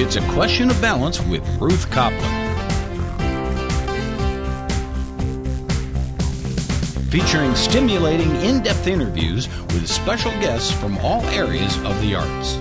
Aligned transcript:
It's 0.00 0.14
a 0.14 0.20
Question 0.28 0.70
of 0.70 0.80
Balance 0.80 1.20
with 1.22 1.44
Ruth 1.60 1.90
Copland. 1.90 2.22
Featuring 7.10 7.56
stimulating, 7.56 8.30
in 8.36 8.62
depth 8.62 8.86
interviews 8.86 9.48
with 9.74 9.88
special 9.88 10.30
guests 10.34 10.70
from 10.70 10.98
all 10.98 11.20
areas 11.24 11.76
of 11.78 12.00
the 12.00 12.14
arts. 12.14 12.54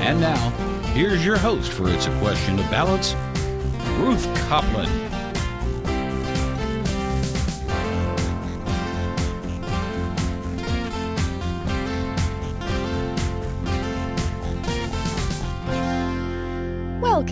And 0.00 0.18
now, 0.18 0.48
here's 0.94 1.22
your 1.22 1.36
host 1.36 1.70
for 1.70 1.90
It's 1.90 2.06
a 2.06 2.18
Question 2.20 2.58
of 2.58 2.70
Balance, 2.70 3.14
Ruth 3.98 4.24
Copland. 4.48 5.03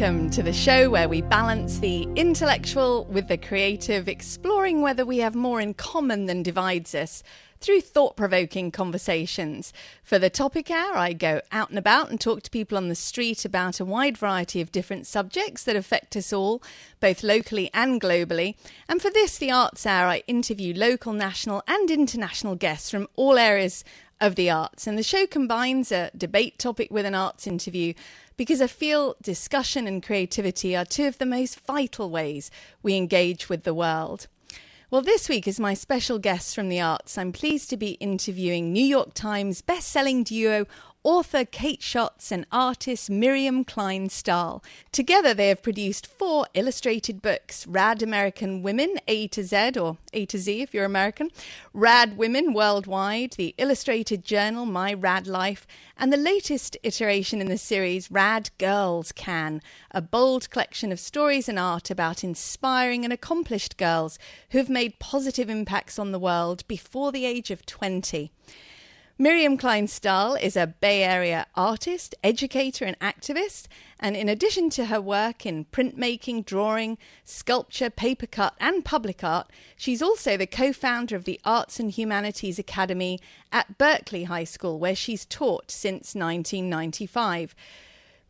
Welcome 0.03 0.31
to 0.31 0.43
the 0.43 0.53
show 0.53 0.91
where 0.91 1.09
we 1.09 1.23
balance 1.23 1.79
the 1.79 2.09
intellectual 2.17 3.05
with 3.05 3.29
the 3.29 3.39
creative, 3.39 4.09
exploring 4.09 4.83
whether 4.83 5.07
we 5.07 5.19
have 5.19 5.37
more 5.37 5.61
in 5.61 5.75
common 5.75 6.27
than 6.27 6.43
divides 6.43 6.93
us 6.93 7.23
through 7.61 7.83
thought 7.83 8.17
provoking 8.17 8.73
conversations. 8.73 9.73
For 10.03 10.19
the 10.19 10.29
topic 10.29 10.73
hour, 10.73 10.97
I 10.97 11.13
go 11.13 11.41
out 11.53 11.69
and 11.69 11.79
about 11.79 12.11
and 12.11 12.21
talk 12.21 12.43
to 12.43 12.51
people 12.51 12.77
on 12.77 12.89
the 12.89 12.97
street 12.97 13.45
about 13.45 13.79
a 13.79 13.85
wide 13.85 14.19
variety 14.19 14.61
of 14.61 14.73
different 14.73 15.07
subjects 15.07 15.63
that 15.63 15.77
affect 15.77 16.17
us 16.17 16.33
all, 16.33 16.65
both 16.99 17.23
locally 17.23 17.71
and 17.73 18.01
globally. 18.01 18.57
And 18.89 19.01
for 19.01 19.09
this, 19.09 19.39
the 19.39 19.53
Arts 19.53 19.87
Hour, 19.87 20.09
I 20.09 20.25
interview 20.27 20.75
local, 20.75 21.13
national, 21.13 21.63
and 21.69 21.93
international 21.93 22.57
guests 22.57 22.91
from 22.91 23.07
all 23.15 23.39
areas 23.39 23.85
of 24.23 24.37
the 24.37 24.49
arts. 24.51 24.87
And 24.87 24.97
the 24.97 25.03
show 25.03 25.27
combines 25.27 25.93
a 25.93 26.11
debate 26.17 26.59
topic 26.59 26.91
with 26.91 27.05
an 27.07 27.15
arts 27.15 27.47
interview 27.47 27.93
because 28.43 28.61
I 28.61 28.67
feel 28.67 29.15
discussion 29.23 29.87
and 29.87 30.03
creativity 30.03 30.77
are 30.77 30.85
two 30.85 31.07
of 31.07 31.19
the 31.19 31.25
most 31.25 31.61
vital 31.61 32.11
ways 32.11 32.51
we 32.83 32.97
engage 32.97 33.49
with 33.49 33.63
the 33.63 33.73
world. 33.73 34.27
Well, 34.91 35.01
this 35.01 35.29
week, 35.29 35.47
as 35.47 35.61
my 35.61 35.75
special 35.75 36.19
guest 36.19 36.53
from 36.53 36.69
the 36.69 36.81
arts, 36.81 37.17
I'm 37.17 37.31
pleased 37.31 37.71
to 37.71 37.77
be 37.77 37.93
interviewing 38.01 38.73
New 38.73 38.85
York 38.85 39.15
Times 39.15 39.63
best-selling 39.63 40.25
duo 40.25 40.67
author 41.05 41.45
Kate 41.45 41.83
Schatz 41.83 42.31
and 42.31 42.47
artist 42.53 43.11
Miriam 43.11 43.65
Klein 43.65 44.09
Stahl. 44.09 44.63
Together, 44.93 45.35
they 45.35 45.49
have 45.49 45.63
produced 45.63 46.07
four 46.07 46.47
illustrated 46.55 47.21
books 47.21 47.67
Rad 47.67 48.03
American 48.03 48.63
Women, 48.63 48.99
A 49.09 49.27
to 49.29 49.43
Z, 49.43 49.73
or 49.79 49.99
A 50.13 50.27
to 50.27 50.39
Z 50.39 50.63
if 50.63 50.73
you're 50.73 50.85
American, 50.85 51.31
Rad 51.73 52.17
Women 52.17 52.53
Worldwide, 52.53 53.33
the 53.33 53.55
illustrated 53.59 54.25
journal 54.25 54.65
My 54.65 54.95
Rad 54.95 55.27
Life, 55.27 55.67
and 55.97 56.13
the 56.13 56.17
latest 56.17 56.77
iteration 56.85 57.41
in 57.41 57.49
the 57.49 57.59
series 57.59 58.11
Rad 58.11 58.51
Girls 58.59 59.11
Can, 59.11 59.61
a 59.91 60.01
bold 60.01 60.51
collection 60.51 60.93
of 60.93 61.01
stories 61.01 61.49
and 61.49 61.59
art 61.59 61.91
about 61.91 62.23
inspiring 62.23 63.03
and 63.03 63.13
accomplished 63.13 63.77
girls 63.77 64.19
who 64.51 64.59
have 64.59 64.71
made 64.71 65.01
positive 65.01 65.51
impacts 65.51 65.99
on 65.99 66.13
the 66.13 66.19
world 66.19 66.67
before 66.69 67.11
the 67.11 67.27
age 67.27 67.51
of 67.51 67.67
20. 67.67 68.31
Miriam 69.23 69.57
Klein 69.57 69.87
Stahl 69.87 70.35
is 70.35 70.57
a 70.57 70.67
Bay 70.67 71.05
Area 71.05 71.47
artist, 71.55 72.13
educator, 72.25 72.85
and 72.85 72.99
activist. 72.99 73.69
And 74.01 74.17
in 74.17 74.29
addition 74.29 74.69
to 74.71 74.87
her 74.87 75.01
work 75.01 75.47
in 75.47 75.67
printmaking, 75.67 76.45
drawing, 76.45 76.99
sculpture, 77.25 77.89
paper 77.89 78.27
cut, 78.27 78.55
and 78.59 78.85
public 78.85 79.23
art, 79.23 79.49
she's 79.77 80.03
also 80.03 80.37
the 80.37 80.49
co 80.49 80.73
founder 80.73 81.15
of 81.15 81.23
the 81.23 81.39
Arts 81.45 81.79
and 81.79 81.93
Humanities 81.93 82.59
Academy 82.59 83.21
at 83.53 83.79
Berkeley 83.79 84.25
High 84.25 84.43
School, 84.43 84.81
where 84.81 84.97
she's 84.97 85.25
taught 85.25 85.71
since 85.71 86.17
1995. 86.17 87.55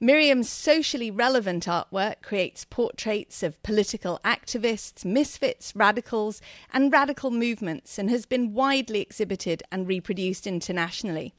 Miriam's 0.04 0.48
socially 0.48 1.12
relevant 1.12 1.66
artwork 1.66 2.22
creates 2.22 2.64
portraits 2.64 3.44
of 3.44 3.62
political 3.62 4.18
activists, 4.24 5.04
misfits, 5.04 5.76
radicals, 5.76 6.42
and 6.72 6.92
radical 6.92 7.30
movements 7.30 8.00
and 8.00 8.10
has 8.10 8.26
been 8.26 8.52
widely 8.52 9.00
exhibited 9.00 9.62
and 9.70 9.86
reproduced 9.86 10.44
internationally. 10.44 11.32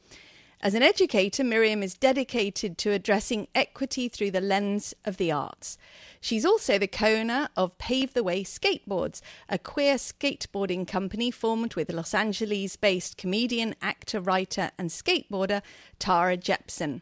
As 0.61 0.75
an 0.75 0.81
educator, 0.81 1.43
Miriam 1.43 1.83
is 1.83 1.95
dedicated 1.95 2.77
to 2.77 2.91
addressing 2.91 3.49
equity 3.53 4.07
through 4.07 4.31
the 4.31 4.39
lens 4.39 4.93
of 5.03 5.17
the 5.17 5.29
arts. 5.29 5.77
She's 6.21 6.45
also 6.45 6.79
the 6.79 6.87
co 6.87 7.07
owner 7.07 7.49
of 7.57 7.77
Pave 7.77 8.13
the 8.13 8.23
Way 8.23 8.45
Skateboards, 8.45 9.19
a 9.49 9.57
queer 9.57 9.95
skateboarding 9.95 10.87
company 10.87 11.31
formed 11.31 11.75
with 11.75 11.91
Los 11.91 12.13
Angeles 12.13 12.77
based 12.77 13.17
comedian, 13.17 13.75
actor, 13.81 14.21
writer, 14.21 14.71
and 14.77 14.89
skateboarder 14.89 15.61
Tara 15.99 16.37
Jepsen. 16.37 17.01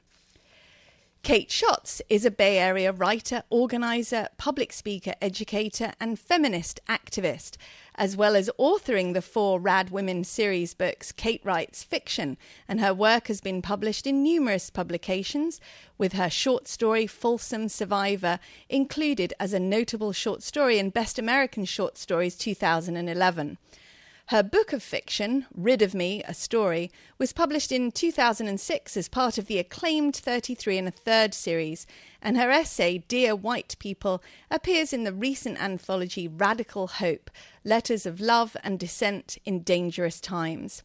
Kate 1.24 1.52
Schatz 1.52 2.02
is 2.10 2.26
a 2.26 2.32
Bay 2.32 2.58
Area 2.58 2.92
writer, 2.92 3.44
organizer, 3.52 4.30
public 4.38 4.74
speaker, 4.74 5.14
educator, 5.22 5.94
and 6.00 6.18
feminist 6.18 6.80
activist. 6.90 7.58
As 7.94 8.18
well 8.18 8.36
as 8.36 8.50
authoring 8.60 9.14
the 9.14 9.22
four 9.22 9.60
Rad 9.60 9.92
Women 9.92 10.24
series 10.24 10.74
books, 10.74 11.12
Kate 11.12 11.42
writes 11.44 11.84
fiction, 11.84 12.38
and 12.68 12.82
her 12.82 12.92
work 12.92 13.28
has 13.28 13.40
been 13.40 13.62
published 13.62 14.08
in 14.08 14.24
numerous 14.24 14.72
publications, 14.72 15.62
with 15.96 16.14
her 16.14 16.30
short 16.30 16.68
story 16.68 17.06
Folsom 17.06 17.70
Survivor 17.70 18.40
included 18.68 19.32
as 19.40 19.54
a 19.54 19.60
notable 19.60 20.14
short 20.14 20.42
story 20.42 20.80
in 20.80 20.90
Best 20.90 21.20
American 21.20 21.66
Short 21.66 22.00
Stories 22.00 22.36
2011. 22.36 23.60
Her 24.32 24.44
book 24.44 24.72
of 24.72 24.82
fiction, 24.82 25.46
Rid 25.54 25.82
of 25.82 25.94
Me, 25.94 26.24
a 26.26 26.34
Story, 26.34 26.90
was 27.18 27.34
published 27.34 27.70
in 27.70 27.92
2006 27.92 28.96
as 28.96 29.10
part 29.10 29.38
of 29.38 29.48
the 29.48 29.60
acclaimed 29.60 30.16
33 30.16 30.78
and 30.78 30.88
a 30.88 30.92
Third 30.92 31.34
series, 31.34 31.86
and 32.22 32.38
her 32.38 32.50
essay, 32.50 33.00
Dear 33.10 33.36
White 33.36 33.76
People, 33.78 34.24
appears 34.50 34.94
in 34.94 35.04
the 35.04 35.12
recent 35.12 35.62
anthology 35.62 36.30
Radical 36.30 36.88
Hope 36.88 37.30
Letters 37.66 38.06
of 38.06 38.22
Love 38.22 38.56
and 38.64 38.80
Dissent 38.80 39.38
in 39.44 39.64
Dangerous 39.64 40.22
Times. 40.22 40.84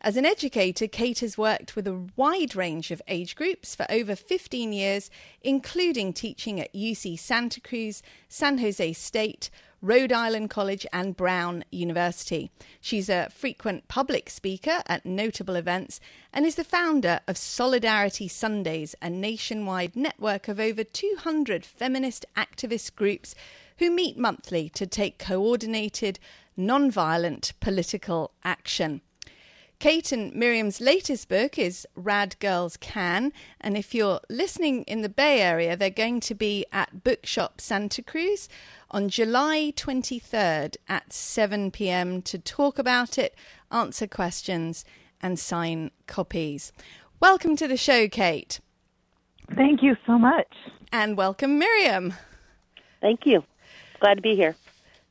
As 0.00 0.16
an 0.16 0.26
educator, 0.26 0.88
Kate 0.88 1.20
has 1.20 1.38
worked 1.38 1.76
with 1.76 1.86
a 1.86 2.08
wide 2.16 2.56
range 2.56 2.90
of 2.90 3.00
age 3.06 3.36
groups 3.36 3.76
for 3.76 3.86
over 3.88 4.16
15 4.16 4.72
years, 4.72 5.08
including 5.40 6.12
teaching 6.12 6.60
at 6.60 6.74
UC 6.74 7.16
Santa 7.16 7.60
Cruz, 7.60 8.02
San 8.28 8.58
Jose 8.58 8.92
State, 8.94 9.50
Rhode 9.82 10.12
Island 10.12 10.48
College, 10.48 10.86
and 10.92 11.16
Brown 11.16 11.64
University. 11.72 12.52
She's 12.80 13.08
a 13.08 13.28
frequent 13.30 13.88
public 13.88 14.30
speaker 14.30 14.80
at 14.86 15.04
notable 15.04 15.56
events 15.56 15.98
and 16.32 16.46
is 16.46 16.54
the 16.54 16.62
founder 16.62 17.18
of 17.26 17.36
Solidarity 17.36 18.28
Sundays, 18.28 18.94
a 19.02 19.10
nationwide 19.10 19.96
network 19.96 20.46
of 20.46 20.60
over 20.60 20.84
200 20.84 21.66
feminist 21.66 22.24
activist 22.36 22.94
groups 22.94 23.34
who 23.78 23.90
meet 23.90 24.16
monthly 24.16 24.68
to 24.68 24.86
take 24.86 25.18
coordinated, 25.18 26.20
non-violent 26.56 27.52
political 27.58 28.30
action. 28.44 29.00
Kate 29.82 30.12
and 30.12 30.32
Miriam's 30.32 30.80
latest 30.80 31.28
book 31.28 31.58
is 31.58 31.88
Rad 31.96 32.38
Girls 32.38 32.76
Can. 32.76 33.32
And 33.60 33.76
if 33.76 33.96
you're 33.96 34.20
listening 34.30 34.84
in 34.84 35.02
the 35.02 35.08
Bay 35.08 35.40
Area, 35.40 35.76
they're 35.76 35.90
going 35.90 36.20
to 36.20 36.36
be 36.36 36.64
at 36.70 37.02
Bookshop 37.02 37.60
Santa 37.60 38.00
Cruz 38.00 38.48
on 38.92 39.08
July 39.08 39.72
23rd 39.74 40.76
at 40.86 41.12
7 41.12 41.72
p.m. 41.72 42.22
to 42.22 42.38
talk 42.38 42.78
about 42.78 43.18
it, 43.18 43.34
answer 43.72 44.06
questions, 44.06 44.84
and 45.20 45.36
sign 45.36 45.90
copies. 46.06 46.72
Welcome 47.18 47.56
to 47.56 47.66
the 47.66 47.76
show, 47.76 48.06
Kate. 48.06 48.60
Thank 49.56 49.82
you 49.82 49.96
so 50.06 50.16
much. 50.16 50.54
And 50.92 51.16
welcome, 51.16 51.58
Miriam. 51.58 52.14
Thank 53.00 53.26
you. 53.26 53.42
Glad 53.98 54.14
to 54.14 54.22
be 54.22 54.36
here. 54.36 54.54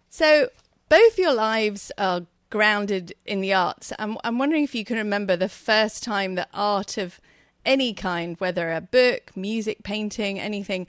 So, 0.09 0.47
both 0.87 1.19
your 1.19 1.33
lives 1.33 1.91
are 1.97 2.21
grounded 2.51 3.15
in 3.25 3.41
the 3.41 3.53
arts. 3.53 3.91
I'm, 3.97 4.17
I'm 4.23 4.37
wondering 4.37 4.63
if 4.63 4.75
you 4.75 4.85
can 4.85 4.97
remember 4.97 5.35
the 5.35 5.49
first 5.49 6.03
time 6.03 6.35
that 6.35 6.49
art 6.53 6.97
of 6.97 7.19
any 7.65 7.93
kind, 7.93 8.35
whether 8.39 8.71
a 8.71 8.81
book, 8.81 9.31
music, 9.35 9.81
painting, 9.83 10.39
anything, 10.39 10.85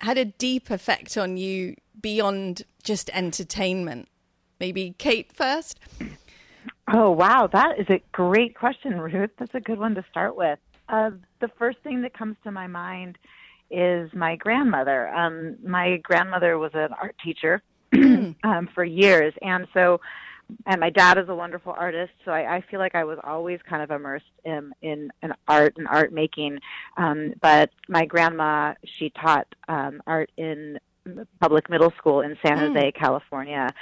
had 0.00 0.18
a 0.18 0.26
deep 0.26 0.70
effect 0.70 1.16
on 1.16 1.38
you 1.38 1.76
beyond 1.98 2.62
just 2.82 3.08
entertainment. 3.14 4.08
Maybe 4.60 4.94
Kate 4.98 5.32
first. 5.32 5.80
Oh, 6.92 7.10
wow. 7.10 7.48
That 7.50 7.78
is 7.78 7.86
a 7.88 8.02
great 8.12 8.54
question, 8.56 9.00
Ruth. 9.00 9.30
That's 9.38 9.54
a 9.54 9.60
good 9.60 9.78
one 9.78 9.94
to 9.94 10.04
start 10.10 10.36
with. 10.36 10.58
Uh, 10.88 11.12
the 11.40 11.48
first 11.58 11.78
thing 11.78 12.02
that 12.02 12.16
comes 12.16 12.36
to 12.44 12.50
my 12.50 12.66
mind 12.66 13.16
is 13.70 14.12
my 14.12 14.36
grandmother. 14.36 15.08
Um, 15.08 15.56
my 15.64 15.96
grandmother 16.02 16.58
was 16.58 16.72
an 16.74 16.90
art 17.00 17.16
teacher 17.24 17.62
um, 17.94 18.68
for 18.74 18.84
years. 18.84 19.32
And 19.40 19.66
so 19.72 20.00
and 20.66 20.80
my 20.80 20.90
dad 20.90 21.18
is 21.18 21.28
a 21.28 21.34
wonderful 21.34 21.74
artist, 21.76 22.12
so 22.24 22.30
I, 22.30 22.56
I 22.56 22.60
feel 22.70 22.78
like 22.78 22.94
I 22.94 23.04
was 23.04 23.18
always 23.22 23.60
kind 23.68 23.82
of 23.82 23.90
immersed 23.90 24.24
in 24.44 24.72
in, 24.82 25.10
in 25.22 25.32
art 25.48 25.74
and 25.76 25.88
art 25.88 26.12
making. 26.12 26.58
Um, 26.96 27.34
but 27.40 27.70
my 27.88 28.04
grandma, 28.04 28.74
she 28.84 29.10
taught 29.10 29.46
um, 29.68 30.02
art 30.06 30.30
in 30.36 30.78
public 31.40 31.68
middle 31.68 31.92
school 31.98 32.20
in 32.20 32.36
San 32.44 32.58
mm. 32.58 32.68
Jose, 32.68 32.92
California, 32.92 33.72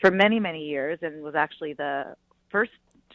for 0.00 0.10
many 0.10 0.40
many 0.40 0.64
years, 0.64 0.98
and 1.02 1.22
was 1.22 1.34
actually 1.34 1.74
the 1.74 2.16
first. 2.50 2.72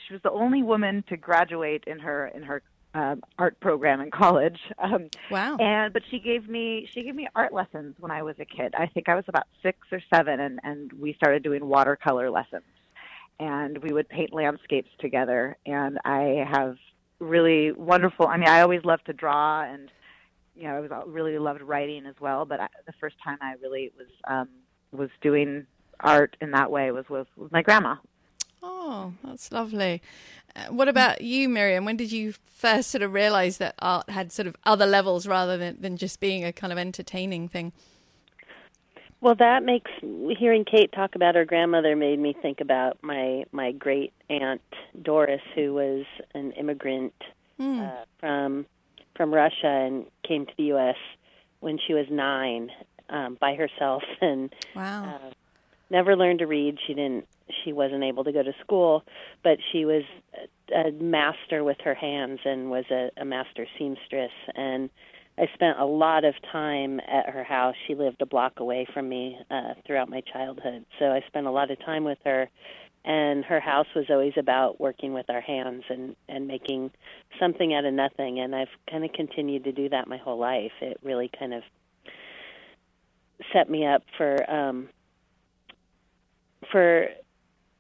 She 0.07 0.13
was 0.13 0.21
the 0.21 0.31
only 0.31 0.62
woman 0.62 1.04
to 1.09 1.18
graduate 1.18 1.83
in 1.88 2.00
her 2.00 2.27
in 2.27 2.44
her 2.44 2.62
um, 2.98 3.21
art 3.38 3.59
program 3.59 4.01
in 4.01 4.12
college. 4.12 4.59
Um, 4.80 5.09
wow. 5.31 5.57
And 5.57 5.92
but 5.92 6.04
she 6.09 6.19
gave 6.19 6.48
me 6.48 6.88
she 6.94 7.04
gave 7.04 7.15
me 7.15 7.27
art 7.36 7.51
lessons 7.51 7.95
when 8.00 8.12
I 8.12 8.21
was 8.21 8.36
a 8.39 8.45
kid. 8.45 8.74
I 8.77 8.86
think 8.86 9.09
I 9.09 9.15
was 9.15 9.25
about 9.27 9.45
six 9.63 9.80
or 9.92 10.00
seven, 10.13 10.39
and 10.39 10.59
and 10.63 10.94
we 10.94 11.13
started 11.13 11.44
doing 11.44 11.65
watercolor 11.65 12.30
lessons, 12.30 12.63
and 13.39 13.78
we 13.80 13.94
would 13.94 14.10
paint 14.10 14.34
landscapes 14.34 14.89
together. 15.00 15.57
And 15.66 16.00
I 16.06 16.45
have 16.50 16.78
really 17.19 17.72
wonderful. 17.72 18.28
I 18.28 18.38
mean, 18.38 18.50
I 18.50 18.62
always 18.62 18.84
loved 18.84 19.06
to 19.07 19.13
draw, 19.13 19.63
and 19.63 19.89
you 20.56 20.63
know, 20.63 20.78
I 20.78 20.80
was 20.80 20.92
really 21.07 21.38
loved 21.38 21.62
writing 21.62 22.06
as 22.06 22.16
well. 22.19 22.45
But 22.45 22.60
I, 22.60 22.68
the 22.86 22.94
first 23.00 23.16
time 23.24 23.38
I 23.42 23.54
really 23.62 23.92
was 23.98 24.07
um, 24.28 24.50
was 24.92 25.10
doing 25.22 25.66
art 26.00 26.36
in 26.42 26.51
that 26.51 26.72
way 26.72 26.92
was 26.92 27.06
with, 27.10 27.28
with 27.36 27.51
my 27.51 27.62
grandma. 27.62 27.95
Oh, 28.62 29.13
that's 29.24 29.51
lovely. 29.51 30.01
Uh, 30.56 30.68
what 30.68 30.88
about 30.88 31.22
you, 31.22 31.48
Miriam? 31.48 31.86
When 31.86 31.98
did 31.98 32.12
you 32.12 32.33
first 32.45 32.90
sort 32.90 33.04
of 33.04 33.13
realize 33.13 33.57
that 33.57 33.75
art 33.80 34.10
had 34.10 34.31
sort 34.31 34.48
of 34.48 34.56
other 34.66 34.86
levels 34.86 35.28
rather 35.28 35.57
than, 35.57 35.78
than 35.80 35.98
just 35.98 36.19
being 36.19 36.44
a 36.44 36.51
kind 36.51 36.74
of 36.74 36.80
entertaining 36.80 37.48
thing? 37.48 37.72
Well, 39.19 39.36
that 39.36 39.64
makes 39.64 39.90
hearing 40.38 40.64
Kate 40.64 40.92
talk 40.92 41.16
about 41.16 41.36
her 41.36 41.46
grandmother 41.46 41.96
made 41.96 42.19
me 42.19 42.36
think 42.40 42.62
about 42.62 42.98
my 43.02 43.46
my 43.52 43.72
great 43.72 44.14
aunt 44.30 44.62
Doris, 45.02 45.42
who 45.56 45.74
was 45.74 46.06
an 46.36 46.52
immigrant 46.52 47.14
mm. 47.60 47.88
uh, 47.88 48.06
from 48.19 48.66
from 49.16 49.34
Russia 49.34 49.68
and 49.68 50.06
came 50.28 50.46
to 50.46 50.52
the 50.58 50.66
U.S. 50.66 50.98
when 51.62 51.80
she 51.86 51.94
was 51.94 52.06
nine 52.12 52.69
um, 53.10 53.38
by 53.40 53.56
herself 53.56 54.04
and 54.22 54.54
wow. 54.75 55.16
uh, 55.16 55.31
never 55.90 56.16
learned 56.16 56.40
to 56.40 56.48
read. 56.48 56.78
She 56.86 56.94
didn't. 56.94 57.28
She 57.64 57.74
wasn't 57.74 58.04
able 58.04 58.24
to 58.24 58.31
go 58.31 58.44
to 58.44 58.54
school, 58.62 59.04
but 59.44 59.58
she 59.72 59.86
was 59.86 60.04
a 60.75 60.92
master 60.92 61.64
with 61.64 61.78
her 61.84 61.96
hands 61.96 62.42
and 62.46 62.69
was 62.69 62.86
a, 62.92 63.10
a 63.18 63.25
master 63.25 63.66
seamstress 63.78 64.31
and 64.54 64.90
I 65.38 65.48
spent 65.54 65.80
a 65.80 65.86
lot 65.86 66.25
of 66.25 66.34
time 66.51 67.00
at 67.00 67.30
her 67.30 67.44
house. 67.44 67.75
She 67.86 67.94
lived 67.94 68.22
a 68.22 68.25
block 68.25 68.60
away 68.60 68.88
from 68.92 69.07
me 69.07 69.38
uh, 69.51 69.75
throughout 69.86 70.10
my 70.10 70.22
childhood, 70.22 70.86
so 70.98 71.06
I 71.06 71.22
spent 71.28 71.45
a 71.45 71.51
lot 71.51 71.69
of 71.69 71.80
time 71.86 72.04
with 72.04 72.18
her. 72.25 72.50
And 73.06 73.45
her 73.45 73.62
house 73.62 73.88
was 73.95 74.06
always 74.10 74.34
about 74.36 74.81
working 74.81 75.13
with 75.13 75.30
our 75.30 75.39
hands 75.39 75.84
and 75.89 76.16
and 76.28 76.45
making 76.45 76.92
something 77.39 77.74
out 77.74 77.86
of 77.86 77.94
nothing. 77.94 78.39
And 78.39 78.54
I've 78.54 78.68
kind 78.89 79.06
of 79.06 79.13
continued 79.13 79.63
to 79.63 79.72
do 79.72 79.88
that 79.89 80.10
my 80.10 80.18
whole 80.18 80.38
life. 80.38 80.74
It 80.81 80.98
really 81.04 81.31
kind 81.40 81.54
of 81.54 81.63
set 83.54 83.69
me 83.69 83.86
up 83.86 84.04
for 84.18 84.51
um, 84.51 84.90
for 86.69 87.07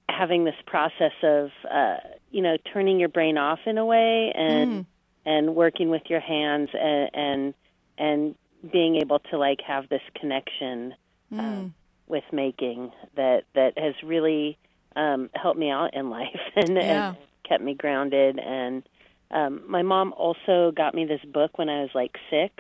having 0.07 0.45
this 0.45 0.55
process 0.65 1.11
of 1.23 1.49
uh, 1.69 1.97
you 2.31 2.41
know 2.41 2.55
turning 2.71 2.99
your 2.99 3.09
brain 3.09 3.37
off 3.37 3.59
in 3.65 3.77
a 3.77 3.85
way 3.85 4.31
and. 4.35 4.71
Mm 4.71 4.85
and 5.27 5.55
working 5.55 5.89
with 5.89 6.03
your 6.09 6.21
hands 6.21 6.69
and 6.73 7.09
and, 7.13 7.53
and 7.99 8.35
being 8.71 8.95
able 8.95 9.19
to 9.19 9.37
like 9.37 9.59
have 9.61 9.87
this 9.89 10.01
connection 10.19 10.95
mm. 11.31 11.39
um, 11.39 11.75
with 12.07 12.23
making 12.31 12.91
that 13.15 13.43
that 13.53 13.77
has 13.77 13.93
really 14.03 14.57
um, 14.95 15.29
helped 15.35 15.59
me 15.59 15.69
out 15.69 15.93
in 15.93 16.09
life 16.09 16.39
and, 16.55 16.75
yeah. 16.75 17.09
and 17.09 17.17
kept 17.47 17.61
me 17.61 17.75
grounded. 17.75 18.39
And 18.39 18.83
um, 19.29 19.61
my 19.67 19.83
mom 19.83 20.13
also 20.13 20.71
got 20.75 20.95
me 20.95 21.05
this 21.05 21.21
book 21.31 21.57
when 21.57 21.69
I 21.69 21.81
was 21.81 21.91
like 21.93 22.15
six 22.29 22.53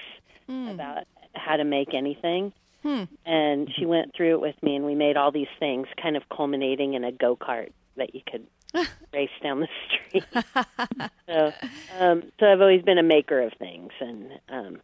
mm. 0.47 0.73
about 0.73 1.05
how 1.33 1.55
to 1.55 1.63
make 1.63 1.93
anything. 1.93 2.53
Hmm. 2.83 3.03
And 3.25 3.69
she 3.75 3.85
went 3.85 4.15
through 4.15 4.35
it 4.35 4.41
with 4.41 4.55
me, 4.61 4.75
and 4.75 4.85
we 4.85 4.93
made 4.93 5.17
all 5.17 5.31
these 5.31 5.47
things, 5.59 5.87
kind 6.01 6.15
of 6.15 6.23
culminating 6.29 6.93
in 6.93 7.03
a 7.03 7.11
go 7.11 7.35
kart 7.35 7.71
that 7.95 8.13
you 8.13 8.21
could 8.31 8.45
race 9.13 9.29
down 9.41 9.61
the 9.61 9.67
street. 9.87 10.23
so, 11.27 11.53
um, 11.99 12.23
so 12.39 12.45
I've 12.45 12.61
always 12.61 12.81
been 12.81 12.97
a 12.97 13.03
maker 13.03 13.41
of 13.41 13.53
things 13.53 13.91
and 13.99 14.31
um, 14.49 14.81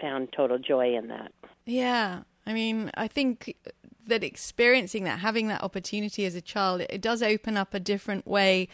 found 0.00 0.32
total 0.32 0.58
joy 0.58 0.94
in 0.96 1.08
that. 1.08 1.32
Yeah, 1.64 2.22
I 2.46 2.52
mean, 2.52 2.90
I 2.94 3.08
think 3.08 3.56
that 4.06 4.24
experiencing 4.24 5.04
that, 5.04 5.20
having 5.20 5.48
that 5.48 5.62
opportunity 5.62 6.26
as 6.26 6.34
a 6.34 6.40
child, 6.40 6.80
it, 6.82 6.90
it 6.90 7.00
does 7.00 7.22
open 7.22 7.56
up 7.56 7.74
a 7.74 7.80
different 7.80 8.26
way 8.26 8.68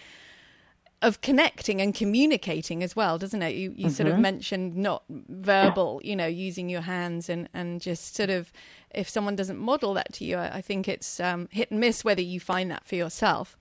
of 1.00 1.20
connecting 1.20 1.80
and 1.80 1.94
communicating 1.94 2.82
as 2.82 2.96
well, 2.96 3.18
doesn't 3.18 3.42
it? 3.42 3.54
You 3.54 3.70
you 3.70 3.86
mm-hmm. 3.86 3.88
sort 3.90 4.08
of 4.08 4.14
mm-hmm. 4.14 4.22
mentioned 4.22 4.76
not 4.76 5.04
verbal, 5.08 6.00
you 6.02 6.16
know, 6.16 6.26
using 6.26 6.68
your 6.68 6.80
hands 6.80 7.28
and 7.28 7.48
and 7.54 7.80
just 7.80 8.16
sort 8.16 8.30
of 8.30 8.52
if 8.90 9.08
someone 9.08 9.36
doesn't 9.36 9.58
model 9.58 9.94
that 9.94 10.12
to 10.14 10.24
you, 10.24 10.36
I, 10.36 10.56
I 10.56 10.60
think 10.60 10.88
it's 10.88 11.20
um, 11.20 11.48
hit 11.52 11.70
and 11.70 11.78
miss 11.78 12.04
whether 12.04 12.22
you 12.22 12.40
find 12.40 12.70
that 12.70 12.84
for 12.84 12.96
yourself. 12.96 13.56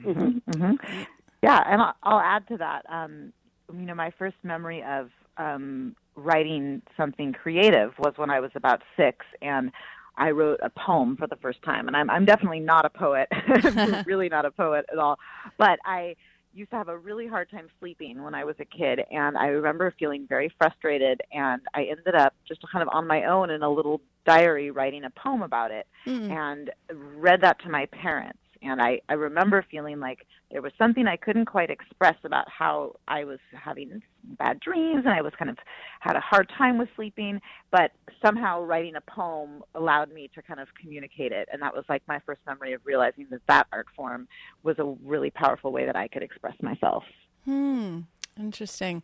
Mm-hmm. 0.00 0.50
Mm-hmm. 0.50 1.02
Yeah, 1.42 1.62
and 1.66 1.82
I'll, 1.82 1.94
I'll, 2.02 2.20
add 2.20 2.46
to 2.48 2.56
that. 2.58 2.84
Um, 2.88 3.32
you 3.72 3.86
know, 3.86 3.94
my 3.94 4.12
first 4.18 4.36
memory 4.42 4.82
of 4.82 5.10
um, 5.36 5.94
writing 6.14 6.82
something 6.96 7.32
creative 7.32 7.92
was 7.98 8.14
when 8.16 8.30
I 8.30 8.40
was 8.40 8.50
about 8.54 8.82
six, 8.96 9.24
and 9.42 9.70
I 10.16 10.30
wrote 10.30 10.60
a 10.62 10.70
poem 10.70 11.16
for 11.16 11.26
the 11.26 11.36
first 11.36 11.62
time. 11.62 11.88
And 11.88 11.96
I'm 11.96 12.10
I'm 12.10 12.24
definitely 12.24 12.60
not 12.60 12.84
a 12.84 12.90
poet, 12.90 13.28
really 14.06 14.28
not 14.28 14.44
a 14.44 14.50
poet 14.50 14.86
at 14.90 14.98
all. 14.98 15.18
But 15.58 15.78
I 15.84 16.16
used 16.54 16.70
to 16.70 16.76
have 16.76 16.88
a 16.88 16.96
really 16.96 17.26
hard 17.26 17.50
time 17.50 17.68
sleeping 17.78 18.22
when 18.22 18.34
I 18.34 18.44
was 18.44 18.56
a 18.58 18.64
kid, 18.64 19.00
and 19.10 19.36
I 19.36 19.48
remember 19.48 19.92
feeling 19.98 20.26
very 20.26 20.50
frustrated. 20.58 21.20
And 21.32 21.60
I 21.74 21.84
ended 21.84 22.14
up 22.14 22.34
just 22.48 22.60
kind 22.72 22.82
of 22.82 22.88
on 22.92 23.06
my 23.06 23.24
own 23.24 23.50
in 23.50 23.62
a 23.62 23.70
little 23.70 24.00
diary 24.24 24.70
writing 24.70 25.04
a 25.04 25.10
poem 25.10 25.42
about 25.42 25.70
it, 25.70 25.86
mm. 26.06 26.30
and 26.30 26.70
read 27.16 27.42
that 27.42 27.60
to 27.62 27.68
my 27.68 27.86
parents 27.86 28.38
and 28.62 28.80
I, 28.80 29.00
I 29.08 29.14
remember 29.14 29.64
feeling 29.70 30.00
like 30.00 30.26
there 30.50 30.62
was 30.62 30.72
something 30.78 31.06
I 31.06 31.16
couldn't 31.16 31.46
quite 31.46 31.70
express 31.70 32.16
about 32.24 32.46
how 32.48 32.96
I 33.08 33.24
was 33.24 33.38
having 33.52 34.02
bad 34.38 34.60
dreams 34.60 35.02
and 35.04 35.14
I 35.14 35.22
was 35.22 35.32
kind 35.38 35.50
of 35.50 35.56
had 36.00 36.16
a 36.16 36.20
hard 36.20 36.50
time 36.56 36.78
with 36.78 36.88
sleeping, 36.96 37.40
but 37.70 37.92
somehow 38.24 38.62
writing 38.62 38.94
a 38.96 39.00
poem 39.00 39.62
allowed 39.74 40.12
me 40.12 40.30
to 40.34 40.42
kind 40.42 40.60
of 40.60 40.68
communicate 40.80 41.32
it. 41.32 41.48
And 41.52 41.62
that 41.62 41.74
was 41.74 41.84
like 41.88 42.02
my 42.08 42.20
first 42.26 42.40
memory 42.46 42.72
of 42.72 42.80
realizing 42.84 43.26
that 43.30 43.40
that 43.48 43.66
art 43.72 43.86
form 43.96 44.28
was 44.62 44.78
a 44.78 44.94
really 45.04 45.30
powerful 45.30 45.72
way 45.72 45.86
that 45.86 45.96
I 45.96 46.08
could 46.08 46.22
express 46.22 46.54
myself. 46.60 47.04
Hmm. 47.44 48.00
Interesting. 48.38 49.02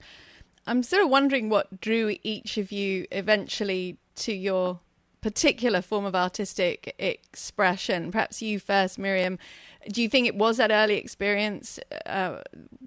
I'm 0.66 0.82
sort 0.82 1.02
of 1.02 1.10
wondering 1.10 1.48
what 1.48 1.80
drew 1.80 2.16
each 2.22 2.56
of 2.58 2.70
you 2.70 3.06
eventually 3.10 3.98
to 4.16 4.32
your 4.32 4.80
particular 5.22 5.80
form 5.80 6.04
of 6.04 6.14
artistic 6.14 6.94
expression. 6.98 8.10
Perhaps 8.10 8.42
you 8.42 8.58
first, 8.58 8.98
Miriam. 8.98 9.38
Do 9.88 10.02
you 10.02 10.08
think 10.08 10.26
it 10.26 10.34
was 10.34 10.58
that 10.58 10.70
early 10.70 10.98
experience 10.98 11.78
uh, 12.06 12.42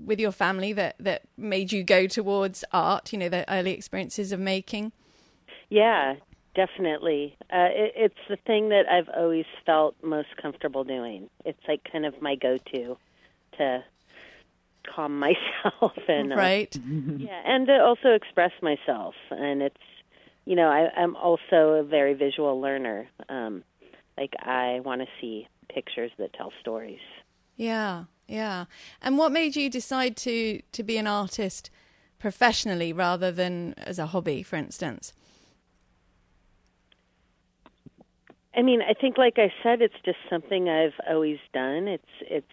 with 0.05 0.19
your 0.19 0.31
family 0.31 0.73
that, 0.73 0.95
that 0.99 1.23
made 1.37 1.71
you 1.71 1.83
go 1.83 2.07
towards 2.07 2.63
art, 2.71 3.11
you 3.11 3.19
know, 3.19 3.29
the 3.29 3.51
early 3.51 3.71
experiences 3.71 4.31
of 4.31 4.39
making? 4.39 4.91
Yeah, 5.69 6.15
definitely. 6.55 7.37
Uh, 7.51 7.71
it, 7.71 7.93
it's 7.95 8.19
the 8.29 8.37
thing 8.45 8.69
that 8.69 8.85
I've 8.89 9.09
always 9.17 9.45
felt 9.65 9.95
most 10.03 10.29
comfortable 10.41 10.83
doing. 10.83 11.29
It's 11.45 11.59
like 11.67 11.81
kind 11.91 12.05
of 12.05 12.21
my 12.21 12.35
go 12.35 12.57
to 12.73 12.97
to 13.57 13.83
calm 14.93 15.19
myself 15.19 15.93
and 16.07 16.31
uh, 16.31 16.35
right 16.35 16.77
yeah 17.17 17.41
and 17.45 17.65
to 17.65 17.79
also 17.81 18.09
express 18.09 18.51
myself 18.61 19.15
and 19.31 19.63
it's 19.63 19.77
you 20.45 20.55
know, 20.55 20.67
I, 20.69 20.89
I'm 20.95 21.15
also 21.15 21.73
a 21.73 21.83
very 21.83 22.13
visual 22.13 22.59
learner. 22.61 23.07
Um, 23.29 23.63
like 24.17 24.33
I 24.39 24.79
want 24.83 25.01
to 25.01 25.07
see 25.19 25.47
pictures 25.69 26.11
that 26.17 26.33
tell 26.33 26.51
stories. 26.61 26.99
Yeah, 27.57 28.05
yeah. 28.27 28.65
And 29.01 29.17
what 29.17 29.31
made 29.31 29.55
you 29.55 29.69
decide 29.69 30.15
to 30.17 30.61
to 30.71 30.83
be 30.83 30.97
an 30.97 31.07
artist 31.07 31.69
professionally 32.19 32.93
rather 32.93 33.31
than 33.31 33.73
as 33.77 33.99
a 33.99 34.07
hobby, 34.07 34.43
for 34.43 34.55
instance? 34.55 35.13
I 38.57 38.61
mean, 38.61 38.81
I 38.81 38.93
think, 38.93 39.17
like 39.17 39.37
I 39.37 39.51
said, 39.61 39.81
it's 39.81 39.95
just 40.05 40.17
something 40.29 40.69
I've 40.69 40.93
always 41.09 41.39
done. 41.53 41.87
It's 41.87 42.03
it's 42.21 42.47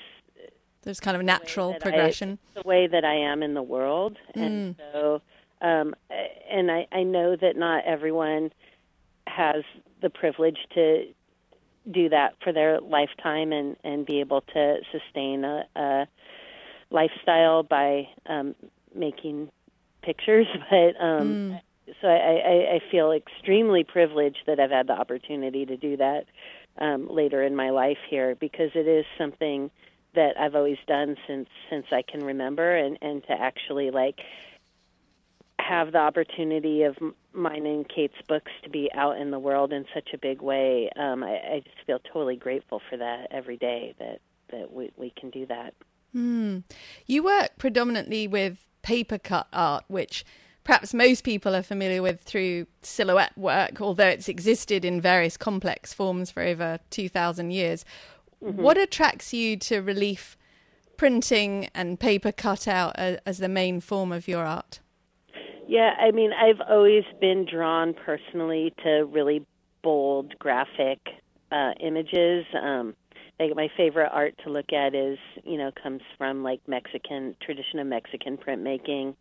there's 0.83 0.99
kind 0.99 1.17
of 1.17 1.23
natural 1.23 1.75
progression. 1.75 2.39
I, 2.57 2.63
the 2.63 2.69
way 2.69 2.89
that 2.89 3.05
I 3.05 3.15
am 3.15 3.43
in 3.43 3.55
the 3.55 3.63
world, 3.63 4.19
mm. 4.35 4.43
and 4.43 4.77
so 4.93 5.23
um, 5.63 5.95
and 6.51 6.71
I, 6.71 6.87
I 6.93 7.05
know 7.05 7.37
that 7.37 7.57
not 7.57 7.85
everyone 7.85 8.53
has 9.27 9.65
the 10.03 10.11
privilege 10.11 10.59
to 10.75 11.07
do 11.91 12.09
that 12.09 12.35
for 12.43 12.53
their 12.53 12.81
lifetime 12.81 13.53
and, 13.53 13.77
and 13.85 14.05
be 14.05 14.21
able 14.21 14.41
to 14.41 14.77
sustain 14.91 15.45
a, 15.45 15.65
a 15.75 16.07
lifestyle 16.91 17.63
by 17.63 18.09
um, 18.27 18.55
making 18.95 19.51
pictures. 20.03 20.47
But 20.71 21.01
um, 21.01 21.29
mm. 21.29 21.61
so 22.01 22.09
I, 22.09 22.13
I, 22.13 22.75
I 22.75 22.81
feel 22.91 23.13
extremely 23.13 23.85
privileged 23.85 24.43
that 24.47 24.61
I've 24.61 24.71
had 24.71 24.89
the 24.89 24.95
opportunity 24.95 25.65
to 25.67 25.77
do 25.77 25.97
that 25.97 26.27
um, 26.79 27.09
later 27.09 27.43
in 27.43 27.55
my 27.55 27.71
life 27.71 27.99
here 28.09 28.35
because 28.35 28.71
it 28.75 28.89
is 28.89 29.05
something 29.19 29.71
that 30.15 30.39
I've 30.39 30.55
always 30.55 30.79
done 30.87 31.17
since 31.27 31.49
since 31.71 31.87
I 31.91 32.03
can 32.03 32.23
remember, 32.23 32.77
and 32.77 32.99
and 33.01 33.23
to 33.25 33.33
actually 33.33 33.91
like 33.91 34.21
have 35.67 35.93
the 35.93 35.99
opportunity 35.99 36.83
of 36.83 36.97
mine 37.33 37.67
and 37.67 37.89
Kate's 37.89 38.21
books 38.29 38.51
to 38.65 38.71
be 38.71 38.91
out 38.95 39.19
in 39.19 39.31
the 39.31 39.39
world 39.39 39.73
in 39.73 39.85
such 39.95 40.11
a 40.13 40.19
big 40.19 40.43
way, 40.43 40.91
um, 40.97 41.23
I, 41.23 41.37
I 41.37 41.63
just 41.65 41.87
feel 41.87 41.99
totally 42.13 42.37
grateful 42.37 42.81
for 42.91 42.97
that 42.97 43.29
every 43.31 43.57
day 43.57 43.95
that 43.99 44.21
that 44.51 44.73
we, 44.73 44.93
we 44.97 45.13
can 45.19 45.31
do 45.31 45.47
that. 45.47 45.75
Mm. 46.15 46.65
You 47.07 47.23
work 47.23 47.53
predominantly 47.59 48.29
with 48.29 48.67
paper 48.83 49.19
cut 49.19 49.49
art, 49.53 49.85
which 49.89 50.25
perhaps 50.65 50.93
most 50.93 51.25
people 51.25 51.57
are 51.57 51.63
familiar 51.63 52.03
with 52.03 52.21
through 52.21 52.67
silhouette 52.83 53.37
work, 53.37 53.81
although 53.81 54.09
it's 54.09 54.29
existed 54.29 54.85
in 54.85 55.01
various 55.01 55.37
complex 55.37 55.95
forms 55.95 56.31
for 56.31 56.43
over 56.43 56.79
2,000 56.91 57.51
years. 57.51 57.85
Mm-hmm. 58.43 58.61
What 58.61 58.77
attracts 58.77 59.33
you 59.33 59.57
to 59.57 59.79
relief 59.81 60.37
printing 60.97 61.69
and 61.75 61.99
paper 61.99 62.31
cutout 62.31 62.95
as, 62.97 63.19
as 63.25 63.39
the 63.39 63.49
main 63.49 63.81
form 63.81 64.13
of 64.13 64.29
your 64.29 64.45
art? 64.45 64.81
Yeah, 65.73 65.95
I 65.99 66.11
mean, 66.11 66.33
I've 66.35 66.61
always 66.69 67.05
been 67.19 67.47
drawn 67.51 67.95
personally 67.95 68.75
to 68.85 69.07
really 69.07 69.47
bold 69.83 70.39
graphic 70.39 70.99
uh, 71.51 71.71
images. 71.81 72.45
Um, 72.63 72.95
like 73.41 73.57
my 73.57 73.69
favorite 73.75 74.11
art 74.13 74.35
to 74.45 74.51
look 74.51 74.71
at 74.75 74.95
is, 74.95 75.17
you 75.45 75.57
know, 75.57 75.71
comes 75.83 76.03
from 76.19 76.43
like 76.43 76.61
Mexican 76.67 77.37
tradition 77.41 77.79
of 77.79 77.87
Mexican 77.87 78.37
printmaking 78.37 79.15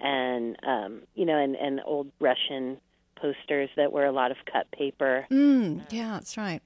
and 0.00 0.56
um, 0.66 1.02
you 1.14 1.24
know, 1.24 1.38
and, 1.38 1.54
and 1.54 1.80
old 1.86 2.10
Russian 2.18 2.78
posters 3.14 3.70
that 3.76 3.92
were 3.92 4.04
a 4.04 4.10
lot 4.10 4.32
of 4.32 4.38
cut 4.52 4.68
paper. 4.72 5.28
Mm, 5.30 5.86
yeah, 5.92 6.14
that's 6.14 6.36
right. 6.36 6.62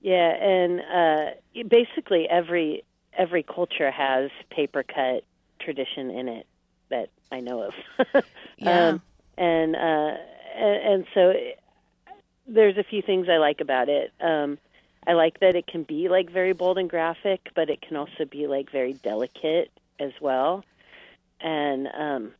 Yeah, 0.00 0.32
and 0.34 0.80
uh, 0.80 1.62
basically 1.68 2.26
every 2.28 2.82
every 3.16 3.44
culture 3.44 3.92
has 3.92 4.30
paper 4.50 4.82
cut 4.82 5.22
tradition 5.60 6.10
in 6.10 6.26
it 6.26 6.46
that 6.90 7.08
I 7.32 7.40
know 7.40 7.62
of. 7.62 8.24
yeah. 8.58 8.88
Um, 8.88 9.02
and 9.36 9.74
uh, 9.76 10.16
and, 10.56 10.92
and 10.92 11.06
so 11.14 11.32
there's 12.46 12.76
a 12.76 12.84
few 12.84 13.02
things 13.02 13.28
I 13.28 13.38
like 13.38 13.60
about 13.60 13.88
it. 13.88 14.12
Um, 14.20 14.58
I 15.06 15.14
like 15.14 15.40
that 15.40 15.56
it 15.56 15.66
can 15.66 15.84
be 15.84 16.08
like 16.08 16.30
very 16.30 16.52
bold 16.52 16.78
and 16.78 16.90
graphic, 16.90 17.50
but 17.54 17.70
it 17.70 17.80
can 17.80 17.96
also 17.96 18.24
be 18.30 18.46
like 18.46 18.70
very 18.70 18.92
delicate 18.92 19.70
as 19.98 20.12
well. 20.20 20.64
And 21.40 21.88
um, 21.88 22.32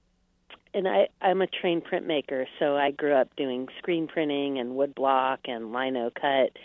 and 0.75 0.87
I, 0.87 1.09
I'm 1.21 1.42
a 1.42 1.47
trained 1.47 1.85
printmaker, 1.85 2.47
so 2.59 2.76
I 2.76 2.90
grew 2.90 3.14
up 3.14 3.35
doing 3.37 3.69
screen 3.78 4.07
printing 4.07 4.59
and 4.59 4.73
woodblock 4.73 5.38
and 5.47 5.73
lino 5.73 6.11
cut, 6.11 6.57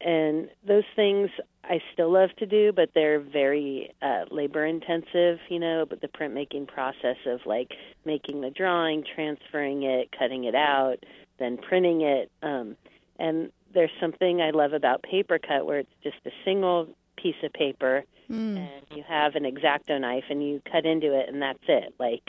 and 0.00 0.48
those 0.64 0.84
things 0.94 1.30
I 1.64 1.80
still 1.92 2.10
love 2.12 2.30
to 2.38 2.46
do, 2.46 2.72
but 2.72 2.90
they're 2.94 3.20
very 3.20 3.92
uh, 4.02 4.24
labor 4.30 4.64
intensive. 4.64 5.38
You 5.48 5.58
know, 5.58 5.86
but 5.88 6.00
the 6.00 6.08
printmaking 6.08 6.68
process 6.68 7.16
of 7.26 7.40
like 7.46 7.72
making 8.04 8.40
the 8.40 8.50
drawing, 8.50 9.04
transferring 9.14 9.82
it, 9.82 10.10
cutting 10.16 10.44
it 10.44 10.54
out, 10.54 10.96
then 11.38 11.58
printing 11.58 12.02
it, 12.02 12.30
um, 12.42 12.76
and 13.18 13.52
there's 13.72 13.90
something 14.00 14.40
I 14.40 14.50
love 14.50 14.72
about 14.72 15.02
paper 15.02 15.38
cut 15.38 15.66
where 15.66 15.78
it's 15.78 15.94
just 16.02 16.16
a 16.26 16.30
single 16.44 16.88
piece 17.16 17.36
of 17.44 17.52
paper 17.52 18.04
mm. 18.30 18.56
and 18.56 18.82
you 18.96 19.04
have 19.06 19.36
an 19.36 19.44
X-Acto 19.44 20.00
knife 20.00 20.24
and 20.30 20.42
you 20.42 20.60
cut 20.70 20.86
into 20.86 21.18
it 21.18 21.28
and 21.28 21.40
that's 21.40 21.62
it 21.68 21.94
like 21.98 22.22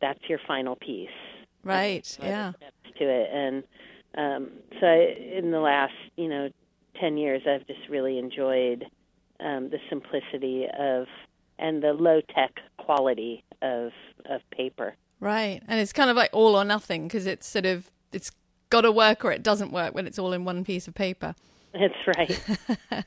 that's 0.00 0.20
your 0.28 0.38
final 0.46 0.76
piece. 0.76 1.08
Right. 1.64 2.16
Yeah. 2.22 2.52
To 2.98 3.04
it, 3.04 3.30
and 3.32 3.64
um, 4.16 4.50
so 4.80 4.86
I, 4.86 5.16
in 5.36 5.50
the 5.50 5.60
last, 5.60 5.94
you 6.16 6.28
know, 6.28 6.48
ten 7.00 7.16
years, 7.16 7.42
I've 7.48 7.66
just 7.66 7.88
really 7.88 8.18
enjoyed 8.18 8.84
um, 9.40 9.70
the 9.70 9.78
simplicity 9.88 10.66
of 10.78 11.06
and 11.58 11.82
the 11.82 11.92
low 11.92 12.20
tech 12.34 12.52
quality 12.78 13.44
of 13.62 13.92
of 14.28 14.40
paper. 14.50 14.94
Right, 15.20 15.62
and 15.66 15.80
it's 15.80 15.92
kind 15.92 16.10
of 16.10 16.16
like 16.16 16.30
all 16.32 16.56
or 16.56 16.64
nothing 16.64 17.04
because 17.04 17.26
it's 17.26 17.46
sort 17.46 17.66
of 17.66 17.90
it's 18.12 18.30
got 18.70 18.82
to 18.82 18.92
work 18.92 19.24
or 19.24 19.32
it 19.32 19.42
doesn't 19.42 19.72
work 19.72 19.94
when 19.94 20.06
it's 20.06 20.18
all 20.18 20.32
in 20.32 20.44
one 20.44 20.64
piece 20.64 20.88
of 20.88 20.94
paper. 20.94 21.34
That's 21.72 21.94
right. 22.16 22.44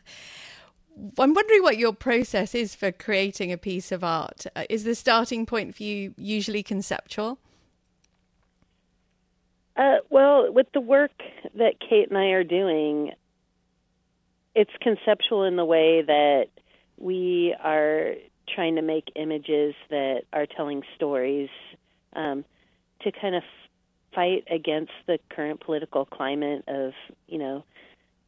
I'm 1.18 1.34
wondering 1.34 1.64
what 1.64 1.78
your 1.78 1.94
process 1.94 2.54
is 2.54 2.76
for 2.76 2.92
creating 2.92 3.52
a 3.52 3.58
piece 3.58 3.92
of 3.92 4.04
art. 4.04 4.46
Uh, 4.56 4.66
is 4.70 4.84
the 4.84 4.96
starting 4.96 5.46
point 5.46 5.76
for 5.76 5.84
you 5.84 6.14
usually 6.18 6.62
conceptual? 6.62 7.40
Uh, 9.78 9.98
well, 10.10 10.52
with 10.52 10.68
the 10.74 10.82
work 10.82 11.12
that 11.56 11.80
Kate 11.80 12.10
and 12.10 12.18
I 12.18 12.28
are 12.28 12.44
doing, 12.44 13.14
it's 14.56 14.72
conceptual 14.82 15.44
in 15.44 15.56
the 15.56 15.66
way 15.66 16.02
that 16.02 16.48
we 16.98 17.56
are 17.64 18.16
trying 18.54 18.76
to 18.76 18.82
make 18.82 19.12
images 19.16 19.76
that 19.90 20.24
are 20.34 20.46
telling 20.46 20.82
stories 20.96 21.50
um, 22.14 22.44
to 23.02 23.12
kind 23.12 23.36
of 23.36 23.44
fight 24.14 24.44
against 24.50 24.92
the 25.08 25.20
current 25.30 25.60
political 25.62 26.06
climate 26.06 26.64
of, 26.68 26.94
you 27.28 27.38
know, 27.38 27.64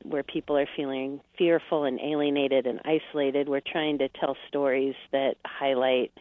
where 0.04 0.24
people 0.24 0.58
are 0.58 0.68
feeling 0.76 1.20
fearful 1.38 1.84
and 1.84 2.00
alienated 2.00 2.66
and 2.66 2.80
isolated. 2.86 3.50
We're 3.50 3.62
trying 3.62 4.00
to 4.00 4.10
tell 4.10 4.36
stories 4.48 4.96
that 5.12 5.36
highlight, 5.46 6.12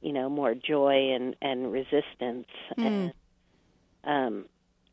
you 0.00 0.12
know, 0.12 0.28
more 0.28 0.54
joy 0.54 1.12
and 1.14 1.36
and 1.40 1.72
resistance. 1.72 2.48
Mm. 2.78 2.86
And 2.86 3.12
um, 4.04 4.44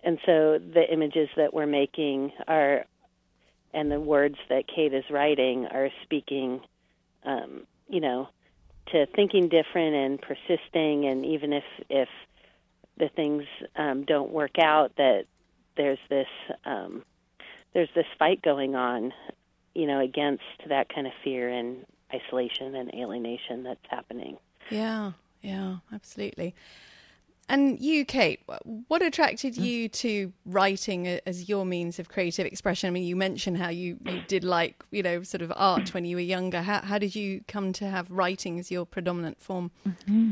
and 0.04 0.20
so 0.26 0.60
the 0.60 0.86
images 0.92 1.30
that 1.36 1.54
we're 1.54 1.66
making 1.66 2.32
are, 2.48 2.86
and 3.74 3.92
the 3.92 4.00
words 4.00 4.38
that 4.50 4.66
Kate 4.68 4.94
is 4.94 5.04
writing 5.10 5.66
are 5.68 5.90
speaking, 6.04 6.62
um, 7.24 7.64
you 7.88 8.00
know, 8.00 8.30
to 8.92 9.06
thinking 9.16 9.50
different 9.50 9.96
and 9.96 10.22
persisting. 10.22 11.06
And 11.06 11.26
even 11.26 11.54
if 11.54 11.64
if 11.90 12.10
the 12.98 13.10
things 13.10 13.44
um, 13.76 14.04
don't 14.04 14.32
work 14.32 14.58
out, 14.60 14.96
that 14.98 15.26
there's 15.78 16.00
this 16.10 16.28
um, 16.66 17.04
there's 17.74 17.90
this 17.96 18.08
fight 18.18 18.42
going 18.42 18.76
on, 18.76 19.14
you 19.76 19.86
know, 19.88 20.00
against 20.00 20.44
that 20.68 20.94
kind 20.94 21.08
of 21.08 21.14
fear 21.24 21.50
and 21.50 21.86
isolation 22.14 22.76
and 22.76 22.94
alienation 22.94 23.64
that's 23.64 23.86
happening. 23.90 24.38
Yeah, 24.70 25.12
yeah, 25.42 25.78
absolutely. 25.94 26.56
And 27.50 27.80
you, 27.80 28.06
Kate, 28.06 28.42
what 28.88 29.02
attracted 29.02 29.56
mm. 29.56 29.64
you 29.64 29.90
to 29.90 30.34
writing 30.46 31.08
as 31.08 31.50
your 31.50 31.66
means 31.66 32.00
of 32.00 32.08
creative 32.08 32.46
expression? 32.46 32.88
I 32.88 32.92
mean, 32.92 33.04
you 33.04 33.16
mentioned 33.16 33.58
how 33.58 33.70
you, 33.70 33.98
you 34.06 34.22
did 34.28 34.44
like, 34.44 34.84
you 34.92 35.04
know, 35.04 35.24
sort 35.24 35.42
of 35.42 35.52
art 35.56 35.94
when 35.94 36.06
you 36.06 36.16
were 36.16 36.22
younger. 36.22 36.62
How, 36.62 36.82
how 36.82 36.98
did 36.98 37.16
you 37.16 37.42
come 37.48 37.74
to 37.74 37.90
have 37.90 38.12
writing 38.12 38.60
as 38.60 38.72
your 38.72 38.86
predominant 38.86 39.42
form? 39.42 39.72
Mm-hmm. 39.88 40.32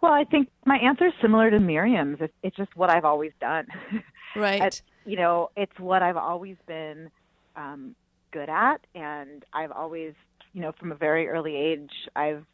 Well, 0.00 0.12
I 0.12 0.24
think 0.24 0.50
my 0.66 0.76
answer 0.76 1.06
is 1.06 1.14
similar 1.22 1.50
to 1.50 1.58
Miriam's. 1.58 2.18
It's, 2.20 2.34
it's 2.42 2.56
just 2.56 2.76
what 2.76 2.90
I've 2.90 3.04
always 3.04 3.32
done. 3.40 3.66
Right 4.36 4.82
you 5.04 5.16
know, 5.16 5.50
it's 5.56 5.78
what 5.78 6.02
I've 6.02 6.16
always 6.16 6.56
been 6.66 7.10
um, 7.56 7.94
good 8.32 8.48
at, 8.48 8.78
and 8.94 9.44
I've 9.52 9.70
always, 9.70 10.14
you 10.52 10.62
know, 10.62 10.72
from 10.78 10.92
a 10.92 10.94
very 10.94 11.28
early 11.28 11.56
age, 11.56 11.92
I've 12.16 12.44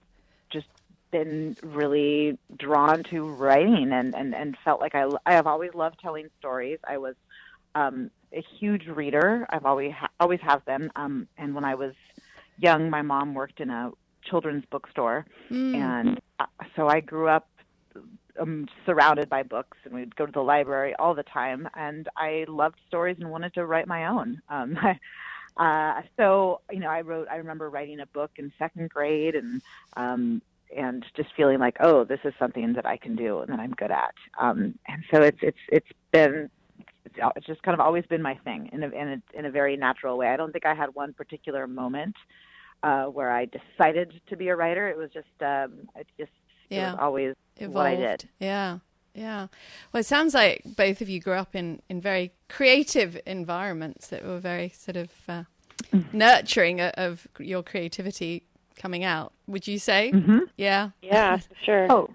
just 0.53 0.67
been 1.11 1.57
really 1.63 2.39
drawn 2.59 3.03
to 3.05 3.29
writing 3.29 3.91
and, 3.93 4.15
and, 4.15 4.35
and 4.35 4.57
felt 4.65 4.81
like 4.81 4.95
I, 4.95 5.09
I 5.27 5.33
have 5.33 5.47
always 5.47 5.75
loved 5.75 5.99
telling 6.01 6.29
stories. 6.39 6.79
I 6.89 6.99
was 6.99 7.15
um, 7.75 8.11
a 8.33 8.45
huge 8.59 8.87
reader. 8.87 9.47
I've 9.51 9.67
always 9.67 9.93
ha- 9.93 10.11
always 10.19 10.41
have 10.41 10.65
been. 10.65 10.91
Um, 10.97 11.29
and 11.39 11.55
when 11.55 11.65
I 11.65 11.75
was 11.75 11.95
young, 12.59 12.91
my 12.91 13.03
mom 13.03 13.35
worked 13.35 13.61
in 13.61 13.71
a 13.71 13.91
children's 14.23 14.65
bookstore, 14.71 15.27
mm. 15.51 15.75
and 15.75 16.21
uh, 16.39 16.47
so 16.77 16.89
I 16.89 17.01
grew 17.01 17.29
up 17.29 17.49
um, 18.39 18.69
surrounded 18.87 19.29
by 19.29 19.43
books, 19.43 19.79
and 19.85 19.95
we'd 19.95 20.15
go 20.17 20.27
to 20.27 20.33
the 20.33 20.41
library 20.41 20.95
all 20.99 21.15
the 21.15 21.23
time. 21.23 21.69
And 21.75 22.09
I 22.17 22.45
loved 22.49 22.77
stories 22.87 23.17
and 23.19 23.31
wanted 23.31 23.55
to 23.55 23.67
write 23.67 23.87
my 23.87 24.07
own. 24.07 24.41
Um, 24.49 24.79
I, 24.81 24.99
uh, 25.57 26.03
so 26.17 26.61
you 26.71 26.81
know, 26.81 26.89
I 26.89 27.01
wrote. 27.01 27.29
I 27.31 27.37
remember 27.37 27.69
writing 27.71 28.01
a 28.01 28.07
book 28.07 28.33
in 28.37 28.53
second 28.59 28.91
grade, 28.91 29.35
and 29.35 29.63
um, 29.97 30.43
and 30.77 31.05
just 31.17 31.31
feeling 31.37 31.59
like, 31.59 31.77
oh, 31.81 32.05
this 32.05 32.21
is 32.25 32.33
something 32.39 32.73
that 32.75 32.87
I 32.87 32.97
can 32.97 33.17
do 33.17 33.41
and 33.41 33.51
that 33.51 33.61
I'm 33.61 33.73
good 33.73 33.91
at. 33.91 34.15
Um, 34.41 34.79
and 34.87 35.03
so 35.13 35.23
it's 35.23 35.39
it's 35.43 35.59
it's 35.69 35.89
been 36.13 36.51
it's 37.37 37.47
just 37.47 37.63
kind 37.63 37.75
of 37.75 37.81
always 37.81 38.05
been 38.07 38.23
my 38.23 38.35
thing 38.45 38.71
in 38.73 38.83
a, 38.83 38.89
in 38.89 39.09
a 39.09 39.39
in 39.39 39.45
a 39.47 39.51
very 39.51 39.77
natural 39.77 40.17
way. 40.17 40.29
I 40.29 40.37
don't 40.37 40.53
think 40.53 40.67
I 40.67 40.75
had 40.75 40.95
one 40.95 41.13
particular 41.13 41.67
moment 41.67 42.17
uh, 42.83 43.05
where 43.05 43.31
I 43.31 43.47
decided 43.47 44.21
to 44.29 44.37
be 44.37 44.49
a 44.49 44.57
writer. 44.57 44.89
It 44.89 44.97
was 44.97 45.11
just 45.13 45.27
um, 45.41 45.89
it 45.97 46.07
just 46.19 46.33
yeah. 46.69 46.91
it 46.91 46.93
was 46.93 47.01
always 47.01 47.35
Evolved. 47.57 47.75
what 47.75 47.87
I 47.87 47.97
did. 47.97 48.29
Yeah. 48.39 48.79
Yeah. 49.13 49.49
Well, 49.93 50.01
it 50.01 50.07
sounds 50.07 50.35
like 50.35 50.63
both 50.65 51.01
of 51.01 51.09
you 51.09 51.21
grew 51.21 51.33
up 51.33 51.57
in, 51.57 51.83
in 51.89 52.01
very 52.01 52.33
creative 52.49 53.21
environments 53.27 54.07
that 54.09 54.25
were 54.25 54.39
very 54.39 54.69
sort 54.69 54.97
of 54.97 55.11
uh, 55.29 55.43
mm-hmm. 55.93 56.17
nurturing 56.17 56.81
of 56.81 57.27
your 57.41 57.65
creativity 57.65 58.45
coming 58.81 59.05
out. 59.05 59.33
Would 59.47 59.67
you 59.67 59.79
say? 59.79 60.13
Mm-hmm. 60.15 60.39
Yeah. 60.57 60.91
Yeah, 61.03 61.39
sure. 61.65 61.87
Oh, 61.91 62.09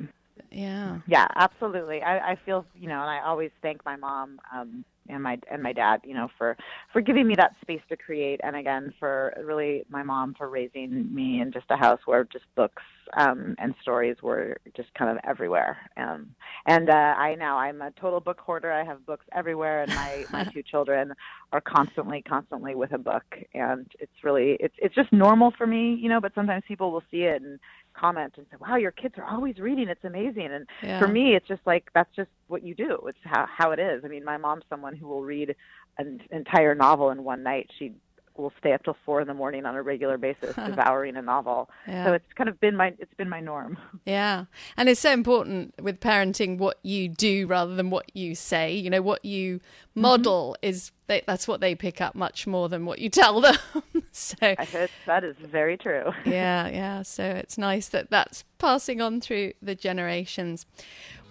yeah. 0.51 0.99
Yeah, 1.07 1.27
absolutely. 1.35 2.01
I, 2.01 2.31
I 2.31 2.37
feel, 2.45 2.65
you 2.75 2.87
know, 2.87 2.99
and 2.99 3.09
I 3.09 3.21
always 3.21 3.51
thank 3.61 3.85
my 3.85 3.95
mom 3.95 4.39
um, 4.53 4.83
and 5.09 5.23
my 5.23 5.39
and 5.51 5.61
my 5.61 5.73
dad, 5.73 6.01
you 6.03 6.13
know, 6.13 6.29
for 6.37 6.57
for 6.91 7.01
giving 7.01 7.27
me 7.27 7.35
that 7.35 7.55
space 7.61 7.81
to 7.89 7.97
create, 7.97 8.39
and 8.43 8.55
again 8.55 8.93
for 8.99 9.33
really 9.43 9.85
my 9.89 10.03
mom 10.03 10.33
for 10.37 10.49
raising 10.49 11.13
me 11.13 11.41
in 11.41 11.51
just 11.51 11.65
a 11.69 11.77
house 11.77 11.99
where 12.05 12.23
just 12.25 12.45
books 12.55 12.83
um, 13.17 13.55
and 13.59 13.73
stories 13.81 14.17
were 14.21 14.57
just 14.75 14.93
kind 14.95 15.11
of 15.11 15.17
everywhere. 15.27 15.77
Um, 15.97 16.29
and 16.65 16.89
uh, 16.89 16.93
I 16.93 17.35
now 17.35 17.57
I'm 17.57 17.81
a 17.81 17.91
total 17.91 18.19
book 18.19 18.39
hoarder. 18.39 18.71
I 18.71 18.83
have 18.83 19.05
books 19.05 19.25
everywhere, 19.33 19.83
and 19.83 19.93
my 19.93 20.25
my 20.31 20.43
two 20.53 20.63
children 20.63 21.13
are 21.51 21.61
constantly 21.61 22.21
constantly 22.21 22.75
with 22.75 22.91
a 22.93 22.97
book, 22.97 23.23
and 23.53 23.87
it's 23.99 24.23
really 24.23 24.57
it's 24.59 24.75
it's 24.77 24.95
just 24.95 25.11
normal 25.11 25.51
for 25.57 25.67
me, 25.67 25.95
you 25.95 26.09
know. 26.09 26.19
But 26.19 26.33
sometimes 26.35 26.63
people 26.67 26.91
will 26.91 27.03
see 27.11 27.23
it 27.23 27.41
and 27.41 27.59
comment 27.95 28.33
and 28.37 28.45
say, 28.51 28.57
"Wow, 28.59 28.75
your 28.75 28.91
kids 28.91 29.15
are 29.17 29.25
always 29.25 29.59
reading. 29.59 29.87
It's 29.87 30.03
amazing." 30.03 30.47
And 30.51 30.67
Yeah. 30.83 30.99
for 30.99 31.07
me, 31.07 31.35
it's 31.35 31.47
just 31.47 31.65
like 31.65 31.89
that's 31.93 32.13
just 32.15 32.29
what 32.47 32.63
you 32.63 32.75
do. 32.75 32.99
It's 33.07 33.17
how 33.23 33.45
how 33.45 33.71
it 33.71 33.79
is. 33.79 34.03
I 34.05 34.07
mean, 34.07 34.23
my 34.23 34.37
mom's 34.37 34.63
someone 34.69 34.95
who 34.95 35.07
will 35.07 35.23
read 35.23 35.55
an 35.97 36.21
entire 36.31 36.75
novel 36.75 37.09
in 37.11 37.23
one 37.23 37.43
night. 37.43 37.71
She 37.77 37.93
will 38.37 38.53
stay 38.59 38.73
up 38.73 38.83
till 38.83 38.95
four 39.05 39.21
in 39.21 39.27
the 39.27 39.33
morning 39.33 39.65
on 39.65 39.75
a 39.75 39.81
regular 39.81 40.17
basis, 40.17 40.55
devouring 40.65 41.15
a 41.15 41.21
novel. 41.21 41.69
Yeah. 41.87 42.05
So 42.05 42.13
it's 42.13 42.33
kind 42.35 42.49
of 42.49 42.59
been 42.59 42.75
my 42.75 42.93
it's 42.99 43.13
been 43.15 43.29
my 43.29 43.39
norm. 43.39 43.77
Yeah. 44.05 44.45
And 44.77 44.87
it's 44.87 45.01
so 45.01 45.11
important 45.11 45.73
with 45.81 45.99
parenting 45.99 46.59
what 46.59 46.77
you 46.83 47.09
do 47.09 47.47
rather 47.47 47.75
than 47.75 47.89
what 47.89 48.15
you 48.15 48.35
say. 48.35 48.75
You 48.75 48.89
know, 48.91 49.01
what 49.01 49.25
you 49.25 49.57
mm-hmm. 49.57 50.01
model 50.01 50.55
is 50.61 50.91
they, 51.07 51.23
that's 51.25 51.47
what 51.47 51.59
they 51.59 51.73
pick 51.73 52.01
up 52.01 52.13
much 52.13 52.45
more 52.45 52.69
than 52.69 52.85
what 52.85 52.99
you 52.99 53.09
tell 53.09 53.41
them. 53.41 53.57
so, 54.11 54.35
I 54.41 54.89
that 55.07 55.23
is 55.23 55.35
very 55.37 55.77
true. 55.77 56.11
yeah, 56.25 56.67
yeah. 56.67 57.01
So 57.01 57.23
it's 57.23 57.57
nice 57.57 57.87
that 57.89 58.11
that's 58.11 58.43
passing 58.59 59.01
on 59.01 59.21
through 59.21 59.53
the 59.61 59.75
generations. 59.75 60.65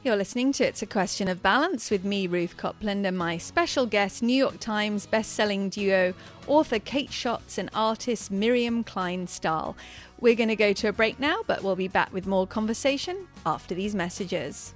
You're 0.04 0.16
listening 0.16 0.52
to 0.52 0.66
It's 0.66 0.82
a 0.82 0.86
Question 0.86 1.28
of 1.28 1.42
Balance 1.42 1.90
with 1.90 2.04
me, 2.04 2.26
Ruth 2.26 2.58
Copland, 2.58 3.06
and 3.06 3.16
my 3.16 3.38
special 3.38 3.86
guest, 3.86 4.22
New 4.22 4.36
York 4.36 4.60
Times 4.60 5.06
best-selling 5.06 5.70
duo, 5.70 6.12
author 6.46 6.78
Kate 6.78 7.10
Schatz 7.10 7.56
and 7.56 7.70
artist 7.72 8.30
Miriam 8.30 8.84
Klein 8.84 9.26
Kleinstahl. 9.26 9.74
We're 10.20 10.34
going 10.34 10.50
to 10.50 10.56
go 10.56 10.74
to 10.74 10.88
a 10.88 10.92
break 10.92 11.18
now, 11.18 11.38
but 11.46 11.62
we'll 11.62 11.74
be 11.74 11.88
back 11.88 12.12
with 12.12 12.26
more 12.26 12.46
conversation 12.46 13.26
after 13.46 13.74
these 13.74 13.94
messages. 13.94 14.74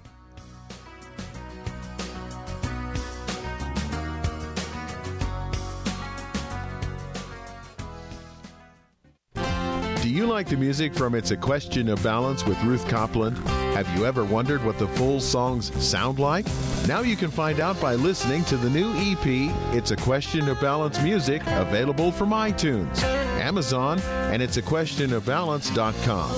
Do 10.09 10.15
you 10.15 10.25
like 10.25 10.49
the 10.49 10.57
music 10.57 10.95
from 10.95 11.15
It's 11.15 11.33
a 11.33 11.37
Question 11.37 11.91
of 11.91 12.03
Balance 12.03 12.43
with 12.47 12.59
Ruth 12.63 12.89
Copland? 12.89 13.37
Have 13.77 13.87
you 13.95 14.07
ever 14.07 14.25
wondered 14.25 14.65
what 14.65 14.79
the 14.79 14.89
full 14.89 15.21
songs 15.21 15.71
sound 15.87 16.19
like? 16.19 16.47
Now 16.87 17.03
you 17.03 17.15
can 17.15 17.31
find 17.31 17.61
out 17.61 17.79
by 17.79 17.95
listening 17.95 18.43
to 18.45 18.57
the 18.57 18.71
new 18.71 18.91
EP, 18.95 19.53
It's 19.77 19.91
a 19.91 19.97
Question 19.97 20.49
of 20.49 20.59
Balance 20.63 20.99
Music, 21.03 21.43
available 21.49 22.11
from 22.11 22.31
iTunes, 22.31 23.03
Amazon, 23.03 24.01
and 24.33 24.41
it's 24.41 24.57
a 24.57 24.63
question 24.63 25.13
of 25.13 25.27
balance.com. 25.27 26.31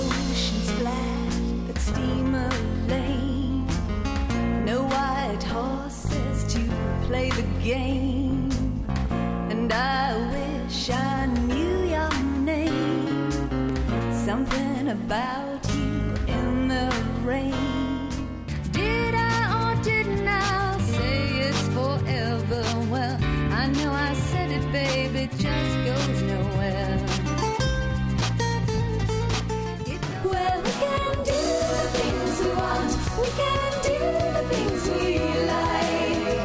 about 15.11 15.75
you 15.75 16.15
in 16.27 16.69
the 16.69 16.89
rain. 17.21 18.07
Did 18.71 19.13
I 19.13 19.41
or 19.59 19.83
didn't 19.83 20.25
I 20.25 20.77
say 20.79 21.49
it's 21.49 21.67
forever? 21.75 22.63
Well, 22.89 23.17
I 23.51 23.67
know 23.67 23.91
I 23.91 24.13
said 24.13 24.51
it, 24.51 24.71
babe, 24.71 25.13
it 25.17 25.31
just 25.31 25.73
goes 25.89 26.21
nowhere. 26.21 26.97
Well, 30.31 30.57
we 30.63 30.71
can 30.83 31.13
do 31.31 31.41
the 31.75 31.87
things 31.97 32.33
we 32.43 32.49
want. 32.61 32.91
We 33.19 33.27
can 33.41 33.71
do 33.89 33.99
the 34.37 34.43
things 34.53 34.81
we 34.95 35.19
like. 35.55 36.39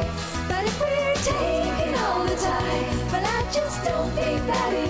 But 0.49 0.63
if 0.69 0.75
we're 0.81 1.15
taking 1.31 1.95
all 2.03 2.25
the 2.25 2.35
time, 2.35 2.97
well, 3.13 3.25
I 3.37 3.49
just 3.49 3.85
don't 3.85 4.11
think 4.11 4.45
that 4.45 4.86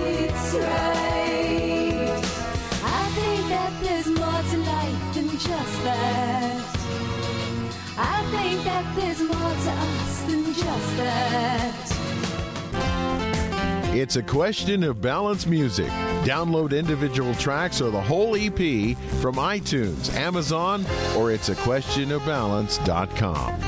It's 13.98 14.14
a 14.16 14.22
question 14.22 14.84
of 14.84 15.02
balance 15.02 15.44
music. 15.44 15.88
Download 16.22 16.78
individual 16.78 17.34
tracks 17.34 17.80
or 17.80 17.90
the 17.90 18.00
whole 18.00 18.36
EP 18.36 18.96
from 19.20 19.34
iTunes, 19.34 20.14
Amazon, 20.14 20.86
or 21.16 21.32
it's 21.32 21.48
a 21.48 21.56
question 21.56 22.12
of 22.12 22.24
balance.com. 22.24 23.60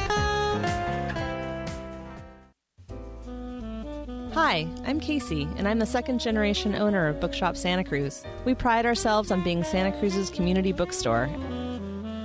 Hi, 4.32 4.68
I'm 4.86 5.00
Casey, 5.00 5.48
and 5.56 5.66
I'm 5.66 5.80
the 5.80 5.86
second 5.86 6.20
generation 6.20 6.76
owner 6.76 7.08
of 7.08 7.20
Bookshop 7.20 7.56
Santa 7.56 7.82
Cruz. 7.82 8.24
We 8.44 8.54
pride 8.54 8.86
ourselves 8.86 9.30
on 9.30 9.42
being 9.42 9.64
Santa 9.64 9.90
Cruz's 9.98 10.30
community 10.30 10.72
bookstore. 10.72 11.28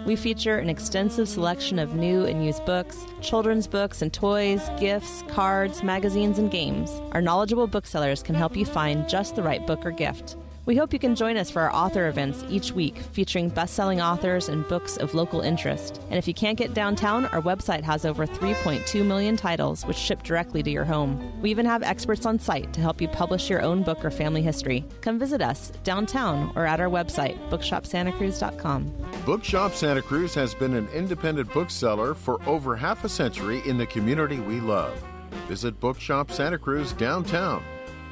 We 0.05 0.15
feature 0.15 0.57
an 0.59 0.69
extensive 0.69 1.27
selection 1.27 1.79
of 1.79 1.95
new 1.95 2.25
and 2.25 2.45
used 2.45 2.63
books, 2.63 3.07
children's 3.21 3.65
books 3.65 4.03
and 4.03 4.13
toys, 4.13 4.69
gifts, 4.79 5.23
cards, 5.29 5.81
magazines, 5.81 6.37
and 6.37 6.51
games. 6.51 6.91
Our 7.11 7.21
knowledgeable 7.21 7.65
booksellers 7.65 8.21
can 8.21 8.35
help 8.35 8.55
you 8.55 8.65
find 8.65 9.09
just 9.09 9.35
the 9.35 9.41
right 9.41 9.65
book 9.65 9.83
or 9.83 9.89
gift. 9.89 10.37
We 10.65 10.75
hope 10.75 10.93
you 10.93 10.99
can 10.99 11.15
join 11.15 11.37
us 11.37 11.51
for 11.51 11.61
our 11.61 11.73
author 11.73 12.07
events 12.07 12.43
each 12.49 12.71
week 12.71 12.97
featuring 12.97 13.49
best 13.49 13.75
selling 13.75 14.01
authors 14.01 14.49
and 14.49 14.67
books 14.67 14.97
of 14.97 15.13
local 15.13 15.41
interest. 15.41 16.01
And 16.09 16.17
if 16.17 16.27
you 16.27 16.33
can't 16.33 16.57
get 16.57 16.73
downtown, 16.73 17.27
our 17.27 17.41
website 17.41 17.83
has 17.83 18.03
over 18.03 18.25
3.2 18.25 19.05
million 19.05 19.37
titles 19.37 19.85
which 19.85 19.97
ship 19.97 20.23
directly 20.23 20.63
to 20.63 20.71
your 20.71 20.83
home. 20.83 21.39
We 21.39 21.51
even 21.51 21.67
have 21.67 21.83
experts 21.83 22.25
on 22.25 22.39
site 22.39 22.73
to 22.73 22.81
help 22.81 22.99
you 22.99 23.07
publish 23.07 23.47
your 23.47 23.61
own 23.61 23.83
book 23.83 24.03
or 24.03 24.09
family 24.09 24.41
history. 24.41 24.83
Come 25.01 25.19
visit 25.19 25.41
us 25.41 25.71
downtown 25.83 26.51
or 26.55 26.65
at 26.65 26.79
our 26.79 26.89
website, 26.89 27.37
bookshopsantacruz.com. 27.49 28.91
Bookshop 29.23 29.73
Santa 29.73 30.01
Cruz 30.01 30.33
has 30.33 30.55
been 30.55 30.73
an 30.73 30.87
independent 30.89 31.53
bookseller 31.53 32.15
for 32.15 32.41
over 32.47 32.75
half 32.75 33.03
a 33.03 33.09
century 33.09 33.61
in 33.67 33.77
the 33.77 33.85
community 33.85 34.39
we 34.39 34.59
love. 34.59 35.03
Visit 35.47 35.79
Bookshop 35.79 36.31
Santa 36.31 36.57
Cruz 36.57 36.91
downtown. 36.93 37.63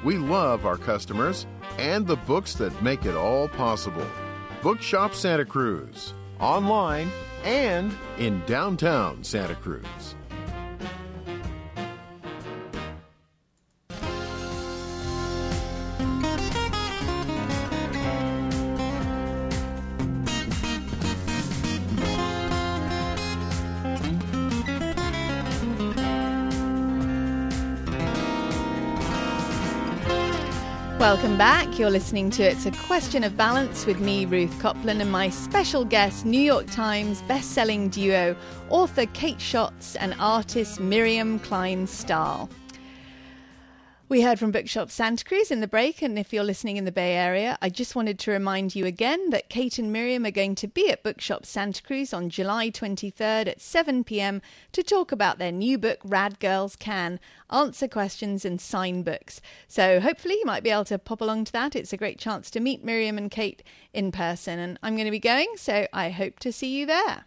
We 0.04 0.18
love 0.18 0.66
our 0.66 0.78
customers 0.78 1.48
and 1.78 2.06
the 2.06 2.18
books 2.18 2.56
that 2.56 2.84
make 2.84 3.06
it 3.06 3.16
all 3.16 3.48
possible. 3.48 4.06
Bookshop 4.62 5.14
Santa 5.14 5.46
Cruz, 5.46 6.14
online 6.40 7.10
and 7.44 7.96
in 8.18 8.44
downtown 8.46 9.24
Santa 9.24 9.56
Cruz. 9.56 10.16
Welcome 31.04 31.38
back. 31.38 31.78
You're 31.78 31.90
listening 31.90 32.30
to 32.30 32.44
It's 32.44 32.66
a 32.66 32.72
Question 32.72 33.26
of 33.26 33.36
Balance 33.36 33.86
with 33.86 34.00
me, 34.00 34.26
Ruth 34.26 34.58
Copland, 34.62 35.02
and 35.02 35.12
my 35.12 35.28
special 35.28 35.84
guest, 35.84 36.26
New 36.26 36.40
York 36.40 36.66
Times 36.72 37.22
best-selling 37.24 37.90
duo, 37.90 38.38
author 38.70 39.06
Kate 39.08 39.42
Schatz 39.42 39.98
and 39.98 40.16
artist 40.18 40.80
Miriam 40.80 41.40
Klein-Stahl. 41.40 42.50
We 44.10 44.22
heard 44.22 44.38
from 44.38 44.52
Bookshop 44.52 44.92
Santa 44.92 45.24
Cruz 45.24 45.50
in 45.50 45.62
the 45.62 45.68
break, 45.68 46.02
and 46.02 46.20
if 46.20 46.34
you're 46.34 46.44
listening 46.44 46.76
in 46.76 46.84
the 46.84 46.92
Bay 46.92 47.16
Area, 47.16 47.58
I 47.62 47.70
just 47.70 47.96
wanted 47.96 48.20
to 48.20 48.32
remind 48.32 48.76
you 48.76 48.86
again 48.86 49.30
that 49.30 49.50
Kate 49.50 49.80
and 49.80 49.94
Miriam 49.94 50.26
are 50.26 50.32
going 50.32 50.56
to 50.56 50.68
be 50.68 50.92
at 50.92 51.04
Bookshop 51.04 51.46
Santa 51.46 51.82
Cruz 51.82 52.14
on 52.14 52.30
July 52.30 52.70
23rd 52.70 53.48
at 53.48 53.62
7 53.62 54.04
pm 54.04 54.42
to 54.74 54.84
talk 54.84 55.14
about 55.14 55.40
their 55.40 55.54
new 55.54 55.78
book, 55.78 56.00
Rad 56.04 56.40
Girls 56.42 56.76
Can 56.76 57.18
Answer 57.50 57.88
Questions 57.88 58.44
and 58.44 58.60
Sign 58.60 59.04
Books. 59.04 59.40
So 59.70 60.02
hopefully 60.02 60.36
you 60.36 60.46
might 60.46 60.64
be 60.64 60.70
able 60.70 60.86
to 60.86 61.00
pop 61.00 61.22
along 61.22 61.46
to 61.46 61.54
that. 61.54 61.74
It's 61.74 61.94
a 61.94 61.98
great 61.98 62.20
chance 62.20 62.52
to 62.52 62.60
meet 62.60 62.84
Miriam 62.84 63.18
and 63.18 63.32
Kate 63.32 63.64
in 63.94 64.12
person, 64.12 64.60
and 64.60 64.78
I'm 64.84 64.96
going 64.96 65.06
to 65.06 65.12
be 65.12 65.20
going, 65.20 65.54
so 65.56 65.88
I 65.94 66.10
hope 66.10 66.40
to 66.40 66.52
see 66.52 66.78
you 66.78 66.86
there. 66.86 67.24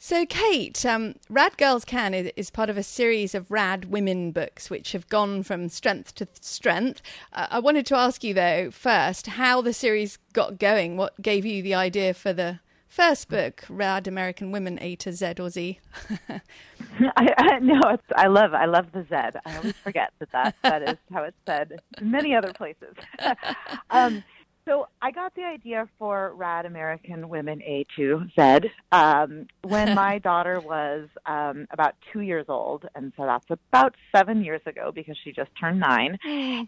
So, 0.00 0.24
Kate, 0.26 0.86
um, 0.86 1.16
Rad 1.28 1.58
Girls 1.58 1.84
Can 1.84 2.14
is, 2.14 2.30
is 2.36 2.50
part 2.50 2.70
of 2.70 2.78
a 2.78 2.84
series 2.84 3.34
of 3.34 3.50
rad 3.50 3.86
women 3.86 4.30
books 4.30 4.70
which 4.70 4.92
have 4.92 5.08
gone 5.08 5.42
from 5.42 5.68
strength 5.68 6.14
to 6.16 6.28
strength. 6.40 7.02
Uh, 7.32 7.48
I 7.50 7.58
wanted 7.58 7.84
to 7.86 7.96
ask 7.96 8.22
you, 8.22 8.32
though, 8.32 8.70
first, 8.70 9.26
how 9.26 9.60
the 9.60 9.72
series 9.72 10.18
got 10.32 10.60
going. 10.60 10.96
What 10.96 11.20
gave 11.20 11.44
you 11.44 11.62
the 11.62 11.74
idea 11.74 12.14
for 12.14 12.32
the 12.32 12.60
first 12.88 13.28
book, 13.28 13.64
Rad 13.68 14.06
American 14.06 14.52
Women 14.52 14.78
A 14.80 14.94
to 14.96 15.12
Z 15.12 15.34
or 15.40 15.50
Z? 15.50 15.80
I, 16.30 17.34
I 17.36 17.58
no, 17.58 17.98
I 18.14 18.28
love 18.28 18.54
I 18.54 18.66
love 18.66 18.92
the 18.92 19.02
Z. 19.02 19.38
I 19.44 19.56
always 19.56 19.74
forget 19.82 20.12
that 20.20 20.30
that, 20.30 20.54
that 20.62 20.82
is 20.90 20.96
how 21.12 21.24
it's 21.24 21.36
said 21.44 21.80
in 22.00 22.08
many 22.08 22.36
other 22.36 22.52
places. 22.52 22.94
um, 23.90 24.22
so 24.68 24.86
I 25.00 25.10
got 25.10 25.34
the 25.34 25.44
idea 25.44 25.88
for 25.98 26.34
Rad 26.34 26.66
American 26.66 27.28
Women 27.28 27.62
A 27.62 27.86
to 27.96 28.26
Z 28.38 28.68
um, 28.92 29.46
when 29.62 29.94
my 29.94 30.18
daughter 30.22 30.60
was 30.60 31.08
um, 31.24 31.66
about 31.70 31.94
two 32.12 32.20
years 32.20 32.46
old, 32.48 32.86
and 32.94 33.12
so 33.16 33.24
that's 33.24 33.46
about 33.50 33.94
seven 34.14 34.44
years 34.44 34.60
ago 34.66 34.92
because 34.94 35.16
she 35.24 35.32
just 35.32 35.50
turned 35.58 35.80
nine. 35.80 36.18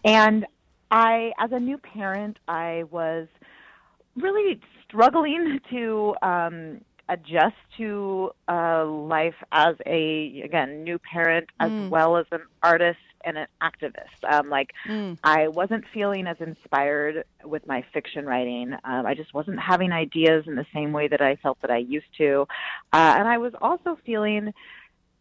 And 0.05 0.47
I, 0.91 1.33
as 1.39 1.53
a 1.53 1.61
new 1.61 1.77
parent, 1.77 2.39
I 2.49 2.85
was 2.91 3.29
really 4.17 4.61
struggling 4.89 5.61
to 5.71 6.15
um, 6.23 6.81
adjust 7.11 7.57
to 7.77 8.31
uh, 8.49 8.87
life 8.87 9.35
as 9.53 9.77
a 9.85 10.41
again 10.45 10.85
new 10.85 10.99
parent 10.99 11.49
as 11.59 11.71
well 11.91 12.17
as 12.17 12.27
an 12.33 12.43
artist 12.63 12.99
and 13.25 13.37
an 13.39 13.47
activist. 13.63 14.31
Um, 14.31 14.49
like 14.49 14.71
I 15.25 15.49
wasn't 15.49 15.85
feeling 15.93 16.27
as 16.27 16.37
inspired 16.41 17.25
with 17.45 17.67
my 17.67 17.85
fiction 17.93 18.27
writing. 18.27 18.75
Um, 18.85 19.07
I 19.07 19.15
just 19.15 19.35
wasn't 19.35 19.59
having 19.61 19.93
ideas 19.93 20.45
in 20.47 20.55
the 20.57 20.67
same 20.73 20.93
way 20.93 21.09
that 21.09 21.21
I 21.21 21.37
felt 21.37 21.61
that 21.63 21.71
I 21.71 21.79
used 21.79 22.13
to, 22.19 22.47
uh, 22.93 23.15
and 23.19 23.29
I 23.29 23.39
was 23.39 23.53
also 23.61 23.99
feeling 24.05 24.53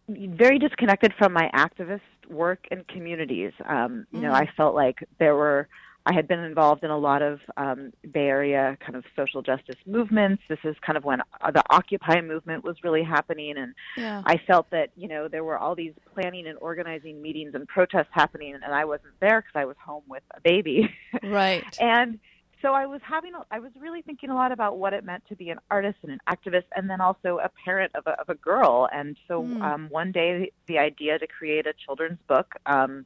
very 0.08 0.58
disconnected 0.60 1.14
from 1.18 1.34
my 1.34 1.50
activist 1.54 2.02
work 2.30 2.66
and 2.72 2.88
communities. 2.88 3.52
Um, 3.66 4.08
you 4.12 4.22
know, 4.22 4.32
I 4.32 4.48
felt 4.58 4.76
like 4.76 5.08
there 5.20 5.36
were. 5.36 5.68
I 6.10 6.14
had 6.14 6.28
been 6.28 6.40
involved 6.40 6.84
in 6.84 6.90
a 6.90 6.98
lot 6.98 7.22
of 7.22 7.40
um, 7.56 7.94
Bay 8.12 8.26
Area 8.26 8.76
kind 8.84 8.96
of 8.96 9.04
social 9.16 9.44
justice 9.44 9.76
movements. 9.86 10.42
This 10.50 10.58
is 10.64 10.76
kind 10.84 10.98
of 10.98 11.06
when 11.06 11.22
uh, 11.40 11.52
the 11.52 11.62
Occupy 11.70 12.22
movement 12.22 12.64
was 12.64 12.78
really 12.84 13.04
happening, 13.04 13.58
and 13.58 13.76
Yeah. 13.96 14.24
I 14.26 14.38
felt 14.38 14.72
that 14.72 14.90
you 14.96 15.08
know 15.08 15.28
there 15.28 15.44
were 15.44 15.56
all 15.56 15.76
these 15.76 15.94
planning 16.12 16.48
and 16.48 16.58
organizing 16.62 17.22
meetings 17.22 17.54
and 17.54 17.68
protests 17.68 18.10
happening, 18.10 18.56
and 18.56 18.74
I 18.74 18.86
wasn't 18.86 19.20
there 19.20 19.42
because 19.42 19.54
I 19.54 19.66
was 19.66 19.76
home 19.86 20.02
with 20.08 20.24
a 20.36 20.42
baby. 20.42 20.90
Right. 21.22 21.78
and 21.80 22.18
so 22.64 22.74
I 22.74 22.88
was 22.88 23.02
having, 23.04 23.34
I 23.52 23.60
was 23.60 23.72
really 23.80 24.02
thinking 24.02 24.32
a 24.32 24.36
lot 24.36 24.52
about 24.52 24.80
what 24.80 24.94
it 24.94 25.04
meant 25.04 25.24
to 25.30 25.36
be 25.36 25.52
an 25.52 25.60
artist 25.70 26.00
and 26.02 26.12
an 26.12 26.20
activist, 26.28 26.66
and 26.76 26.90
then 26.90 27.02
also 27.02 27.38
a 27.38 27.50
parent 27.64 27.92
of 27.94 28.08
a, 28.08 28.20
of 28.20 28.30
a 28.30 28.36
girl. 28.36 28.90
And 28.92 29.16
so 29.28 29.44
um, 29.62 29.88
one 29.92 30.12
day, 30.12 30.52
the 30.66 30.80
idea 30.80 31.20
to 31.20 31.28
create 31.28 31.68
a 31.68 31.74
children's 31.86 32.20
book. 32.28 32.56
Um, 32.66 33.06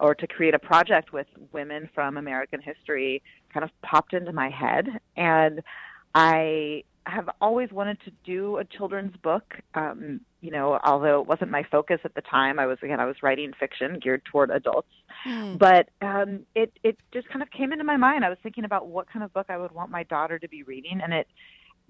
or 0.00 0.14
to 0.14 0.26
create 0.26 0.54
a 0.54 0.58
project 0.58 1.12
with 1.12 1.26
women 1.52 1.88
from 1.94 2.16
American 2.16 2.60
history 2.60 3.22
kind 3.52 3.64
of 3.64 3.70
popped 3.82 4.14
into 4.14 4.32
my 4.32 4.48
head. 4.48 4.88
And 5.16 5.62
I 6.14 6.84
have 7.06 7.28
always 7.40 7.70
wanted 7.70 7.98
to 8.04 8.12
do 8.24 8.58
a 8.58 8.64
children's 8.64 9.16
book. 9.16 9.54
Um, 9.74 10.20
you 10.40 10.50
know, 10.50 10.78
although 10.84 11.20
it 11.20 11.26
wasn't 11.26 11.50
my 11.50 11.64
focus 11.70 12.00
at 12.04 12.14
the 12.14 12.22
time, 12.22 12.58
I 12.58 12.66
was 12.66 12.78
again 12.82 13.00
I 13.00 13.04
was 13.04 13.16
writing 13.22 13.52
fiction 13.58 13.98
geared 14.02 14.24
toward 14.24 14.50
adults. 14.50 14.88
But 15.58 15.90
um, 16.00 16.46
it 16.54 16.72
it 16.82 16.98
just 17.12 17.28
kind 17.28 17.42
of 17.42 17.50
came 17.50 17.72
into 17.72 17.84
my 17.84 17.96
mind. 17.96 18.24
I 18.24 18.30
was 18.30 18.38
thinking 18.42 18.64
about 18.64 18.88
what 18.88 19.10
kind 19.10 19.24
of 19.24 19.32
book 19.32 19.46
I 19.48 19.58
would 19.58 19.72
want 19.72 19.90
my 19.90 20.04
daughter 20.04 20.38
to 20.38 20.48
be 20.48 20.62
reading, 20.62 21.00
and 21.02 21.12
it 21.12 21.26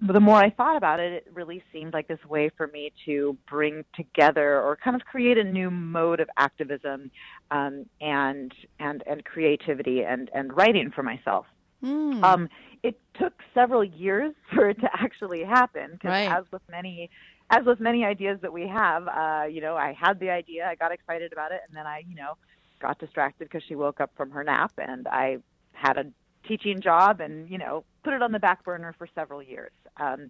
the 0.01 0.19
more 0.19 0.37
I 0.37 0.49
thought 0.49 0.77
about 0.77 0.99
it, 0.99 1.13
it 1.13 1.27
really 1.33 1.63
seemed 1.71 1.93
like 1.93 2.07
this 2.07 2.23
way 2.27 2.49
for 2.57 2.67
me 2.67 2.91
to 3.05 3.37
bring 3.47 3.85
together 3.95 4.59
or 4.59 4.75
kind 4.75 4.95
of 4.95 5.05
create 5.05 5.37
a 5.37 5.43
new 5.43 5.69
mode 5.69 6.19
of 6.19 6.29
activism 6.37 7.11
um, 7.51 7.85
and 7.99 8.51
and 8.79 9.03
and 9.05 9.23
creativity 9.23 10.03
and 10.03 10.29
and 10.33 10.55
writing 10.55 10.91
for 10.91 11.03
myself. 11.03 11.45
Hmm. 11.83 12.23
Um, 12.23 12.49
it 12.83 12.99
took 13.19 13.33
several 13.53 13.83
years 13.83 14.33
for 14.53 14.69
it 14.69 14.79
to 14.81 14.89
actually 14.93 15.43
happen 15.43 15.91
because, 15.93 16.09
Right. 16.09 16.31
as 16.31 16.45
with 16.51 16.63
many, 16.69 17.09
as 17.51 17.65
with 17.65 17.79
many 17.79 18.03
ideas 18.03 18.39
that 18.41 18.53
we 18.53 18.67
have, 18.67 19.07
uh, 19.07 19.45
you 19.49 19.61
know, 19.61 19.75
I 19.75 19.93
had 19.93 20.19
the 20.19 20.31
idea, 20.31 20.67
I 20.67 20.75
got 20.75 20.91
excited 20.91 21.31
about 21.31 21.51
it, 21.51 21.61
and 21.67 21.77
then 21.77 21.85
I, 21.85 22.03
you 22.07 22.15
know, 22.15 22.37
got 22.79 22.97
distracted 22.97 23.45
because 23.45 23.63
she 23.67 23.75
woke 23.75 24.01
up 24.01 24.11
from 24.17 24.31
her 24.31 24.43
nap, 24.43 24.73
and 24.77 25.07
I 25.07 25.37
had 25.73 25.97
a 25.97 26.05
teaching 26.47 26.81
job, 26.81 27.19
and 27.19 27.49
you 27.49 27.57
know, 27.57 27.83
put 28.03 28.13
it 28.13 28.21
on 28.21 28.31
the 28.31 28.39
back 28.39 28.63
burner 28.63 28.93
for 28.97 29.07
several 29.15 29.41
years. 29.41 29.71
Um, 29.97 30.29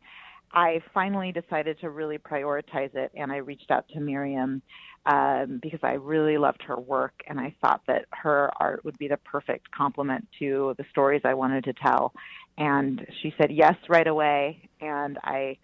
I 0.54 0.82
finally 0.94 1.32
decided 1.32 1.80
to 1.80 1.90
really 1.90 2.18
prioritize 2.18 2.94
it, 2.96 3.12
and 3.16 3.32
I 3.32 3.38
reached 3.38 3.72
out 3.72 3.88
to 3.90 4.00
Miriam 4.00 4.62
um, 5.06 5.60
because 5.62 5.80
I 5.82 5.94
really 5.94 6.38
loved 6.38 6.62
her 6.64 6.78
work, 6.80 7.24
and 7.28 7.40
I 7.40 7.56
thought 7.62 7.82
that 7.88 8.06
her 8.12 8.52
art 8.60 8.84
would 8.84 8.98
be 8.98 9.08
the 9.08 9.18
perfect 9.18 9.72
complement 9.72 10.28
to 10.40 10.76
the 10.78 10.86
stories 10.92 11.22
I 11.24 11.34
wanted 11.34 11.64
to 11.66 11.74
tell. 11.74 12.14
And 12.58 13.06
she 13.22 13.34
said 13.38 13.52
yes 13.52 13.76
right 13.88 14.08
away, 14.08 14.70
and 14.82 15.18
I 15.24 15.58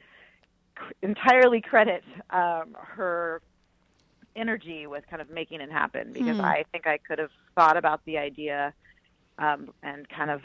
entirely 1.02 1.62
credit 1.62 2.04
um, 2.30 2.76
her 2.80 3.42
energy 4.36 4.88
with 4.88 5.04
kind 5.10 5.22
of 5.22 5.30
making 5.30 5.62
it 5.62 5.72
happen 5.72 6.14
because 6.14 6.40
I 6.40 6.64
think 6.72 6.86
I 6.86 7.00
could 7.00 7.18
have 7.18 7.32
thought 7.56 7.76
about 7.76 8.02
the 8.06 8.20
idea 8.20 8.74
um, 9.38 9.70
and 9.84 10.08
kind 10.10 10.32
of 10.32 10.42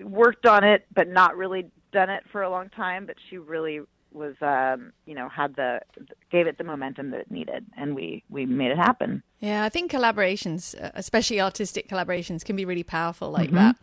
worked 0.00 0.46
on 0.46 0.64
it, 0.64 0.86
but 0.94 1.08
not 1.08 1.36
really 1.36 1.66
done 1.92 2.10
it 2.10 2.22
for 2.30 2.42
a 2.42 2.50
long 2.50 2.68
time. 2.70 3.06
But 3.06 3.16
she 3.28 3.38
really 3.38 3.80
was, 4.12 4.34
um, 4.40 4.92
you 5.06 5.14
know, 5.14 5.28
had 5.28 5.54
the 5.56 5.80
gave 6.30 6.46
it 6.46 6.58
the 6.58 6.64
momentum 6.64 7.10
that 7.10 7.20
it 7.20 7.30
needed, 7.30 7.66
and 7.76 7.94
we 7.94 8.22
we 8.28 8.46
made 8.46 8.70
it 8.70 8.78
happen. 8.78 9.22
Yeah, 9.40 9.64
I 9.64 9.68
think 9.68 9.90
collaborations, 9.90 10.80
uh, 10.82 10.90
especially 10.94 11.40
artistic 11.40 11.88
collaborations, 11.88 12.44
can 12.44 12.56
be 12.56 12.64
really 12.64 12.82
powerful 12.84 13.30
like 13.30 13.50
Mm-hmm. 13.50 13.56
that. 13.56 13.76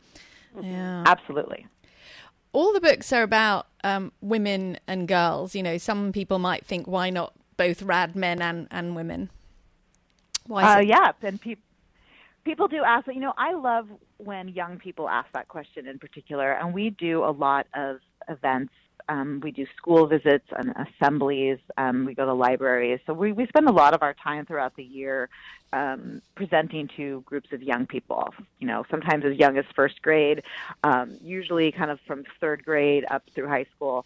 Yeah. 0.62 1.04
Absolutely. 1.06 1.68
All 2.54 2.74
the 2.74 2.82
books 2.82 3.14
are 3.14 3.22
about 3.22 3.68
um, 3.84 4.12
women 4.22 4.78
and 4.88 5.08
girls. 5.08 5.54
You 5.54 5.62
know, 5.62 5.78
some 5.78 6.12
people 6.12 6.40
might 6.40 6.66
think, 6.66 6.88
why 6.88 7.10
not 7.12 7.34
both 7.58 7.82
rad 7.84 8.16
men 8.16 8.42
and, 8.42 8.68
and 8.72 8.96
women? 8.96 9.30
Why 10.48 10.64
is 10.64 10.76
Uh, 10.78 10.80
yeah, 10.80 11.12
and 11.22 11.40
people 11.40 11.64
people 12.44 12.68
do 12.68 12.84
ask. 12.84 13.06
You 13.08 13.20
know, 13.20 13.34
I 13.38 13.54
love 13.54 13.88
when 14.18 14.50
young 14.50 14.78
people 14.78 15.10
ask 15.10 15.32
that 15.34 15.48
question 15.48 15.88
in 15.88 16.00
particular, 16.00 16.54
and 16.54 16.74
we 16.74 16.90
do 16.90 17.24
a 17.24 17.32
lot 17.32 17.68
of 17.74 17.98
events. 18.30 18.74
Um, 19.10 19.40
we 19.42 19.52
do 19.52 19.66
school 19.78 20.06
visits 20.06 20.46
and 20.58 20.74
assemblies. 20.76 21.60
Um, 21.78 22.06
we 22.06 22.14
go 22.14 22.26
to 22.26 22.34
libraries. 22.34 23.00
So 23.08 23.14
we, 23.14 23.32
we 23.32 23.48
spend 23.48 23.70
a 23.70 23.72
lot 23.72 23.94
of 23.94 24.04
our 24.04 24.14
time 24.14 24.46
throughout 24.46 24.76
the 24.76 24.84
year 24.84 25.30
um, 25.72 26.22
presenting 26.36 26.90
to 26.98 27.24
groups 27.26 27.54
of 27.54 27.64
young 27.64 27.86
people. 27.86 28.34
You 28.60 28.68
know, 28.68 28.86
sometimes 28.92 29.24
as 29.24 29.38
young 29.38 29.58
as 29.58 29.66
first 29.76 30.02
grade, 30.02 30.44
um, 30.84 31.18
usually 31.24 31.72
kind 31.72 31.90
of 31.90 32.00
from 32.06 32.26
third 32.42 32.66
grade 32.66 33.06
up 33.10 33.24
through 33.34 33.48
high 33.48 33.66
school. 33.76 34.06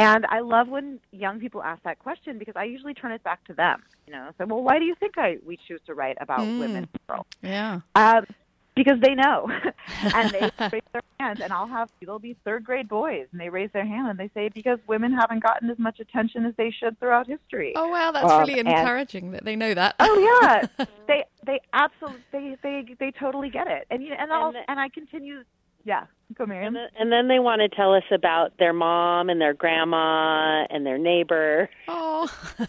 And 0.00 0.24
I 0.30 0.40
love 0.40 0.68
when 0.68 0.98
young 1.12 1.40
people 1.40 1.62
ask 1.62 1.82
that 1.82 1.98
question 1.98 2.38
because 2.38 2.56
I 2.56 2.64
usually 2.64 2.94
turn 2.94 3.12
it 3.12 3.22
back 3.22 3.44
to 3.44 3.52
them. 3.52 3.82
You 4.06 4.14
know, 4.14 4.30
say, 4.38 4.44
well, 4.44 4.62
why 4.62 4.78
do 4.78 4.86
you 4.86 4.94
think 4.94 5.18
I 5.18 5.36
we 5.46 5.58
choose 5.68 5.80
to 5.86 5.94
write 5.94 6.16
about 6.20 6.40
women 6.40 6.88
girls? 7.06 7.26
yeah. 7.42 7.80
Um, 7.94 8.24
because 8.74 9.00
they 9.00 9.14
know, 9.14 9.50
and 10.14 10.30
they 10.30 10.40
raise 10.72 10.82
their 10.92 11.02
hands, 11.18 11.40
and 11.40 11.52
I'll 11.52 11.66
have 11.66 11.88
they'll 12.00 12.18
be 12.18 12.36
third 12.44 12.64
grade 12.64 12.88
boys, 12.88 13.26
and 13.32 13.40
they 13.40 13.48
raise 13.48 13.70
their 13.72 13.84
hand 13.84 14.08
and 14.08 14.18
they 14.18 14.30
say 14.34 14.48
because 14.48 14.78
women 14.86 15.12
haven't 15.12 15.42
gotten 15.42 15.68
as 15.70 15.78
much 15.78 16.00
attention 16.00 16.46
as 16.46 16.54
they 16.56 16.70
should 16.70 16.98
throughout 17.00 17.26
history. 17.26 17.72
Oh, 17.76 17.88
wow, 17.88 18.10
that's 18.12 18.30
Um, 18.30 18.40
really 18.40 18.58
and- 18.60 18.68
encouraging 18.68 19.32
that 19.32 19.44
they 19.44 19.56
know 19.56 19.74
that. 19.74 19.96
Oh 19.98 20.40
yeah, 20.42 20.86
they 21.06 21.24
they 21.44 21.60
absolutely 21.72 22.22
they 22.32 22.56
they 22.62 22.94
they 22.98 23.10
totally 23.12 23.50
get 23.50 23.66
it, 23.68 23.86
and 23.90 24.02
you 24.02 24.12
and 24.18 24.32
I'll 24.32 24.52
the- 24.52 24.68
and 24.70 24.78
I 24.80 24.88
continue. 24.88 25.44
Yeah, 25.84 26.06
go 26.36 26.46
Miriam. 26.46 26.68
And 26.68 26.76
then, 26.76 26.88
and 26.98 27.12
then 27.12 27.28
they 27.28 27.38
want 27.38 27.60
to 27.60 27.68
tell 27.68 27.94
us 27.94 28.04
about 28.12 28.58
their 28.58 28.72
mom 28.72 29.30
and 29.30 29.40
their 29.40 29.54
grandma 29.54 30.66
and 30.70 30.84
their 30.84 30.98
neighbor. 30.98 31.68
oh, 31.88 32.28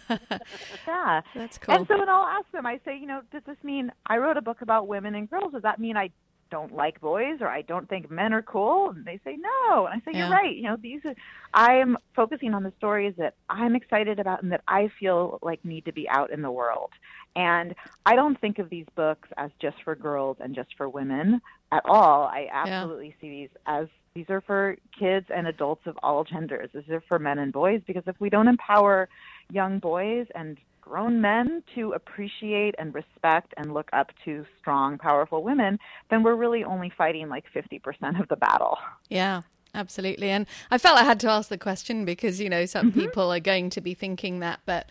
Yeah, 0.86 1.20
that's 1.34 1.58
cool. 1.58 1.74
And 1.74 1.86
so 1.86 1.98
when 1.98 2.08
I'll 2.08 2.24
ask 2.24 2.50
them, 2.52 2.66
I 2.66 2.80
say, 2.84 2.96
you 2.98 3.06
know, 3.06 3.20
does 3.30 3.42
this 3.46 3.56
mean 3.62 3.92
I 4.06 4.16
wrote 4.16 4.36
a 4.36 4.42
book 4.42 4.62
about 4.62 4.88
women 4.88 5.14
and 5.14 5.28
girls? 5.28 5.52
Does 5.52 5.62
that 5.62 5.78
mean 5.78 5.96
I 5.96 6.10
don't 6.52 6.74
like 6.74 7.00
boys 7.00 7.38
or 7.40 7.48
I 7.48 7.62
don't 7.62 7.88
think 7.88 8.10
men 8.10 8.34
are 8.34 8.42
cool? 8.42 8.90
And 8.90 9.06
they 9.06 9.18
say 9.24 9.38
no. 9.38 9.86
And 9.86 9.94
I 10.00 10.04
say, 10.04 10.12
Yeah. 10.16 10.18
you're 10.26 10.30
right. 10.30 10.54
You 10.54 10.64
know, 10.64 10.76
these 10.80 11.00
are, 11.06 11.14
I 11.54 11.76
am 11.76 11.96
focusing 12.14 12.52
on 12.52 12.62
the 12.62 12.74
stories 12.76 13.14
that 13.16 13.34
I'm 13.48 13.74
excited 13.74 14.20
about 14.20 14.42
and 14.42 14.52
that 14.52 14.60
I 14.68 14.90
feel 15.00 15.38
like 15.42 15.64
need 15.64 15.86
to 15.86 15.92
be 15.92 16.06
out 16.10 16.30
in 16.30 16.42
the 16.42 16.50
world. 16.50 16.90
And 17.34 17.74
I 18.04 18.14
don't 18.14 18.38
think 18.38 18.58
of 18.58 18.68
these 18.68 18.84
books 18.94 19.30
as 19.38 19.50
just 19.62 19.78
for 19.82 19.94
girls 19.96 20.36
and 20.40 20.54
just 20.54 20.68
for 20.76 20.90
women 20.90 21.40
at 21.72 21.82
all. 21.86 22.24
I 22.24 22.48
absolutely 22.52 23.16
see 23.18 23.30
these 23.30 23.48
as 23.66 23.86
these 24.14 24.26
are 24.28 24.42
for 24.42 24.76
kids 24.98 25.26
and 25.34 25.46
adults 25.46 25.86
of 25.86 25.98
all 26.02 26.22
genders. 26.22 26.68
These 26.74 26.90
are 26.90 27.02
for 27.08 27.18
men 27.18 27.38
and 27.38 27.50
boys 27.50 27.80
because 27.86 28.02
if 28.06 28.20
we 28.20 28.28
don't 28.28 28.46
empower 28.46 29.08
young 29.50 29.78
boys 29.78 30.26
and 30.34 30.58
grown 30.82 31.22
men 31.22 31.62
to 31.74 31.92
appreciate 31.92 32.74
and 32.78 32.94
respect 32.94 33.54
and 33.56 33.72
look 33.72 33.88
up 33.94 34.12
to 34.26 34.44
strong, 34.58 34.98
powerful 34.98 35.42
women, 35.42 35.78
then 36.10 36.22
we're 36.22 36.34
really 36.34 36.64
only 36.64 36.92
fighting 36.96 37.30
like 37.30 37.44
50% 37.54 38.20
of 38.20 38.28
the 38.28 38.36
battle. 38.36 38.76
Yeah, 39.08 39.42
absolutely. 39.74 40.28
And 40.28 40.46
I 40.70 40.76
felt 40.76 40.98
I 40.98 41.04
had 41.04 41.20
to 41.20 41.30
ask 41.30 41.48
the 41.48 41.56
question 41.56 42.04
because, 42.04 42.40
you 42.40 42.50
know, 42.50 42.66
some 42.66 42.90
mm-hmm. 42.90 43.00
people 43.00 43.32
are 43.32 43.40
going 43.40 43.70
to 43.70 43.80
be 43.80 43.94
thinking 43.94 44.40
that, 44.40 44.60
but 44.66 44.90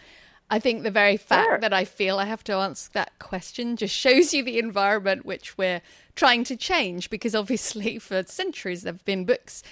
I 0.52 0.60
think 0.60 0.84
the 0.84 0.92
very 0.92 1.16
fact 1.16 1.48
Sure. 1.48 1.60
that 1.60 1.74
I 1.74 1.86
feel 1.86 2.18
I 2.18 2.26
have 2.26 2.44
to 2.46 2.54
ask 2.54 2.92
that 2.92 3.18
question 3.20 3.78
just 3.78 3.96
shows 3.96 4.34
you 4.34 4.44
the 4.44 4.60
environment 4.60 5.26
which 5.26 5.58
we're 5.58 5.82
trying 6.16 6.44
to 6.46 6.58
change 6.58 7.10
because 7.10 7.34
obviously 7.34 7.98
for 8.08 8.24
centuries 8.24 8.84
there 8.84 8.92
have 8.94 9.06
been 9.06 9.24
books 9.24 9.64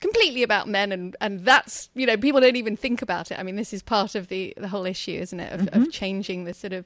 completely 0.00 0.42
about 0.42 0.68
men 0.68 0.92
and 0.92 1.16
and 1.20 1.44
that's 1.44 1.88
you 1.94 2.06
know 2.06 2.16
people 2.16 2.40
don't 2.40 2.56
even 2.56 2.76
think 2.76 3.02
about 3.02 3.30
it. 3.30 3.38
I 3.38 3.42
mean 3.42 3.56
this 3.56 3.72
is 3.72 3.82
part 3.82 4.14
of 4.14 4.28
the 4.28 4.52
the 4.56 4.68
whole 4.68 4.86
issue 4.86 5.12
isn't 5.12 5.40
it 5.40 5.52
of, 5.52 5.68
of 5.72 5.90
changing 5.90 6.44
the 6.44 6.54
sort 6.54 6.72
of 6.72 6.84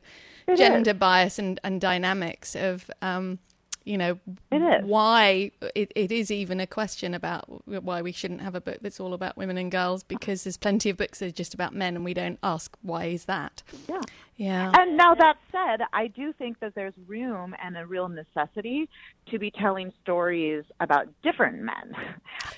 gender 0.56 0.94
bias 0.94 1.38
and 1.38 1.60
and 1.64 1.80
dynamics 1.80 2.54
of 2.54 2.90
um 3.02 3.38
you 3.84 3.96
know 3.98 4.18
It 4.50 4.56
is. 4.56 4.84
why 4.84 5.50
it, 5.74 5.92
it 5.96 6.12
is 6.12 6.30
even 6.30 6.60
a 6.60 6.66
question 6.66 7.14
about 7.14 7.44
why 7.66 8.02
we 8.02 8.12
shouldn't 8.12 8.40
have 8.42 8.54
a 8.54 8.60
book 8.60 8.78
that's 8.82 9.00
all 9.00 9.14
about 9.14 9.36
women 9.36 9.56
and 9.56 9.70
girls 9.70 10.02
because 10.02 10.44
there's 10.44 10.56
plenty 10.56 10.90
of 10.90 10.96
books 10.96 11.18
that 11.20 11.26
are 11.26 11.30
just 11.32 11.54
about 11.54 11.74
men 11.74 11.96
and 11.96 12.04
we 12.04 12.14
don't 12.14 12.38
ask 12.42 12.76
why 12.82 13.06
is 13.06 13.24
that 13.24 13.62
Yeah. 13.88 14.02
yeah 14.36 14.72
And 14.76 14.96
now 14.96 15.14
that 15.14 15.36
said, 15.50 15.80
I 15.92 16.06
do 16.08 16.32
think 16.32 16.60
that 16.60 16.74
there's 16.74 16.94
room 17.06 17.54
and 17.62 17.76
a 17.76 17.86
real 17.86 18.08
necessity 18.08 18.88
to 19.28 19.38
be 19.38 19.50
telling 19.50 19.92
stories 20.02 20.64
about 20.80 21.06
different 21.22 21.58
men. 21.62 21.92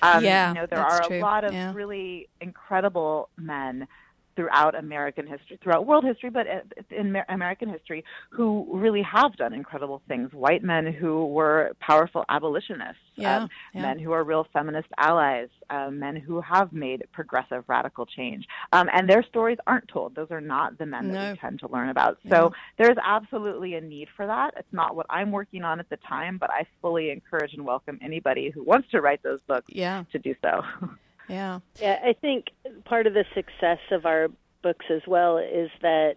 Um, 0.01 0.21
Yeah, 0.23 0.49
you 0.49 0.55
know, 0.55 0.65
there 0.69 0.81
are 0.81 1.01
true. 1.03 1.19
a 1.19 1.21
lot 1.21 1.45
of 1.45 1.53
Yeah. 1.53 1.73
really 1.73 2.27
incredible 2.41 3.29
men 3.37 3.87
throughout 4.35 4.75
American 4.75 5.27
history, 5.27 5.59
throughout 5.61 5.85
world 5.85 6.03
history, 6.03 6.29
but 6.29 6.47
in 6.89 7.15
American 7.29 7.69
history, 7.69 8.03
who 8.29 8.67
really 8.71 9.01
have 9.03 9.35
done 9.35 9.53
incredible 9.53 10.01
things. 10.07 10.31
White 10.33 10.63
men 10.63 10.91
who 10.91 11.25
were 11.27 11.71
powerful 11.79 12.25
abolitionists, 12.29 12.97
Yeah, 13.15 13.37
um, 13.43 13.49
yeah. 13.73 13.81
men 13.81 13.99
who 13.99 14.11
are 14.11 14.23
real 14.23 14.47
feminist 14.53 14.87
allies, 14.97 15.49
um, 15.69 15.99
men 15.99 16.15
who 16.15 16.41
have 16.41 16.73
made 16.73 17.03
progressive 17.11 17.63
radical 17.67 18.05
change, 18.05 18.47
um, 18.71 18.89
and 18.93 19.09
their 19.09 19.23
stories 19.23 19.57
aren't 19.67 19.87
told. 19.87 20.15
Those 20.15 20.31
are 20.31 20.41
not 20.41 20.77
the 20.77 20.85
men 20.85 21.11
that 21.11 21.31
we 21.33 21.37
tend 21.39 21.59
to 21.59 21.67
learn 21.67 21.89
about. 21.89 22.17
So 22.29 22.51
there's 22.77 22.97
absolutely 23.03 23.75
a 23.75 23.81
need 23.81 24.07
for 24.15 24.25
that. 24.27 24.53
It's 24.57 24.73
not 24.73 24.95
what 24.95 25.05
I'm 25.09 25.31
working 25.31 25.63
on 25.63 25.79
at 25.79 25.89
the 25.89 25.97
time, 25.97 26.37
but 26.37 26.49
I 26.51 26.65
fully 26.81 27.11
encourage 27.11 27.53
and 27.53 27.65
welcome 27.65 27.99
anybody 28.01 28.49
who 28.49 28.63
wants 28.63 28.89
to 28.91 29.01
write 29.01 29.21
those 29.23 29.39
books 29.47 29.67
yeah 29.69 30.03
to 30.11 30.19
do 30.19 30.35
so. 30.41 30.61
yeah 31.27 31.59
Yeah, 31.81 31.99
I 32.03 32.13
think 32.13 32.47
part 32.85 33.07
of 33.07 33.13
the 33.13 33.25
success 33.33 33.79
of 33.91 34.05
our 34.05 34.29
books 34.61 34.85
as 34.89 35.01
well 35.07 35.37
is 35.37 35.69
that 35.81 36.15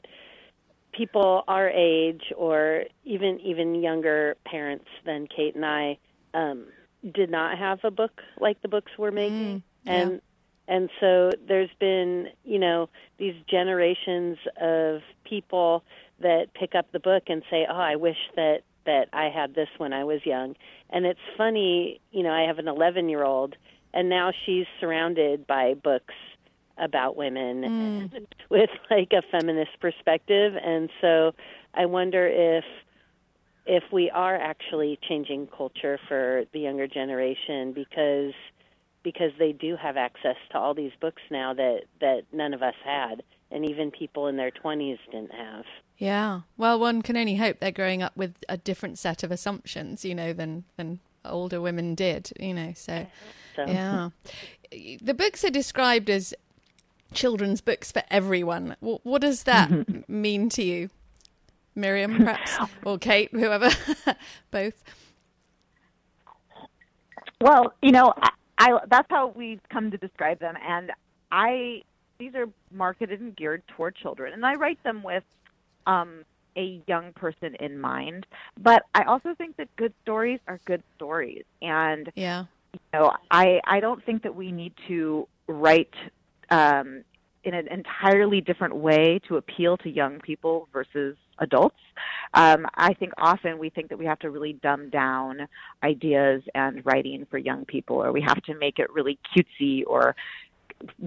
people 0.93 1.45
our 1.47 1.69
age 1.69 2.33
or 2.37 2.85
even 3.05 3.39
even 3.41 3.75
younger 3.75 4.37
parents 4.45 4.87
than 5.05 5.27
Kate 5.27 5.55
and 5.55 5.65
I 5.65 5.99
um, 6.35 6.67
did 7.15 7.31
not 7.31 7.59
have 7.59 7.81
a 7.85 7.91
book 7.91 8.21
like 8.41 8.61
the 8.63 8.69
books 8.69 8.93
we're 8.99 9.11
making, 9.11 9.63
yeah. 9.85 9.93
and 9.93 10.21
and 10.69 10.91
so 11.01 11.31
there's 11.47 11.71
been 11.79 12.29
you 12.45 12.59
know 12.59 12.89
these 13.19 13.35
generations 13.49 14.39
of 14.61 15.03
people 15.25 15.85
that 16.21 16.55
pick 16.55 16.75
up 16.75 16.91
the 16.93 17.01
book 17.01 17.25
and 17.29 17.43
say, 17.51 17.67
"Oh, 17.69 17.77
I 17.77 17.97
wish 17.97 18.17
that 18.37 18.63
that 18.87 19.09
I 19.13 19.29
had 19.29 19.55
this 19.55 19.69
when 19.79 19.93
I 19.93 20.05
was 20.05 20.25
young." 20.25 20.57
And 20.91 21.05
it's 21.05 21.21
funny, 21.37 22.01
you 22.13 22.23
know, 22.23 22.31
I 22.31 22.43
have 22.43 22.59
an 22.59 22.69
11 22.69 23.09
year 23.09 23.25
old, 23.25 23.57
and 23.97 24.11
now 24.11 24.31
she's 24.45 24.67
surrounded 24.79 25.47
by 25.47 25.73
books 25.75 26.15
about 26.79 27.17
women 27.17 27.65
hmm. 28.13 28.17
with 28.51 28.69
like 28.91 29.13
a 29.13 29.23
feminist 29.33 29.81
perspective, 29.81 30.53
and 30.63 30.91
so 31.01 31.33
I 31.75 31.87
wonder 31.87 32.27
if 32.27 32.65
if 33.65 33.83
we 33.91 34.11
are 34.11 34.37
actually 34.37 34.99
changing 35.09 35.49
culture 35.49 35.99
for 36.07 36.45
the 36.53 36.61
younger 36.61 36.87
generation 36.87 37.73
because 37.73 38.35
because 39.03 39.33
they 39.39 39.53
do 39.53 39.77
have 39.77 39.97
access 39.97 40.37
to 40.51 40.59
all 40.59 40.75
these 40.75 40.93
books 41.01 41.23
now 41.31 41.55
that 41.55 41.83
that 42.01 42.23
none 42.33 42.53
of 42.53 42.63
us 42.63 42.75
had 42.85 43.23
and 43.51 43.65
even 43.65 43.91
people 43.91 44.27
in 44.27 44.37
their 44.37 44.51
20s 44.51 44.99
didn't 45.11 45.33
have. 45.33 45.65
Yeah. 45.99 46.41
Well, 46.57 46.81
one 46.81 47.01
can 47.01 47.17
only 47.17 47.37
hope 47.37 47.61
they're 47.61 47.71
growing 47.71 48.03
up 48.03 48.17
with 48.17 48.35
a 48.49 48.57
different 48.57 48.99
set 48.99 49.23
of 49.23 49.31
assumptions, 49.31 50.05
you 50.05 50.15
know, 50.15 50.33
than 50.33 50.65
than 50.77 51.01
older 51.29 51.61
women 51.61 51.95
did, 51.95 52.31
you 52.39 52.55
know. 52.55 52.73
So, 52.75 53.07
so 53.55 53.67
yeah. 53.67 54.11
The 54.71 55.15
books 55.15 55.45
are 55.45 55.51
described 55.51 56.11
as 56.11 56.35
children's 57.13 57.61
books 57.61 57.93
for 57.93 58.03
everyone. 58.11 58.77
What, 58.81 59.05
what 59.05 59.23
does 59.23 59.45
that 59.45 60.09
mean 60.09 60.49
to 60.51 60.63
you, 60.63 60.91
Miriam, 61.75 62.17
perhaps, 62.17 62.57
or 62.85 62.99
Kate, 62.99 63.31
whoever, 63.33 63.71
both? 64.51 64.83
Well, 67.41 67.75
you 67.83 67.93
know, 67.93 68.13
I, 68.17 68.31
I 68.59 68.79
that's 68.89 69.09
how 69.11 69.29
we've 69.29 69.61
come 69.71 69.91
to 69.91 69.99
describe 69.99 70.39
them, 70.41 70.55
and 70.67 70.91
I 71.31 71.83
these 72.19 72.35
are 72.35 72.49
marketed 72.73 73.21
and 73.21 73.37
geared 73.37 73.63
toward 73.69 73.95
children, 73.95 74.33
and 74.33 74.45
I 74.45 74.55
write 74.55 74.83
them 74.83 75.03
with 75.03 75.25
um, 75.87 76.25
a 76.57 76.81
young 76.87 77.13
person 77.13 77.55
in 77.61 77.79
mind. 77.79 78.27
But 78.59 78.83
I 78.95 79.05
also 79.05 79.35
think 79.37 79.57
that 79.57 79.75
good 79.77 79.93
stories 80.03 80.41
are 80.49 80.59
good 80.65 80.83
stories, 80.97 81.45
and 81.63 82.11
Yeah. 82.15 82.45
you 82.73 82.81
know, 82.93 83.13
I 83.31 83.61
I 83.65 83.81
don't 83.81 84.05
think 84.05 84.23
that 84.23 84.35
we 84.35 84.53
need 84.53 84.75
to 84.89 85.29
write 85.47 85.95
um, 86.51 87.05
in 87.45 87.55
an 87.55 87.69
entirely 87.69 88.41
different 88.41 88.75
way 88.75 89.21
to 89.29 89.37
appeal 89.37 89.77
to 89.79 89.89
young 89.89 90.19
people 90.21 90.69
versus 90.73 91.17
adults. 91.39 91.77
Um, 92.35 92.67
I 92.75 92.93
think 92.95 93.13
often 93.19 93.59
we 93.59 93.71
think 93.71 93.89
that 93.91 93.99
we 93.99 94.07
have 94.07 94.19
to 94.21 94.31
really 94.31 94.55
dumb 94.55 94.91
down 94.91 95.47
ideas 95.83 96.43
and 96.55 96.85
writing 96.85 97.27
for 97.31 97.39
young 97.39 97.65
people, 97.65 97.97
or 97.97 98.11
we 98.13 98.21
have 98.23 98.43
to 98.45 98.55
make 98.59 98.79
it 98.79 98.93
really 98.93 99.19
cutesy 99.35 99.85
or 99.87 100.17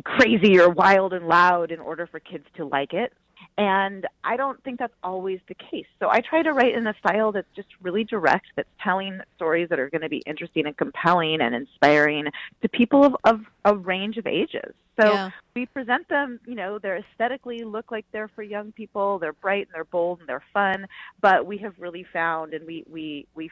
crazy 0.03 0.59
or 0.59 0.69
wild 0.69 1.13
and 1.13 1.27
loud 1.27 1.71
in 1.71 1.79
order 1.79 2.07
for 2.07 2.19
kids 2.19 2.45
to 2.55 2.65
like 2.65 2.93
it. 2.93 3.13
And 3.59 4.07
I 4.23 4.37
don't 4.37 4.63
think 4.63 4.79
that's 4.79 4.93
always 5.03 5.41
the 5.49 5.53
case. 5.55 5.85
So 5.99 6.07
I 6.09 6.21
try 6.21 6.41
to 6.43 6.53
write 6.53 6.73
in 6.75 6.87
a 6.87 6.93
style 6.97 7.33
that's 7.33 7.53
just 7.57 7.67
really 7.81 8.05
direct, 8.05 8.45
that's 8.55 8.69
telling 8.81 9.19
stories 9.35 9.67
that 9.67 9.79
are 9.81 9.89
going 9.89 10.01
to 10.01 10.07
be 10.07 10.23
interesting 10.25 10.65
and 10.65 10.77
compelling 10.77 11.41
and 11.41 11.53
inspiring 11.53 12.27
to 12.61 12.69
people 12.69 13.03
of, 13.03 13.15
of 13.25 13.41
a 13.65 13.75
range 13.75 14.15
of 14.15 14.25
ages. 14.25 14.73
So 14.97 15.11
Yeah. 15.11 15.29
we 15.57 15.65
present 15.65 16.07
them, 16.07 16.39
you 16.47 16.55
know, 16.55 16.79
they're 16.79 16.99
aesthetically 17.11 17.65
look 17.65 17.91
like 17.91 18.05
they're 18.13 18.29
for 18.29 18.43
young 18.43 18.71
people, 18.71 19.19
they're 19.19 19.33
bright 19.33 19.67
and 19.67 19.73
they're 19.73 19.83
bold 19.83 20.19
and 20.21 20.29
they're 20.29 20.43
fun, 20.53 20.87
but 21.19 21.45
we 21.45 21.57
have 21.57 21.73
really 21.79 22.05
found 22.13 22.53
and 22.53 22.65
we 22.65 22.85
we 22.89 23.27
we 23.35 23.51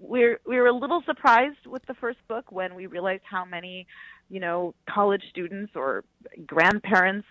we're 0.00 0.40
we 0.44 0.56
were 0.56 0.66
a 0.66 0.76
little 0.76 1.02
surprised 1.06 1.66
with 1.66 1.86
the 1.86 1.94
first 1.94 2.18
book 2.26 2.50
when 2.50 2.74
we 2.74 2.86
realized 2.86 3.22
how 3.30 3.44
many, 3.44 3.86
you 4.28 4.40
know, 4.40 4.74
college 4.90 5.22
students 5.30 5.72
or 5.76 6.02
grandparents 6.46 7.26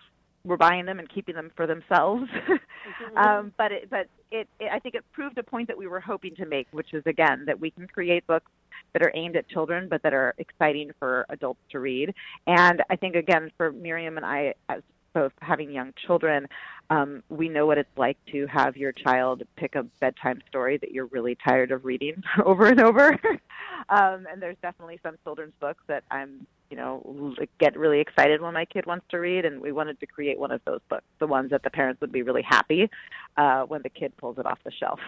were 0.45 0.58
buying 0.58 0.86
them 0.86 0.99
and 0.99 1.10
keeping 1.10 1.36
them 1.36 1.51
for 1.55 1.67
themselves. 1.67 2.29
um, 3.17 3.51
but 3.58 3.71
it, 3.71 3.89
but 3.89 4.08
it, 4.31 4.47
it, 4.60 4.69
I 4.71 4.79
think 4.79 4.95
it 4.95 5.03
proved 5.12 5.38
a 5.38 5.43
point 5.43 5.67
that 5.67 5.77
we 5.77 5.88
were 5.88 5.99
hoping 5.99 6.36
to 6.36 6.45
make, 6.45 6.67
which 6.71 6.93
is 6.93 7.03
again 7.05 7.43
that 7.47 7.60
we 7.60 7.71
can 7.71 7.88
create 7.88 8.25
books 8.27 8.51
that 8.93 9.01
are 9.01 9.12
aimed 9.15 9.36
at 9.36 9.47
children, 9.49 9.88
but 9.89 10.01
that 10.03 10.13
are 10.13 10.36
exciting 10.38 10.91
for 10.99 11.25
adults 11.29 11.60
to 11.71 11.79
read. 11.79 12.13
And 12.47 12.81
I 12.89 12.95
think 12.95 13.15
again 13.15 13.51
for 13.58 13.71
Miriam 13.71 14.17
and 14.17 14.25
I, 14.25 14.53
as 14.69 14.81
both 15.13 15.31
having 15.41 15.71
young 15.71 15.93
children, 16.05 16.47
um, 16.91 17.23
we 17.29 17.49
know 17.49 17.65
what 17.65 17.79
it's 17.79 17.97
like 17.97 18.17
to 18.31 18.45
have 18.47 18.77
your 18.77 18.91
child 18.91 19.41
pick 19.55 19.73
a 19.75 19.84
bedtime 19.99 20.41
story 20.47 20.77
that 20.77 20.91
you're 20.91 21.08
really 21.08 21.36
tired 21.47 21.71
of 21.71 21.86
reading 21.86 22.21
over 22.45 22.67
and 22.67 22.81
over. 22.81 23.12
um, 23.89 24.27
and 24.31 24.39
there's 24.39 24.58
definitely 24.62 24.99
some 25.01 25.15
children's 25.23 25.53
books 25.60 25.84
that 25.88 26.03
I'm, 26.12 26.45
you 26.69 26.78
know, 26.78 27.36
get 27.60 27.78
really 27.78 27.99
excited 27.99 28.41
when 28.41 28.54
my 28.54 28.65
kid 28.65 28.86
wants 28.86 29.06
to 29.10 29.17
read, 29.17 29.45
and 29.45 29.62
we 29.62 29.71
wanted 29.71 29.99
to 29.99 30.06
create 30.06 30.39
one 30.39 30.51
of 30.51 30.62
those 30.65 30.82
books, 30.89 31.06
the 31.19 31.28
ones 31.28 31.51
that 31.51 31.63
the 31.63 31.69
parents 31.69 32.01
would 32.01 32.12
be 32.12 32.21
really 32.21 32.41
happy 32.41 32.89
uh, 33.38 33.63
when 33.63 33.82
the 33.82 33.89
kid 33.89 34.15
pulls 34.17 34.38
it 34.38 34.45
off 34.45 34.60
the 34.63 34.71
shelf. 34.71 34.99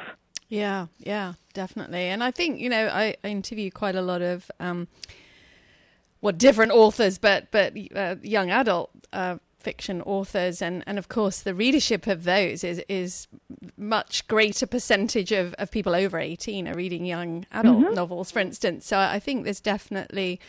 Yeah, 0.50 0.88
yeah, 1.00 1.34
definitely. 1.54 2.04
And 2.04 2.24
I 2.24 2.32
think 2.32 2.60
you 2.60 2.70
know 2.70 2.88
I, 2.88 3.16
I 3.24 3.28
interview 3.28 3.70
quite 3.72 3.96
a 3.96 4.02
lot 4.02 4.22
of 4.22 4.50
um, 4.60 4.88
well 6.22 6.34
different 6.34 6.72
authors, 6.72 7.18
but 7.18 7.52
but 7.52 7.74
uh, 7.96 8.16
young 8.22 8.50
adult 8.50 8.92
uh, 9.12 9.38
fiction 9.58 10.02
authors, 10.04 10.62
and 10.62 10.84
and 10.88 10.98
of 10.98 11.10
course 11.10 11.42
the 11.42 11.54
readership 11.54 12.08
of 12.08 12.24
those 12.24 12.64
is 12.64 12.82
is 12.88 13.28
much 13.76 14.26
greater 14.28 14.66
percentage 14.66 15.34
of 15.34 15.54
of 15.56 15.70
people 15.70 15.94
over 15.94 16.18
eighteen 16.18 16.68
are 16.68 16.76
reading 16.76 17.06
young 17.06 17.46
adult 17.52 17.94
novels, 17.94 18.32
for 18.32 18.40
instance. 18.40 18.86
So 18.86 18.98
I 18.98 19.20
think 19.20 19.44
there's 19.44 19.60
definitely 19.60 20.40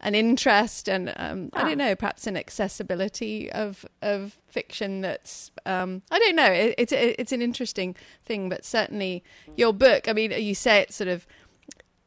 an 0.00 0.14
interest 0.14 0.88
and 0.88 1.12
um, 1.16 1.50
I 1.52 1.64
don't 1.64 1.78
know, 1.78 1.94
perhaps 1.94 2.26
an 2.26 2.36
accessibility 2.36 3.50
of 3.52 3.84
of 4.02 4.38
fiction 4.48 5.00
that's 5.00 5.50
um, 5.66 6.02
I 6.10 6.18
don't 6.18 6.36
know. 6.36 6.50
It, 6.50 6.74
it's 6.78 6.92
it's 6.92 7.32
an 7.32 7.42
interesting 7.42 7.94
thing, 8.24 8.48
but 8.48 8.64
certainly 8.64 9.22
your 9.56 9.72
book. 9.72 10.08
I 10.08 10.12
mean, 10.12 10.32
you 10.32 10.54
say 10.54 10.80
it's 10.80 10.96
sort 10.96 11.08
of 11.08 11.26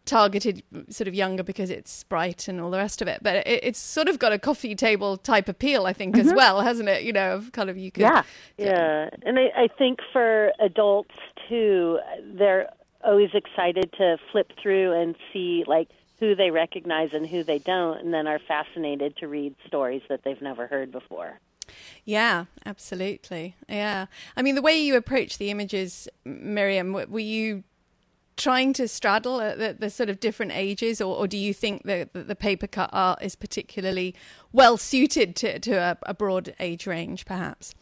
targeted 0.05 0.63
sort 0.89 1.07
of 1.07 1.13
younger 1.13 1.43
because 1.43 1.69
it's 1.69 2.03
bright 2.03 2.47
and 2.47 2.59
all 2.59 2.69
the 2.69 2.77
rest 2.77 3.01
of 3.01 3.07
it, 3.07 3.19
but 3.21 3.47
it, 3.47 3.63
it's 3.63 3.79
sort 3.79 4.09
of 4.09 4.19
got 4.19 4.33
a 4.33 4.39
coffee 4.39 4.75
table 4.75 5.17
type 5.17 5.47
appeal, 5.47 5.85
I 5.85 5.93
think, 5.93 6.17
as 6.17 6.33
well, 6.35 6.61
hasn't 6.61 6.89
it? 6.89 7.03
You 7.03 7.13
know, 7.13 7.35
of 7.35 7.51
kind 7.51 7.69
of 7.69 7.77
you 7.77 7.91
could 7.91 8.01
Yeah. 8.01 8.23
Yeah, 8.57 9.09
and 9.23 9.39
I, 9.39 9.63
I 9.63 9.67
think 9.77 9.99
for 10.11 10.51
adults 10.59 11.15
too, 11.47 11.99
they're 12.33 12.69
always 13.03 13.29
excited 13.33 13.91
to 13.97 14.17
flip 14.31 14.51
through 14.61 14.99
and 14.99 15.15
see 15.31 15.63
like 15.67 15.89
who 16.19 16.35
they 16.35 16.51
recognize 16.51 17.13
and 17.13 17.27
who 17.27 17.43
they 17.43 17.59
don't, 17.59 17.99
and 17.99 18.13
then 18.13 18.27
are 18.27 18.39
fascinated 18.39 19.17
to 19.17 19.27
read 19.27 19.55
stories 19.67 20.01
that 20.09 20.23
they've 20.23 20.41
never 20.41 20.67
heard 20.67 20.91
before. 20.91 21.39
Yeah, 22.05 22.45
absolutely. 22.65 23.55
Yeah. 23.69 24.07
I 24.35 24.41
mean, 24.41 24.55
the 24.55 24.61
way 24.61 24.77
you 24.77 24.95
approach 24.95 25.37
the 25.37 25.49
images, 25.49 26.07
Miriam, 26.25 26.93
were 26.93 27.19
you 27.19 27.63
trying 28.35 28.73
to 28.73 28.87
straddle 28.87 29.35
uh, 29.35 29.55
the, 29.55 29.75
the 29.77 29.89
sort 29.89 30.09
of 30.09 30.19
different 30.19 30.51
ages, 30.53 30.99
or, 30.99 31.15
or 31.15 31.27
do 31.27 31.37
you 31.37 31.53
think 31.53 31.83
that 31.83 32.13
that 32.13 32.27
the 32.27 32.35
paper 32.35 32.67
cut 32.67 32.89
art 32.91 33.21
is 33.21 33.35
particularly 33.35 34.15
well 34.51 34.77
suited 34.77 35.35
to, 35.37 35.59
to 35.59 35.73
a, 35.73 35.97
a 36.03 36.13
broad 36.13 36.53
age 36.59 36.87
range, 36.87 37.25
perhaps? 37.25 37.75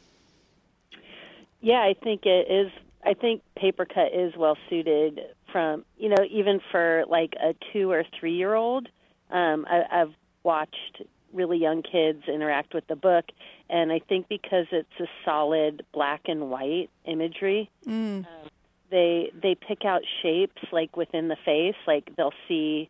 Yeah, 1.62 1.80
I 1.80 1.96
think 2.04 2.26
it 2.26 2.52
is. 2.52 2.72
I 3.04 3.14
think 3.14 3.42
paper 3.56 3.86
cut 3.86 4.14
is 4.14 4.36
well 4.36 4.58
suited 4.70 5.22
from 5.52 5.86
you 5.98 6.10
know 6.10 6.24
even 6.30 6.60
for 6.72 7.04
like 7.08 7.34
a 7.42 7.54
two 7.74 7.92
or 7.92 8.04
three 8.20 8.36
year 8.36 8.54
old. 8.56 8.88
Um, 9.30 9.66
I, 9.70 10.02
I've 10.02 10.14
watched 10.44 11.02
really 11.34 11.58
young 11.58 11.82
kids 11.82 12.24
interact 12.28 12.74
with 12.74 12.86
the 12.88 12.96
book, 12.98 13.26
and 13.70 13.92
I 13.92 14.00
think 14.00 14.28
because 14.28 14.66
it's 14.72 15.00
a 15.00 15.06
solid 15.24 15.86
black 15.94 16.24
and 16.26 16.50
white 16.50 16.90
imagery, 17.06 17.70
Mm. 17.88 18.26
um, 18.26 18.50
they 18.90 19.32
they 19.42 19.56
pick 19.56 19.86
out 19.86 20.02
shapes 20.22 20.62
like 20.74 20.98
within 20.98 21.30
the 21.30 21.38
face. 21.46 21.76
Like 21.88 22.14
they'll 22.18 22.34
see, 22.50 22.90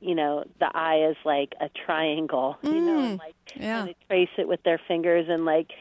you 0.00 0.14
know, 0.14 0.44
the 0.60 0.70
eye 0.72 1.08
is 1.10 1.16
like 1.24 1.54
a 1.60 1.68
triangle, 1.84 2.56
you 2.62 2.80
know, 2.80 3.00
and 3.00 3.18
like 3.18 3.34
Yeah. 3.56 3.80
and 3.80 3.88
they 3.88 3.96
trace 4.08 4.30
it 4.38 4.46
with 4.46 4.62
their 4.62 4.80
fingers 4.86 5.26
and 5.28 5.44
like, 5.44 5.72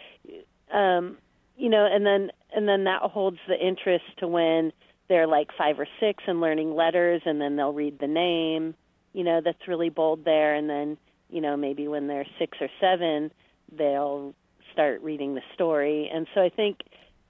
um, 0.72 1.18
you 1.58 1.70
know, 1.70 1.86
and 1.86 2.06
then 2.06 2.32
and 2.56 2.68
then 2.68 2.86
that 2.86 3.02
holds 3.04 3.38
the 3.48 3.60
interest 3.60 4.06
to 4.18 4.28
when 4.28 4.72
they're 5.08 5.28
like 5.28 5.50
five 5.58 5.80
or 5.80 5.88
six 6.00 6.24
and 6.28 6.42
learning 6.42 6.76
letters, 6.76 7.22
and 7.26 7.40
then 7.40 7.56
they'll 7.56 7.74
read 7.74 8.00
the 8.00 8.08
name, 8.08 8.76
you 9.14 9.24
know, 9.24 9.42
that's 9.44 9.68
really 9.68 9.90
bold 9.90 10.26
there, 10.26 10.56
and 10.56 10.70
then 10.70 10.98
you 11.30 11.42
know 11.42 11.58
maybe 11.58 11.88
when 11.88 12.08
they're 12.08 12.28
six 12.40 12.58
or 12.62 12.70
seven, 12.80 13.32
they'll 13.72 14.34
start 14.74 15.02
reading 15.02 15.36
the 15.36 15.42
story, 15.54 16.10
and 16.14 16.28
so 16.34 16.42
I 16.42 16.50
think 16.50 16.80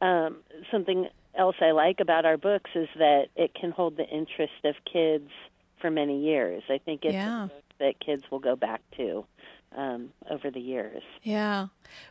um, 0.02 0.38
something 0.72 1.08
else 1.38 1.56
I 1.62 1.72
like 1.72 2.00
about 2.00 2.26
our 2.26 2.38
books 2.38 2.72
is 2.76 2.88
that 2.98 3.26
it 3.36 3.54
can 3.54 3.72
hold 3.72 3.98
the 3.98 4.08
interest 4.08 4.54
of 4.64 4.76
kids 4.92 5.30
for 5.82 5.92
many 5.92 6.22
years. 6.22 6.64
I 6.70 6.78
think 6.78 7.04
it's 7.04 7.14
Yeah. 7.14 7.46
a 7.46 7.48
book 7.48 7.64
that 7.80 8.00
kids 8.00 8.24
will 8.32 8.40
go 8.40 8.56
back 8.56 8.82
to 8.98 9.26
um, 9.76 10.10
over 10.30 10.50
the 10.50 10.60
years. 10.60 11.04
Yeah. 11.24 11.68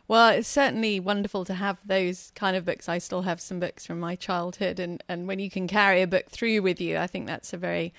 Well, 0.07 0.29
it's 0.29 0.47
certainly 0.47 0.99
wonderful 0.99 1.45
to 1.45 1.53
have 1.55 1.79
those 1.85 2.31
kind 2.35 2.55
of 2.55 2.65
books. 2.65 2.87
I 2.87 2.97
still 2.97 3.23
have 3.23 3.41
some 3.41 3.59
books 3.59 3.85
from 3.85 3.99
my 3.99 4.15
childhood, 4.15 4.79
and, 4.79 5.03
and 5.07 5.27
when 5.27 5.39
you 5.39 5.49
can 5.49 5.67
carry 5.67 6.01
a 6.01 6.07
book 6.07 6.29
through 6.29 6.61
with 6.61 6.79
you, 6.79 6.97
I 6.97 7.07
think 7.07 7.27
that's 7.27 7.53
a 7.53 7.57
very 7.57 7.93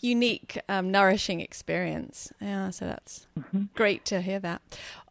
unique, 0.00 0.60
um, 0.68 0.90
nourishing 0.90 1.40
experience. 1.40 2.32
Yeah, 2.40 2.70
so 2.70 2.84
that's 2.84 3.26
great 3.74 4.04
to 4.06 4.20
hear 4.20 4.38
that. 4.40 4.62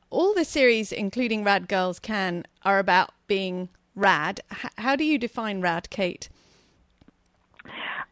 All 0.09 0.33
the 0.33 0.45
series, 0.45 0.91
including 0.91 1.43
Rad 1.43 1.67
Girls 1.67 1.99
Can, 1.99 2.45
are 2.63 2.79
about 2.79 3.11
being 3.27 3.69
rad. 3.95 4.41
H- 4.51 4.71
how 4.77 4.95
do 4.95 5.03
you 5.03 5.17
define 5.17 5.61
rad, 5.61 5.89
Kate? 5.89 6.29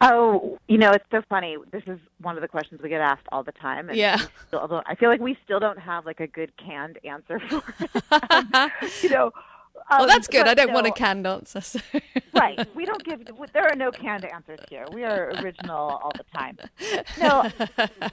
Oh, 0.02 0.58
you 0.68 0.78
know, 0.78 0.92
it's 0.92 1.06
so 1.12 1.22
funny. 1.30 1.58
This 1.72 1.84
is 1.88 2.00
one 2.22 2.36
of 2.36 2.42
the 2.42 2.48
questions 2.48 2.82
we 2.82 2.90
get 2.90 3.02
asked 3.02 3.28
all 3.32 3.44
the 3.44 3.52
time. 3.54 3.90
And 3.90 3.98
Yeah. 3.98 4.18
Still, 4.48 4.60
although 4.60 4.82
I 4.86 4.96
feel 4.96 5.10
like 5.10 5.22
we 5.22 5.38
still 5.44 5.60
don't 5.60 5.80
have 5.80 6.06
like 6.06 6.20
a 6.20 6.28
good 6.28 6.52
canned 6.58 7.00
answer 7.04 7.40
for 7.40 7.64
it. 7.80 8.72
you 9.04 9.10
know. 9.10 9.32
well, 9.90 10.02
um, 10.02 10.08
that's 10.08 10.28
good. 10.28 10.46
but 10.46 10.50
I 10.50 10.54
don't 10.54 10.74
want 10.74 10.88
a 10.88 10.92
canned 10.92 11.26
answer. 11.26 11.62
So. 11.62 11.80
right. 12.34 12.76
We 12.76 12.86
don't 12.86 13.04
give. 13.04 13.22
There 13.54 13.64
are 13.64 13.76
no 13.76 13.92
canned 13.92 14.26
answers 14.26 14.60
here. 14.70 14.86
We 14.92 15.04
are 15.04 15.32
original 15.42 16.00
all 16.04 16.12
the 16.16 16.26
time. 16.38 16.58
No, 17.20 17.50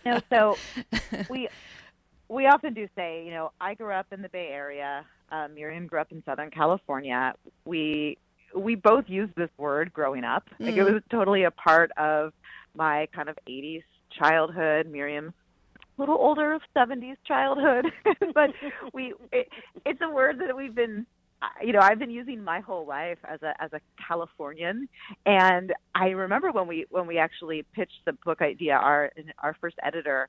no. 0.04 0.20
So 0.30 0.56
we 1.28 1.48
we 2.28 2.46
often 2.46 2.74
do 2.74 2.88
say, 2.94 3.24
you 3.24 3.32
know, 3.32 3.50
I 3.60 3.74
grew 3.74 3.92
up 3.92 4.06
in 4.12 4.22
the 4.22 4.28
Bay 4.28 4.48
Area. 4.52 5.04
Um, 5.32 5.54
Miriam 5.54 5.86
grew 5.86 6.00
up 6.00 6.12
in 6.12 6.22
Southern 6.24 6.50
California. 6.50 7.34
We 7.64 8.18
we 8.54 8.74
both 8.74 9.04
used 9.08 9.34
this 9.36 9.50
word 9.58 9.92
growing 9.92 10.24
up. 10.24 10.44
Like 10.58 10.76
it 10.76 10.78
Mm. 10.80 10.94
was 10.94 11.02
totally 11.10 11.44
a 11.44 11.50
part 11.50 11.90
of 11.96 12.32
my 12.74 13.08
kind 13.14 13.28
of 13.28 13.38
80s 13.46 13.84
childhood. 14.18 14.86
Miriam's 14.90 15.32
a 15.78 16.00
little 16.00 16.16
older 16.16 16.58
70s 16.76 17.16
childhood, 17.26 17.86
but 18.34 18.50
we 18.92 19.14
it, 19.32 19.48
it's 19.84 20.00
a 20.02 20.10
word 20.10 20.38
that 20.40 20.56
we've 20.56 20.74
been 20.74 21.06
you 21.62 21.72
know 21.72 21.80
I've 21.80 21.98
been 21.98 22.10
using 22.10 22.42
my 22.44 22.60
whole 22.60 22.86
life 22.86 23.18
as 23.24 23.40
a 23.42 23.54
as 23.62 23.72
a 23.72 23.80
Californian 24.06 24.88
and 25.24 25.72
I 25.94 26.08
remember 26.08 26.52
when 26.52 26.66
we 26.66 26.86
when 26.90 27.06
we 27.06 27.16
actually 27.18 27.64
pitched 27.74 28.04
the 28.04 28.12
book 28.24 28.42
idea 28.42 28.74
our 28.74 29.10
our 29.38 29.56
first 29.60 29.76
editor 29.82 30.28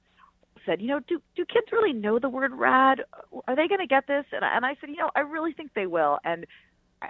said, 0.66 0.82
you 0.82 0.88
know, 0.88 1.00
do 1.08 1.20
do 1.36 1.46
kids 1.46 1.68
really 1.72 1.94
know 1.94 2.20
the 2.20 2.30
word 2.30 2.54
rad? 2.54 3.02
Are 3.48 3.56
they 3.56 3.68
going 3.68 3.80
to 3.80 3.88
get 3.88 4.08
this? 4.08 4.26
And 4.32 4.46
I, 4.46 4.56
and 4.56 4.66
I 4.66 4.76
said, 4.80 4.90
you 4.90 4.98
know, 4.98 5.10
I 5.16 5.22
really 5.22 5.54
think 5.54 5.72
they 5.74 5.88
will. 5.88 6.20
And 6.24 6.46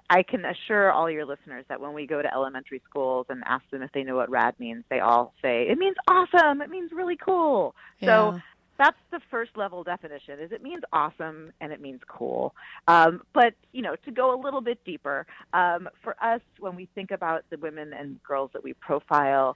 I- 0.10 0.24
can 0.24 0.46
assure 0.46 0.92
all 0.92 1.10
your 1.10 1.26
listeners 1.26 1.66
that 1.68 1.82
when 1.82 1.94
we 1.94 2.08
go 2.08 2.22
to 2.22 2.34
elementary 2.34 2.82
schools 2.90 3.26
and 3.30 3.44
ask 3.46 3.70
them 3.72 3.82
if 3.82 3.92
they 3.92 4.04
know 4.04 4.16
what 4.16 4.30
rad 4.30 4.56
means, 4.60 4.84
they 4.90 5.00
all 5.00 5.34
say 5.42 5.68
it 5.68 5.78
means 5.78 5.96
awesome. 6.08 6.62
It 6.62 6.70
means 6.70 6.92
really 6.92 7.18
cool. 7.18 7.76
So 8.04 8.40
that's 8.82 8.98
the 9.12 9.20
first 9.30 9.52
level 9.56 9.84
definition 9.84 10.40
is 10.40 10.52
it 10.52 10.64
means 10.64 10.82
awesome 10.92 11.52
and 11.62 11.72
it 11.72 11.80
means 11.80 12.02
cool 12.08 12.56
um, 12.88 13.22
but 13.32 13.54
you 13.74 13.82
know 13.82 13.96
to 14.04 14.12
go 14.12 14.34
a 14.34 14.40
little 14.42 14.62
bit 14.62 14.84
deeper 14.84 15.28
um, 15.54 15.88
for 16.04 16.16
us 16.24 16.42
when 16.60 16.76
we 16.76 16.90
think 16.96 17.12
about 17.12 17.44
the 17.52 17.58
women 17.58 17.94
and 17.94 18.22
girls 18.24 18.50
that 18.54 18.64
we 18.64 18.74
profile 18.74 19.56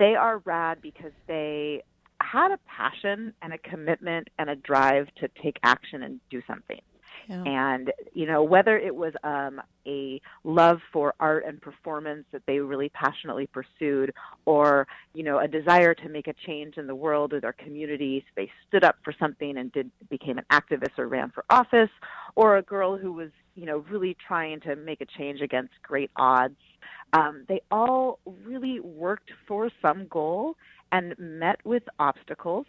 they 0.00 0.16
are 0.16 0.38
rad 0.38 0.78
because 0.82 1.12
they 1.28 1.82
had 2.20 2.50
a 2.50 2.58
passion 2.66 3.32
and 3.42 3.52
a 3.52 3.58
commitment 3.58 4.26
and 4.38 4.50
a 4.50 4.56
drive 4.56 5.06
to 5.20 5.28
take 5.40 5.56
action 5.62 6.02
and 6.02 6.20
do 6.30 6.42
something 6.46 6.80
Yeah. 7.28 7.42
and 7.44 7.92
you 8.12 8.26
know 8.26 8.42
whether 8.42 8.78
it 8.78 8.94
was 8.94 9.12
um, 9.22 9.60
a 9.86 10.20
love 10.44 10.78
for 10.92 11.14
art 11.20 11.44
and 11.46 11.60
performance 11.60 12.24
that 12.32 12.42
they 12.46 12.58
really 12.58 12.90
passionately 12.90 13.46
pursued 13.46 14.12
or 14.44 14.86
you 15.14 15.22
know 15.22 15.38
a 15.38 15.48
desire 15.48 15.94
to 15.94 16.08
make 16.08 16.28
a 16.28 16.34
change 16.46 16.76
in 16.76 16.86
the 16.86 16.94
world 16.94 17.32
or 17.32 17.40
their 17.40 17.52
communities, 17.52 18.22
they 18.36 18.50
stood 18.68 18.84
up 18.84 18.96
for 19.04 19.12
something 19.18 19.56
and 19.58 19.72
did 19.72 19.90
became 20.10 20.38
an 20.38 20.44
activist 20.52 20.98
or 20.98 21.08
ran 21.08 21.30
for 21.30 21.44
office 21.50 21.90
or 22.36 22.56
a 22.56 22.62
girl 22.62 22.96
who 22.96 23.12
was 23.12 23.30
you 23.54 23.66
know 23.66 23.84
really 23.90 24.16
trying 24.26 24.60
to 24.60 24.76
make 24.76 25.00
a 25.00 25.06
change 25.06 25.40
against 25.40 25.72
great 25.82 26.10
odds 26.16 26.56
um, 27.12 27.44
they 27.48 27.62
all 27.70 28.18
really 28.44 28.80
worked 28.80 29.30
for 29.46 29.70
some 29.80 30.06
goal 30.08 30.56
and 30.92 31.14
met 31.18 31.64
with 31.64 31.82
obstacles 31.98 32.66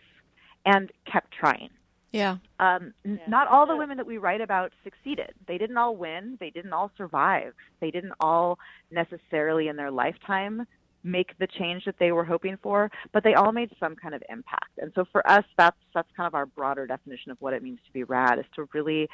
and 0.66 0.92
kept 1.12 1.32
trying 1.32 1.70
Yeah. 2.12 2.38
um, 2.60 2.94
n- 3.04 3.20
not 3.28 3.48
all 3.48 3.66
the 3.66 3.76
women 3.76 3.98
that 3.98 4.06
we 4.06 4.18
write 4.18 4.42
about 4.42 4.72
succeeded. 4.84 5.34
They 5.48 5.58
didn't 5.58 5.78
all 5.78 5.96
win. 5.96 6.38
They 6.40 6.50
didn't 6.50 6.72
all 6.72 6.92
survive. 6.98 7.54
They 7.82 7.92
didn't 7.92 8.14
all 8.20 8.58
necessarily 8.90 9.68
in 9.68 9.76
their 9.76 9.92
lifetime 9.92 10.66
make 11.06 11.38
the 11.38 11.48
change 11.48 11.86
that 11.86 11.96
they 12.00 12.12
were 12.12 12.26
hoping 12.26 12.58
for, 12.62 12.90
but 13.14 13.24
they 13.24 13.36
all 13.36 13.52
made 13.52 13.72
some 13.80 13.96
kind 13.96 14.16
of 14.16 14.24
impact. 14.28 14.72
And 14.80 14.92
so 14.96 15.06
for 15.12 15.26
us, 15.30 15.46
that's 15.58 15.78
that's 15.94 16.10
kind 16.18 16.28
of 16.28 16.34
our 16.34 16.48
broader 16.48 16.88
definition 16.88 17.32
of 17.32 17.38
what 17.40 17.54
it 17.54 17.64
means 17.64 17.80
to 17.86 17.94
be 17.94 18.04
rad 18.04 18.40
is 18.40 18.46
to 18.56 18.68
really 18.74 19.08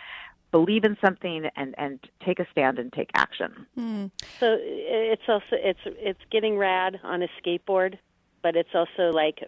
believe 0.51 0.83
in 0.83 0.97
something 1.03 1.49
and 1.55 1.75
and 1.77 1.99
take 2.25 2.39
a 2.39 2.47
stand 2.51 2.79
and 2.79 2.91
take 2.93 3.09
action. 3.13 3.67
Hmm. 3.75 4.05
So 4.39 4.57
it's 4.59 5.23
also 5.27 5.43
it's 5.51 5.79
it's 5.85 6.21
getting 6.31 6.57
rad 6.57 6.99
on 7.03 7.21
a 7.21 7.27
skateboard, 7.41 7.97
but 8.41 8.55
it's 8.55 8.73
also 8.73 9.11
like 9.11 9.43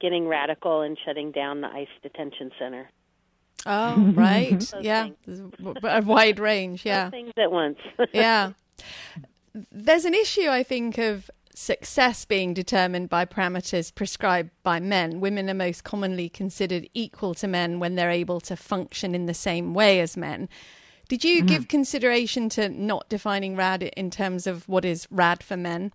getting 0.00 0.28
radical 0.28 0.82
and 0.82 0.98
shutting 1.04 1.32
down 1.32 1.60
the 1.60 1.68
ICE 1.68 1.88
detention 2.02 2.50
center. 2.58 2.90
Oh, 3.66 3.96
right. 4.14 4.72
Yeah. 4.80 5.04
things. 5.04 5.16
There's 5.26 5.40
a- 5.40 5.98
a 5.98 6.02
wide 6.02 6.38
range. 6.38 6.84
Yeah. 6.84 7.04
Both 7.04 7.12
things 7.12 7.32
at 7.36 7.50
once. 7.50 7.78
yeah. 8.12 8.52
There's 9.72 10.04
an 10.04 10.14
issue, 10.14 10.48
I 10.48 10.62
think, 10.62 10.98
of 10.98 11.30
success 11.54 12.24
being 12.24 12.54
determined 12.54 13.08
by 13.08 13.24
parameters 13.24 13.92
prescribed 13.92 14.50
by 14.62 14.78
men. 14.78 15.20
Women 15.20 15.50
are 15.50 15.54
most 15.54 15.82
commonly 15.82 16.28
considered 16.28 16.88
equal 16.94 17.34
to 17.34 17.48
men 17.48 17.80
when 17.80 17.96
they're 17.96 18.10
able 18.10 18.40
to 18.42 18.56
function 18.56 19.14
in 19.14 19.26
the 19.26 19.34
same 19.34 19.74
way 19.74 19.98
as 20.00 20.16
men. 20.16 20.48
Did 21.08 21.24
you 21.24 21.38
mm-hmm. 21.38 21.46
give 21.46 21.68
consideration 21.68 22.48
to 22.50 22.68
not 22.68 23.08
defining 23.08 23.56
rad 23.56 23.82
in 23.82 24.10
terms 24.10 24.46
of 24.46 24.68
what 24.68 24.84
is 24.84 25.08
rad 25.10 25.42
for 25.42 25.56
men? 25.56 25.92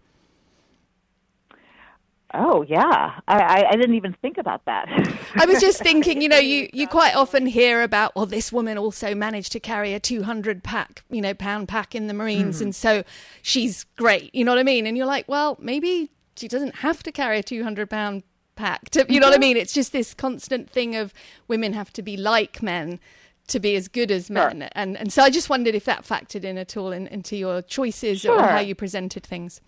Oh 2.35 2.63
yeah, 2.63 3.19
I, 3.27 3.65
I, 3.69 3.75
didn't 3.75 3.93
even 3.93 4.13
think 4.13 4.39
about 4.39 4.65
that. 4.65 4.87
I 5.35 5.45
was 5.45 5.61
just 5.61 5.79
thinking, 5.83 6.19
you 6.19 6.27
know, 6.27 6.39
you, 6.39 6.67
you 6.73 6.87
quite 6.87 7.15
often 7.15 7.45
hear 7.45 7.83
about, 7.83 8.15
well, 8.15 8.25
this 8.25 8.51
woman 8.51 8.75
also 8.75 9.13
managed 9.13 9.51
to 9.51 9.59
carry 9.59 9.93
a 9.93 9.99
200 9.99 10.63
pack, 10.63 11.03
you 11.11 11.21
know, 11.21 11.35
pound 11.35 11.67
pack 11.67 11.93
in 11.93 12.07
the 12.07 12.13
Marines. 12.13 12.57
Hmm. 12.57 12.65
And 12.65 12.75
so 12.75 13.03
she's 13.43 13.83
great. 13.97 14.33
You 14.33 14.45
know 14.45 14.51
what 14.51 14.59
I 14.59 14.63
mean? 14.63 14.87
And 14.87 14.97
you're 14.97 15.05
like, 15.05 15.27
well, 15.27 15.57
maybe 15.61 16.09
she 16.35 16.47
doesn't 16.47 16.77
have 16.77 17.03
to 17.03 17.11
carry 17.11 17.37
a 17.37 17.43
200 17.43 17.87
pound 17.87 18.23
pack. 18.55 18.89
To, 18.91 19.05
you 19.07 19.19
know 19.19 19.27
what 19.27 19.33
I 19.33 19.35
mm-hmm. 19.35 19.41
mean? 19.41 19.57
It's 19.57 19.73
just 19.73 19.91
this 19.91 20.15
constant 20.15 20.69
thing 20.69 20.95
of 20.95 21.13
women 21.47 21.73
have 21.73 21.93
to 21.93 22.01
be 22.01 22.17
like 22.17 22.63
men 22.63 22.99
to 23.47 23.59
be 23.59 23.75
as 23.75 23.87
good 23.87 24.09
as 24.09 24.31
men. 24.31 24.69
And, 24.71 24.97
and 24.97 25.11
so 25.11 25.21
I 25.21 25.29
just 25.29 25.49
wondered 25.49 25.75
if 25.75 25.85
that 25.85 26.03
factored 26.03 26.43
in 26.43 26.57
at 26.57 26.77
all 26.77 26.91
in, 26.91 27.07
into 27.07 27.35
your 27.35 27.61
choices 27.61 28.25
or 28.25 28.41
how 28.41 28.59
you 28.59 28.73
presented 28.73 29.23
things. 29.23 29.61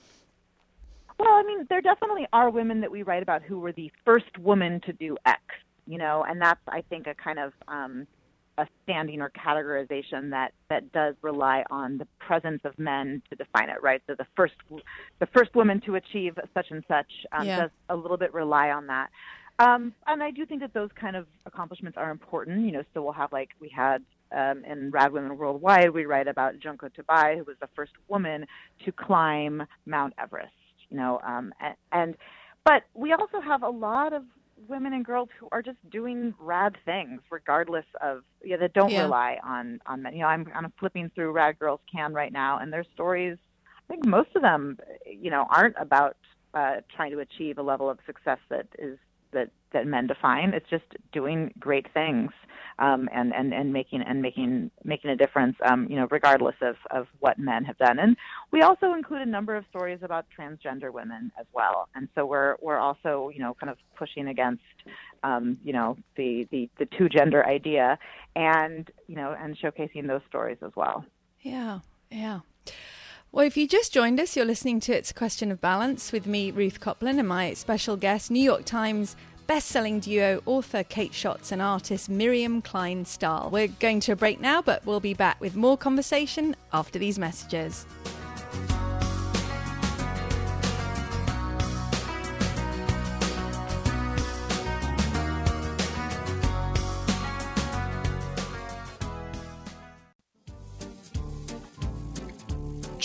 Well, 1.18 1.32
I 1.34 1.44
mean, 1.44 1.66
there 1.70 1.82
definitely 1.82 2.28
are 2.34 2.50
women 2.50 2.82
that 2.82 2.92
we 2.92 3.04
write 3.04 3.24
about 3.24 3.42
who 3.42 3.60
were 3.60 3.72
the 3.72 3.92
first 4.04 4.38
woman 4.38 4.82
to 4.86 4.94
do 4.94 5.18
X, 5.26 5.42
you 5.88 5.98
know, 5.98 6.26
and 6.28 6.42
that's 6.42 6.60
I 6.68 6.82
think 6.90 7.08
a 7.08 7.14
kind 7.16 7.40
of 7.40 7.54
um, 7.68 8.06
a 8.58 8.68
standing 8.84 9.22
or 9.22 9.30
categorization 9.32 10.30
that 10.32 10.54
that 10.70 10.92
does 10.92 11.16
rely 11.22 11.64
on 11.70 11.98
the 11.98 12.08
presence 12.20 12.62
of 12.66 12.78
men 12.78 13.22
to 13.30 13.36
define 13.36 13.70
it, 13.70 13.82
right? 13.82 14.02
So 14.08 14.16
the 14.18 14.28
first 14.36 14.54
the 15.20 15.26
first 15.28 15.56
woman 15.56 15.82
to 15.86 15.96
achieve 15.96 16.38
such 16.54 16.68
and 16.72 16.84
such 16.88 17.12
um, 17.32 17.48
Yeah. 17.48 17.62
does 17.64 17.72
a 17.90 17.96
little 17.96 18.18
bit 18.18 18.34
rely 18.34 18.72
on 18.72 18.88
that. 18.88 19.10
Um, 19.58 19.94
and 20.08 20.22
I 20.22 20.32
do 20.32 20.46
think 20.46 20.60
that 20.62 20.74
those 20.74 20.90
kind 21.00 21.16
of 21.16 21.28
accomplishments 21.46 21.98
are 21.98 22.12
important. 22.12 22.66
You 22.66 22.74
know, 22.74 22.84
so 22.94 23.02
we'll 23.02 23.14
have 23.14 23.32
like 23.32 23.50
we 23.62 23.70
had 23.70 24.04
um, 24.32 24.66
in 24.66 24.92
Rad 24.92 25.14
Women 25.14 25.38
Worldwide, 25.38 25.92
we 25.92 26.06
write 26.06 26.28
about 26.28 26.60
Junko 26.60 26.90
Tabei, 26.90 27.38
who 27.38 27.44
was 27.46 27.56
the 27.62 27.70
first 27.76 27.94
woman 28.10 28.46
to 28.84 28.92
climb 28.92 29.64
Mount 29.86 30.14
Everest. 30.18 30.52
You 30.96 31.02
know, 31.02 31.20
um, 31.28 31.54
and, 31.60 31.76
and 31.92 32.16
but 32.64 32.84
we 32.94 33.12
also 33.12 33.42
have 33.42 33.64
a 33.64 33.70
lot 33.70 34.14
of 34.14 34.24
women 34.70 34.94
and 34.94 35.06
girls 35.06 35.28
who 35.38 35.50
are 35.52 35.62
just 35.62 35.78
doing 35.92 36.34
rad 36.40 36.78
things 36.86 37.20
regardless 37.30 37.86
of 38.02 38.24
you 38.42 38.52
know, 38.52 38.60
that 38.60 38.74
don't 38.74 38.94
Yeah. 38.94 39.04
rely 39.04 39.38
on 39.44 39.80
on 39.86 40.04
men. 40.04 40.14
You 40.14 40.22
know, 40.22 40.28
I'm 40.28 40.48
I'm 40.56 40.72
flipping 40.80 41.12
through 41.14 41.32
Rad 41.34 41.60
Girls 41.60 41.82
Can 41.92 42.14
right 42.14 42.32
now, 42.32 42.60
and 42.60 42.72
their 42.72 42.86
stories. 42.94 43.38
I 43.90 43.94
think 43.94 44.06
most 44.06 44.30
of 44.36 44.42
them, 44.42 44.78
you 45.06 45.30
know, 45.30 45.46
aren't 45.50 45.76
about 45.78 46.16
uh, 46.54 46.76
trying 46.96 47.12
to 47.12 47.20
achieve 47.20 47.58
a 47.58 47.62
level 47.62 47.90
of 47.90 48.00
success 48.06 48.40
that 48.50 48.68
is 48.80 48.98
that 49.36 49.52
that 49.74 49.86
men 49.86 50.08
define. 50.08 50.54
It's 50.54 50.70
just 50.70 50.86
doing 51.12 51.54
great 51.60 51.86
things 51.94 52.32
um, 52.80 53.08
and 53.14 53.34
and 53.34 53.54
and 53.54 53.72
making 53.72 54.02
and 54.02 54.22
making 54.22 54.72
making 54.84 55.12
a 55.12 55.16
difference. 55.16 55.56
Um, 55.66 55.88
you 55.90 55.96
know, 55.96 56.08
regardless 56.12 56.56
of 56.62 56.76
of 56.92 57.08
what 57.20 57.38
men 57.40 57.64
have 57.66 57.78
done. 57.78 58.00
And 58.00 58.18
we 58.52 58.62
also 58.62 58.94
include 58.94 59.22
a 59.22 59.26
number 59.26 59.56
of 59.56 59.66
stories 59.70 60.00
about 60.02 60.26
transgender 60.38 60.92
women 60.92 61.32
as 61.40 61.46
well. 61.54 61.88
And 61.96 62.08
so 62.16 62.26
we're 62.26 62.56
we're 62.62 62.80
also 62.80 63.30
you 63.34 63.40
know 63.40 63.56
kind 63.60 63.70
of 63.70 63.78
pushing 63.98 64.28
against 64.28 64.64
um, 65.24 65.58
you 65.64 65.74
know 65.74 65.98
the, 66.16 66.48
the 66.52 66.70
the 66.80 66.88
two 66.98 67.08
gender 67.10 67.46
idea 67.46 67.98
and 68.36 68.90
you 69.08 69.16
know 69.16 69.36
and 69.40 69.58
showcasing 69.58 70.08
those 70.08 70.22
stories 70.28 70.58
as 70.66 70.72
well. 70.76 71.06
Yeah, 71.42 71.80
yeah. 72.10 72.40
Well, 73.36 73.46
if 73.46 73.58
you 73.58 73.68
just 73.68 73.92
joined 73.92 74.18
us, 74.22 74.38
you're 74.38 74.46
listening 74.46 74.80
to 74.80 74.96
It's 74.96 75.12
a 75.12 75.14
Question 75.14 75.52
of 75.52 75.60
Balance 75.60 76.14
with 76.14 76.26
me, 76.26 76.52
Ruth 76.52 76.80
Copland, 76.80 77.20
and 77.20 77.28
my 77.28 77.54
special 77.54 77.98
guest, 77.98 78.32
New 78.32 78.42
York 78.42 78.64
Times 78.64 79.18
best-selling 79.46 80.00
duo 80.00 80.42
author 80.46 80.84
Kate 80.84 81.14
Schatz 81.14 81.52
and 81.52 81.62
artist 81.62 82.08
Miriam 82.08 82.62
Klein 82.62 83.04
Stahl. 83.04 83.50
We're 83.52 83.68
going 83.68 84.00
to 84.00 84.14
a 84.14 84.16
break 84.16 84.40
now, 84.40 84.62
but 84.62 84.86
we'll 84.86 85.02
be 85.02 85.14
back 85.14 85.42
with 85.42 85.58
more 85.58 85.78
conversation 85.78 86.56
after 86.72 86.98
these 86.98 87.20
messages. 87.20 87.86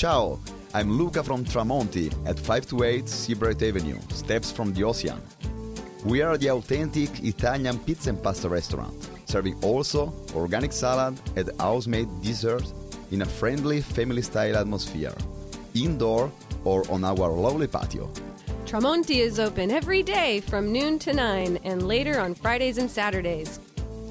Ciao, 0.01 0.41
I'm 0.73 0.91
Luca 0.97 1.23
from 1.23 1.45
Tramonti 1.45 2.07
at 2.27 2.39
528 2.39 3.07
Seabright 3.07 3.63
Avenue, 3.63 3.99
steps 4.09 4.51
from 4.51 4.73
the 4.73 4.83
ocean. 4.83 5.21
We 6.07 6.23
are 6.23 6.39
the 6.39 6.53
authentic 6.53 7.23
Italian 7.23 7.79
pizza 7.81 8.09
and 8.09 8.23
pasta 8.23 8.49
restaurant, 8.49 9.11
serving 9.27 9.63
also 9.63 10.15
organic 10.35 10.73
salad 10.73 11.21
and 11.37 11.51
house-made 11.61 12.09
desserts 12.23 12.73
in 13.11 13.21
a 13.21 13.27
friendly 13.27 13.83
family-style 13.83 14.57
atmosphere, 14.57 15.15
indoor 15.75 16.33
or 16.65 16.91
on 16.91 17.05
our 17.05 17.29
lovely 17.29 17.67
patio. 17.67 18.11
Tramonti 18.65 19.19
is 19.19 19.39
open 19.39 19.71
every 19.71 20.03
day 20.03 20.41
from 20.41 20.73
noon 20.73 20.99
to 21.01 21.13
9 21.13 21.59
and 21.63 21.87
later 21.87 22.19
on 22.19 22.35
Fridays 22.35 22.79
and 22.79 22.91
Saturdays. 22.91 23.61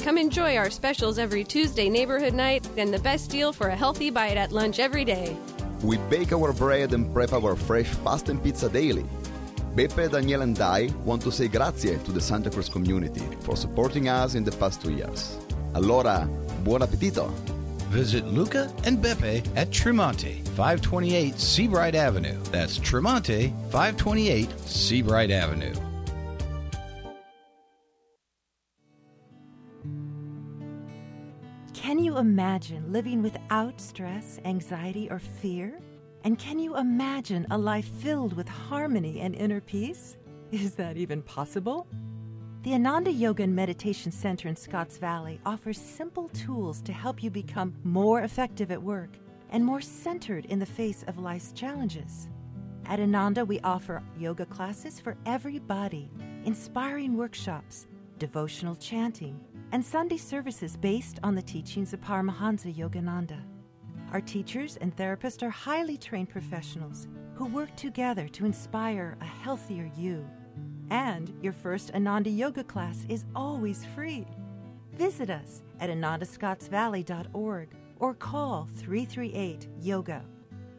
Come 0.02 0.20
enjoy 0.20 0.56
our 0.56 0.70
specials 0.70 1.18
every 1.18 1.44
Tuesday 1.44 1.90
neighborhood 1.90 2.36
night 2.36 2.70
and 2.78 2.94
the 2.94 3.00
best 3.00 3.32
deal 3.32 3.52
for 3.52 3.70
a 3.70 3.76
healthy 3.76 4.12
bite 4.12 4.38
at 4.38 4.52
lunch 4.52 4.78
every 4.78 5.04
day. 5.04 5.36
We 5.84 5.98
bake 6.10 6.34
our 6.34 6.52
bread 6.52 6.94
and 6.94 7.14
prep 7.14 7.34
our 7.34 7.56
fresh 7.56 7.90
pasta 8.04 8.32
and 8.32 8.44
pizza 8.44 8.70
daily. 8.70 9.06
Beppe, 9.76 10.12
Daniel, 10.12 10.42
and 10.42 10.60
I 10.60 10.90
want 11.06 11.22
to 11.22 11.32
say 11.32 11.48
grazie 11.48 11.98
to 11.98 12.12
the 12.12 12.20
Santa 12.20 12.50
Cruz 12.50 12.68
community 12.68 13.24
for 13.42 13.56
supporting 13.56 14.10
us 14.10 14.36
in 14.36 14.44
the 14.44 14.52
past 14.52 14.82
two 14.82 14.92
years. 14.92 15.38
Allora, 15.74 16.28
buon 16.64 16.82
appetito! 16.82 17.32
Visit 17.92 18.26
Luca 18.28 18.72
and 18.84 19.00
Beppe 19.00 19.42
at 19.56 19.70
Tramonti, 19.70 20.46
528 20.50 21.40
Seabright 21.40 21.96
Avenue. 21.96 22.38
That's 22.52 22.78
Tramonti, 22.78 23.52
528 23.72 24.60
Seabright 24.68 25.32
Avenue. 25.32 25.89
Imagine 32.20 32.92
living 32.92 33.22
without 33.22 33.80
stress, 33.82 34.40
anxiety, 34.46 35.10
or 35.10 35.20
fear? 35.20 35.80
And 36.24 36.38
can 36.38 36.60
you 36.60 36.78
imagine 36.78 37.48
a 37.50 37.58
life 37.58 37.88
filled 37.88 38.34
with 38.34 38.48
harmony 38.48 39.22
and 39.22 39.34
inner 39.34 39.62
peace? 39.62 40.18
Is 40.52 40.76
that 40.76 40.98
even 40.98 41.22
possible? 41.22 41.88
The 42.64 42.74
Ananda 42.74 43.12
Yoga 43.12 43.44
and 43.44 43.56
Meditation 43.56 44.12
Center 44.12 44.50
in 44.50 44.56
Scotts 44.56 44.98
Valley 44.98 45.40
offers 45.46 45.80
simple 45.80 46.28
tools 46.30 46.82
to 46.82 46.92
help 46.92 47.24
you 47.24 47.32
become 47.32 47.74
more 47.84 48.22
effective 48.22 48.70
at 48.70 48.84
work 48.84 49.12
and 49.50 49.64
more 49.66 49.82
centered 49.82 50.46
in 50.46 50.60
the 50.60 50.66
face 50.66 51.04
of 51.08 51.20
life's 51.20 51.54
challenges. 51.54 52.28
At 52.86 53.00
Ananda, 53.00 53.46
we 53.46 53.62
offer 53.62 54.04
yoga 54.18 54.46
classes 54.46 55.00
for 55.00 55.16
every 55.26 55.60
body, 55.60 56.12
inspiring 56.44 57.16
workshops, 57.16 57.88
devotional 58.18 58.76
chanting, 58.76 59.40
and 59.72 59.84
Sunday 59.84 60.18
services 60.18 60.76
based 60.76 61.20
on 61.24 61.36
the 61.36 61.42
teachings 61.42 61.94
of 61.94 62.02
Paramahansa 62.02 62.74
Yogananda. 62.76 63.40
Our 64.12 64.22
teachers 64.22 64.78
and 64.78 64.96
therapists 64.96 65.44
are 65.44 65.50
highly 65.50 65.98
trained 65.98 66.30
professionals 66.30 67.08
who 67.36 67.46
work 67.46 67.76
together 67.76 68.28
to 68.30 68.46
inspire 68.46 69.18
a 69.22 69.26
healthier 69.26 69.90
you. 69.96 70.28
And 70.90 71.32
your 71.42 71.54
first 71.54 71.92
Ananda 71.94 72.30
Yoga 72.30 72.64
class 72.64 73.06
is 73.08 73.26
always 73.36 73.86
free. 73.96 74.26
Visit 74.94 75.30
us 75.30 75.62
at 75.80 75.90
anandascottsvalley.org 75.90 77.70
or 78.00 78.14
call 78.16 78.68
338 78.76 79.68
Yoga. 79.80 80.26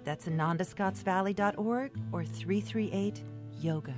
That's 0.04 0.26
anandascottsvalley.org 0.26 1.92
or 2.12 2.24
338 2.24 3.22
Yoga. 3.60 3.94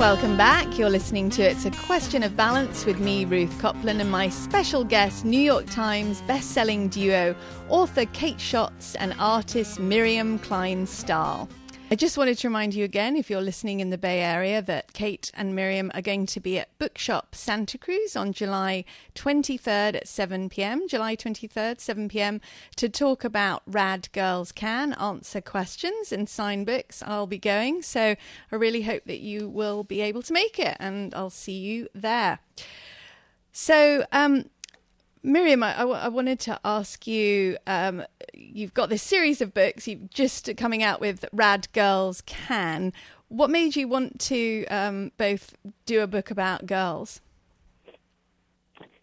Welcome 0.00 0.38
back. 0.38 0.78
You're 0.78 0.88
listening 0.88 1.28
to 1.28 1.42
It's 1.42 1.66
a 1.66 1.70
Question 1.70 2.22
of 2.22 2.34
Balance 2.34 2.86
with 2.86 2.98
me, 3.00 3.26
Ruth 3.26 3.60
Copland, 3.60 4.00
and 4.00 4.10
my 4.10 4.30
special 4.30 4.82
guest, 4.82 5.26
New 5.26 5.38
York 5.38 5.66
Times 5.66 6.22
best-selling 6.22 6.88
duo, 6.88 7.36
author 7.68 8.06
Kate 8.06 8.40
Schatz 8.40 8.94
and 8.94 9.14
artist 9.18 9.78
Miriam 9.78 10.38
Klein 10.38 10.86
Stahl. 10.86 11.50
I 11.92 11.96
just 11.96 12.16
wanted 12.16 12.38
to 12.38 12.46
remind 12.46 12.72
you 12.72 12.84
again, 12.84 13.16
if 13.16 13.28
you're 13.28 13.40
listening 13.40 13.80
in 13.80 13.90
the 13.90 13.98
Bay 13.98 14.20
Area, 14.20 14.62
that 14.62 14.92
Kate 14.92 15.32
and 15.34 15.56
Miriam 15.56 15.90
are 15.92 16.00
going 16.00 16.24
to 16.26 16.38
be 16.38 16.56
at 16.56 16.78
Bookshop 16.78 17.34
Santa 17.34 17.78
Cruz 17.78 18.14
on 18.14 18.32
July 18.32 18.84
23rd 19.16 19.96
at 19.96 20.06
7 20.06 20.48
p.m. 20.50 20.86
July 20.86 21.16
23rd, 21.16 21.80
7 21.80 22.08
p.m. 22.08 22.40
to 22.76 22.88
talk 22.88 23.24
about 23.24 23.62
Rad 23.66 24.08
Girls 24.12 24.52
Can, 24.52 24.92
answer 24.92 25.40
questions, 25.40 26.12
and 26.12 26.28
sign 26.28 26.62
books. 26.62 27.02
I'll 27.04 27.26
be 27.26 27.38
going, 27.38 27.82
so 27.82 28.14
I 28.52 28.54
really 28.54 28.82
hope 28.82 29.02
that 29.06 29.18
you 29.18 29.48
will 29.48 29.82
be 29.82 30.00
able 30.00 30.22
to 30.22 30.32
make 30.32 30.60
it, 30.60 30.76
and 30.78 31.12
I'll 31.12 31.28
see 31.28 31.58
you 31.58 31.88
there. 31.92 32.38
So, 33.50 34.04
um, 34.12 34.44
Miriam, 35.22 35.62
I 35.62 36.08
wanted 36.08 36.40
to 36.40 36.58
ask 36.64 37.06
you. 37.06 37.58
Um, 37.66 38.04
you've 38.32 38.72
got 38.72 38.88
this 38.88 39.02
series 39.02 39.42
of 39.42 39.52
books. 39.52 39.86
You've 39.86 40.08
just 40.08 40.50
coming 40.56 40.82
out 40.82 41.00
with 41.00 41.26
Rad 41.32 41.68
Girls 41.72 42.22
Can. 42.22 42.92
What 43.28 43.50
made 43.50 43.76
you 43.76 43.86
want 43.86 44.18
to 44.20 44.66
um, 44.66 45.12
both 45.18 45.54
do 45.84 46.00
a 46.00 46.06
book 46.06 46.30
about 46.30 46.66
girls? 46.66 47.20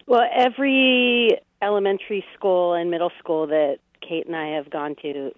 Well, 0.06 0.28
every 0.34 1.38
elementary 1.62 2.24
school 2.34 2.74
and 2.74 2.90
middle 2.90 3.12
school 3.18 3.46
that 3.46 3.78
Kate 4.00 4.26
and 4.26 4.34
I 4.34 4.56
have 4.56 4.70
gone 4.70 4.96
to, 5.02 5.32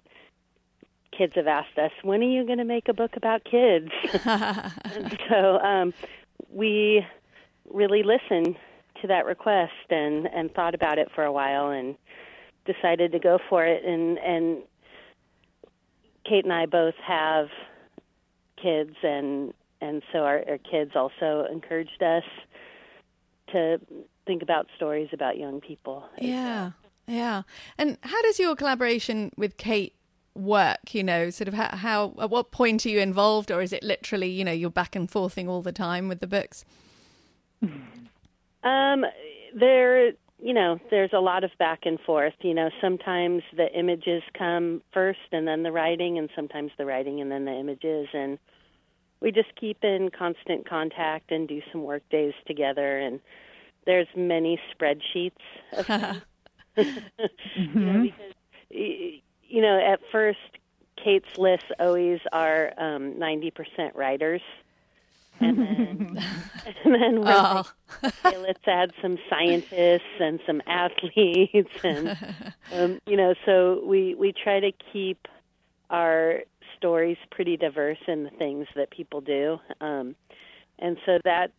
kids 1.15 1.33
have 1.35 1.47
asked 1.47 1.77
us, 1.77 1.91
"When 2.01 2.21
are 2.21 2.29
you 2.29 2.43
going 2.43 2.57
to 2.57 2.63
make 2.63 2.89
a 2.89 2.93
book 2.93 3.15
about 3.15 3.43
kids?" 3.43 3.91
so 5.29 5.59
um, 5.59 5.93
we 6.51 7.05
really 7.69 8.01
listened 8.01 8.55
to 9.01 9.07
that 9.07 9.25
request 9.25 9.71
and 9.89 10.27
and 10.27 10.53
thought 10.53 10.75
about 10.75 10.97
it 10.97 11.09
for 11.13 11.23
a 11.23 11.31
while 11.31 11.69
and 11.69 11.95
decided 12.65 13.11
to 13.11 13.19
go 13.19 13.39
for 13.49 13.65
it 13.65 13.83
and 13.83 14.17
and 14.19 14.63
Kate 16.27 16.43
and 16.43 16.53
I 16.53 16.65
both 16.65 16.95
have 17.05 17.47
kids 18.61 18.95
and 19.03 19.53
and 19.81 20.03
so 20.13 20.19
our, 20.19 20.43
our 20.47 20.57
kids 20.59 20.91
also 20.95 21.45
encouraged 21.51 22.01
us 22.03 22.23
to 23.51 23.79
think 24.25 24.43
about 24.43 24.67
stories 24.75 25.09
about 25.11 25.37
young 25.37 25.59
people. 25.59 26.03
Yeah, 26.19 26.71
yeah. 27.07 27.41
And 27.77 27.97
how 28.01 28.21
does 28.21 28.39
your 28.39 28.55
collaboration 28.55 29.31
with 29.35 29.57
Kate 29.57 29.95
work? 30.35 30.93
You 30.93 31.03
know, 31.03 31.29
sort 31.31 31.47
of 31.47 31.55
how, 31.55 31.75
how 31.75 32.15
at 32.19 32.29
what 32.29 32.51
point 32.51 32.85
are 32.85 32.89
you 32.89 32.99
involved, 32.99 33.51
or 33.51 33.61
is 33.61 33.73
it 33.73 33.83
literally 33.83 34.29
you 34.29 34.45
know 34.45 34.51
you're 34.51 34.69
back 34.69 34.95
and 34.95 35.09
forthing 35.09 35.49
all 35.49 35.61
the 35.61 35.71
time 35.71 36.07
with 36.07 36.19
the 36.19 36.27
books? 36.27 36.63
Um, 38.63 39.05
there 39.55 40.13
you 40.41 40.55
know, 40.55 40.79
there's 40.89 41.13
a 41.13 41.19
lot 41.19 41.43
of 41.43 41.51
back 41.59 41.81
and 41.85 41.99
forth. 41.99 42.33
You 42.41 42.55
know, 42.55 42.71
sometimes 42.81 43.43
the 43.55 43.71
images 43.77 44.23
come 44.37 44.81
first 44.91 45.19
and 45.31 45.47
then 45.47 45.61
the 45.63 45.71
writing, 45.71 46.17
and 46.17 46.29
sometimes 46.35 46.71
the 46.77 46.85
writing 46.85 47.21
and 47.21 47.31
then 47.31 47.45
the 47.45 47.53
images. 47.53 48.07
And 48.13 48.39
we 49.19 49.31
just 49.31 49.55
keep 49.55 49.83
in 49.83 50.09
constant 50.09 50.67
contact 50.67 51.31
and 51.31 51.47
do 51.47 51.61
some 51.71 51.83
work 51.83 52.01
days 52.09 52.33
together. 52.47 52.97
And 52.97 53.19
there's 53.85 54.07
many 54.15 54.59
spreadsheets 54.73 55.31
of 55.73 55.85
things. 56.75 56.97
you 57.55 57.79
know, 57.79 58.01
because, 58.01 58.33
you 58.71 59.61
know, 59.61 59.79
at 59.79 59.99
first, 60.11 60.39
Kate's 61.03 61.37
lists 61.37 61.67
always 61.79 62.19
are 62.31 62.73
um, 62.77 63.13
90% 63.13 63.51
writers 63.93 64.41
and 65.41 65.57
then 65.59 66.17
and 66.85 66.95
then 66.95 67.25
Oh. 67.25 67.63
like, 68.03 68.13
okay, 68.25 68.37
let's 68.37 68.67
add 68.67 68.91
some 69.01 69.17
scientists 69.29 70.19
and 70.19 70.39
some 70.45 70.61
athletes, 70.67 71.69
and 71.83 72.17
um, 72.71 72.99
you 73.05 73.17
know, 73.17 73.33
so 73.45 73.83
we 73.85 74.15
we 74.15 74.33
try 74.33 74.59
to 74.59 74.71
keep 74.93 75.27
our 75.89 76.41
stories 76.77 77.17
pretty 77.31 77.57
diverse 77.57 77.97
in 78.07 78.23
the 78.23 78.29
things 78.31 78.67
that 78.75 78.89
people 78.91 79.21
do, 79.21 79.57
um, 79.81 80.15
and 80.79 80.97
so 81.05 81.19
that 81.23 81.51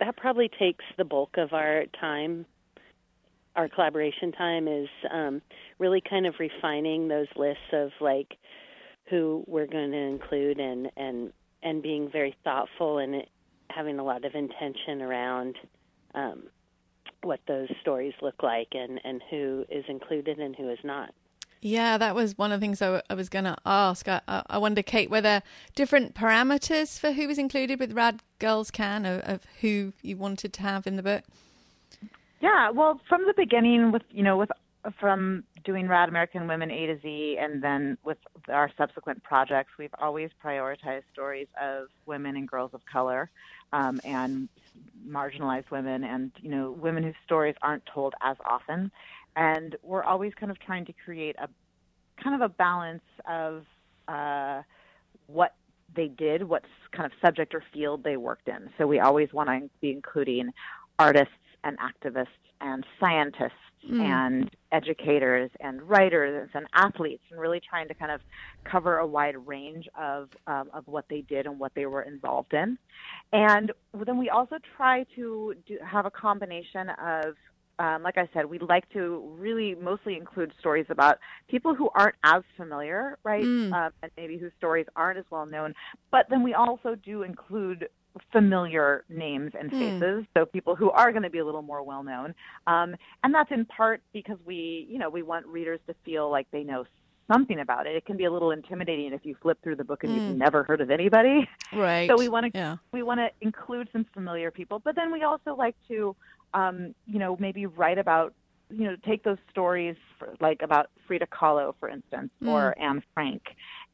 that 0.00 0.16
probably 0.16 0.48
takes 0.48 0.84
the 0.96 1.04
bulk 1.04 1.36
of 1.36 1.52
our 1.52 1.84
time. 2.00 2.46
Our 3.56 3.68
collaboration 3.68 4.32
time 4.32 4.66
is 4.66 4.88
um, 5.12 5.40
really 5.78 6.00
kind 6.00 6.26
of 6.26 6.34
refining 6.40 7.06
those 7.06 7.28
lists 7.36 7.62
of 7.72 7.90
like 8.00 8.36
who 9.08 9.44
we're 9.46 9.66
going 9.66 9.92
to 9.92 9.96
include 9.98 10.58
and 10.58 10.90
and 10.96 11.32
and 11.64 11.82
being 11.82 12.08
very 12.10 12.36
thoughtful 12.44 12.98
and 12.98 13.24
having 13.70 13.98
a 13.98 14.04
lot 14.04 14.24
of 14.24 14.34
intention 14.34 15.02
around 15.02 15.56
um, 16.14 16.44
what 17.22 17.40
those 17.48 17.68
stories 17.80 18.12
look 18.22 18.42
like 18.42 18.68
and, 18.72 19.00
and 19.02 19.22
who 19.30 19.64
is 19.68 19.84
included 19.88 20.38
and 20.38 20.54
who 20.54 20.70
is 20.70 20.78
not. 20.84 21.12
Yeah, 21.60 21.96
that 21.96 22.14
was 22.14 22.36
one 22.36 22.52
of 22.52 22.60
the 22.60 22.64
things 22.64 22.82
I, 22.82 22.86
w- 22.86 23.02
I 23.08 23.14
was 23.14 23.30
going 23.30 23.46
to 23.46 23.56
ask. 23.64 24.06
I, 24.06 24.20
I 24.28 24.42
I 24.50 24.58
wonder, 24.58 24.82
Kate, 24.82 25.10
were 25.10 25.22
there 25.22 25.42
different 25.74 26.14
parameters 26.14 27.00
for 27.00 27.12
who 27.12 27.26
was 27.26 27.38
included 27.38 27.80
with 27.80 27.94
Rad 27.94 28.22
Girls 28.38 28.70
Can 28.70 29.06
of, 29.06 29.20
of 29.22 29.40
who 29.62 29.94
you 30.02 30.18
wanted 30.18 30.52
to 30.52 30.62
have 30.62 30.86
in 30.86 30.96
the 30.96 31.02
book? 31.02 31.24
Yeah, 32.40 32.68
well, 32.68 33.00
from 33.08 33.24
the 33.26 33.32
beginning, 33.34 33.92
with 33.92 34.02
you 34.10 34.22
know, 34.22 34.36
with 34.36 34.50
from 34.98 35.44
doing 35.64 35.88
Rad 35.88 36.08
American 36.08 36.46
Women 36.46 36.70
A 36.70 36.86
to 36.86 37.00
Z, 37.00 37.38
and 37.40 37.62
then 37.62 37.96
with 38.04 38.18
our 38.48 38.70
subsequent 38.76 39.22
projects, 39.22 39.72
we've 39.78 39.94
always 39.98 40.30
prioritized 40.42 41.04
stories 41.12 41.48
of 41.60 41.88
women 42.06 42.36
and 42.36 42.48
girls 42.48 42.70
of 42.74 42.84
color, 42.86 43.30
um, 43.72 44.00
and 44.04 44.48
marginalized 45.06 45.70
women, 45.70 46.04
and 46.04 46.32
you 46.40 46.50
know, 46.50 46.70
women 46.72 47.02
whose 47.02 47.14
stories 47.24 47.54
aren't 47.62 47.84
told 47.86 48.14
as 48.22 48.36
often, 48.44 48.90
and 49.36 49.76
we're 49.82 50.04
always 50.04 50.32
kind 50.34 50.50
of 50.50 50.58
trying 50.58 50.84
to 50.84 50.92
create 51.04 51.36
a 51.38 51.48
kind 52.22 52.34
of 52.40 52.42
a 52.42 52.48
balance 52.48 53.02
of 53.28 53.64
uh, 54.08 54.62
what 55.26 55.54
they 55.96 56.08
did, 56.08 56.42
what 56.42 56.64
kind 56.92 57.06
of 57.06 57.12
subject 57.20 57.54
or 57.54 57.62
field 57.72 58.04
they 58.04 58.16
worked 58.16 58.48
in. 58.48 58.68
So 58.78 58.86
we 58.86 59.00
always 59.00 59.32
want 59.32 59.48
to 59.48 59.70
be 59.80 59.90
including 59.90 60.52
artists 60.98 61.34
and 61.62 61.78
activists 61.78 62.26
and 62.60 62.84
scientists 63.00 63.52
and 63.90 64.50
educators 64.72 65.50
and 65.60 65.82
writers 65.82 66.50
and 66.54 66.66
athletes, 66.74 67.22
and 67.30 67.40
really 67.40 67.60
trying 67.60 67.88
to 67.88 67.94
kind 67.94 68.10
of 68.10 68.20
cover 68.64 68.98
a 68.98 69.06
wide 69.06 69.36
range 69.46 69.88
of 69.98 70.28
um, 70.46 70.70
of 70.72 70.86
what 70.86 71.04
they 71.08 71.20
did 71.22 71.46
and 71.46 71.58
what 71.58 71.72
they 71.74 71.86
were 71.86 72.02
involved 72.02 72.54
in. 72.54 72.78
And 73.32 73.72
then 74.06 74.18
we 74.18 74.30
also 74.30 74.56
try 74.76 75.04
to 75.16 75.54
do, 75.66 75.78
have 75.84 76.06
a 76.06 76.10
combination 76.10 76.90
of 76.90 77.34
um, 77.78 78.02
like 78.02 78.18
I 78.18 78.28
said, 78.32 78.46
we'd 78.46 78.62
like 78.62 78.88
to 78.90 79.34
really 79.38 79.74
mostly 79.74 80.16
include 80.16 80.52
stories 80.60 80.86
about 80.90 81.18
people 81.48 81.74
who 81.74 81.90
aren't 81.94 82.14
as 82.22 82.42
familiar, 82.56 83.18
right? 83.24 83.42
Um, 83.72 83.90
and 84.02 84.12
maybe 84.16 84.36
whose 84.38 84.52
stories 84.56 84.86
aren't 84.96 85.18
as 85.18 85.24
well 85.30 85.46
known. 85.46 85.74
But 86.10 86.26
then 86.30 86.42
we 86.42 86.54
also 86.54 86.94
do 86.94 87.22
include 87.22 87.88
familiar 88.30 89.04
names 89.08 89.52
and 89.58 89.72
faces, 90.00 90.24
so 90.36 90.46
people 90.46 90.76
who 90.76 90.90
are 90.90 91.10
going 91.10 91.24
to 91.24 91.30
be 91.30 91.38
a 91.38 91.44
little 91.44 91.62
more 91.62 91.82
well 91.82 92.04
known. 92.04 92.32
Um, 92.68 92.94
and 93.24 93.34
that's 93.34 93.50
in 93.50 93.64
part 93.64 94.02
because 94.12 94.38
we, 94.46 94.86
you 94.88 94.98
know, 94.98 95.10
we 95.10 95.22
want 95.22 95.46
readers 95.46 95.80
to 95.88 95.94
feel 96.04 96.30
like 96.30 96.46
they 96.52 96.62
know 96.62 96.84
something 97.32 97.58
about 97.58 97.86
it. 97.86 97.96
It 97.96 98.04
can 98.04 98.16
be 98.16 98.24
a 98.24 98.30
little 98.30 98.50
intimidating 98.50 99.12
if 99.12 99.24
you 99.24 99.34
flip 99.40 99.58
through 99.62 99.76
the 99.76 99.84
book 99.84 100.04
and 100.04 100.14
you've 100.14 100.36
never 100.38 100.62
heard 100.62 100.80
of 100.80 100.90
anybody. 100.90 101.48
Right. 101.74 102.08
So 102.10 102.18
we 102.18 102.28
want 102.28 102.52
to 102.52 102.58
Yeah. 102.58 102.76
we 102.92 103.02
want 103.02 103.18
to 103.18 103.30
include 103.40 103.88
some 103.92 104.04
familiar 104.12 104.50
people, 104.50 104.78
but 104.78 104.94
then 104.94 105.10
we 105.10 105.22
also 105.22 105.54
like 105.56 105.74
to, 105.88 106.14
um, 106.54 106.94
you 107.06 107.18
know, 107.18 107.36
maybe 107.38 107.66
write 107.66 107.98
about, 107.98 108.32
you 108.70 108.84
know, 108.84 108.96
take 109.06 109.22
those 109.22 109.38
stories 109.50 109.96
for, 110.18 110.34
like 110.40 110.62
about 110.62 110.86
Frida 111.06 111.26
Kahlo, 111.26 111.74
for 111.78 111.88
instance, 111.88 112.30
or 112.46 112.74
Anne 112.80 113.02
Frank, 113.12 113.42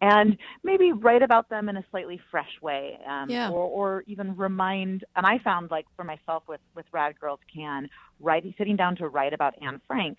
and 0.00 0.36
maybe 0.62 0.92
write 0.92 1.22
about 1.22 1.48
them 1.50 1.68
in 1.68 1.76
a 1.76 1.84
slightly 1.90 2.20
fresh 2.30 2.54
way, 2.62 2.98
um, 3.06 3.28
Yeah. 3.28 3.50
or, 3.50 3.64
or 3.66 4.04
even 4.06 4.36
remind. 4.36 5.04
And 5.16 5.26
I 5.26 5.38
found 5.38 5.70
like 5.70 5.86
for 5.96 6.04
myself 6.04 6.44
with 6.48 6.60
with 6.76 6.86
Rad 6.92 7.18
Girls 7.18 7.40
Can, 7.52 7.88
writing 8.20 8.54
sitting 8.56 8.76
down 8.76 8.94
to 8.96 9.08
write 9.08 9.32
about 9.32 9.54
Anne 9.60 9.80
Frank, 9.88 10.18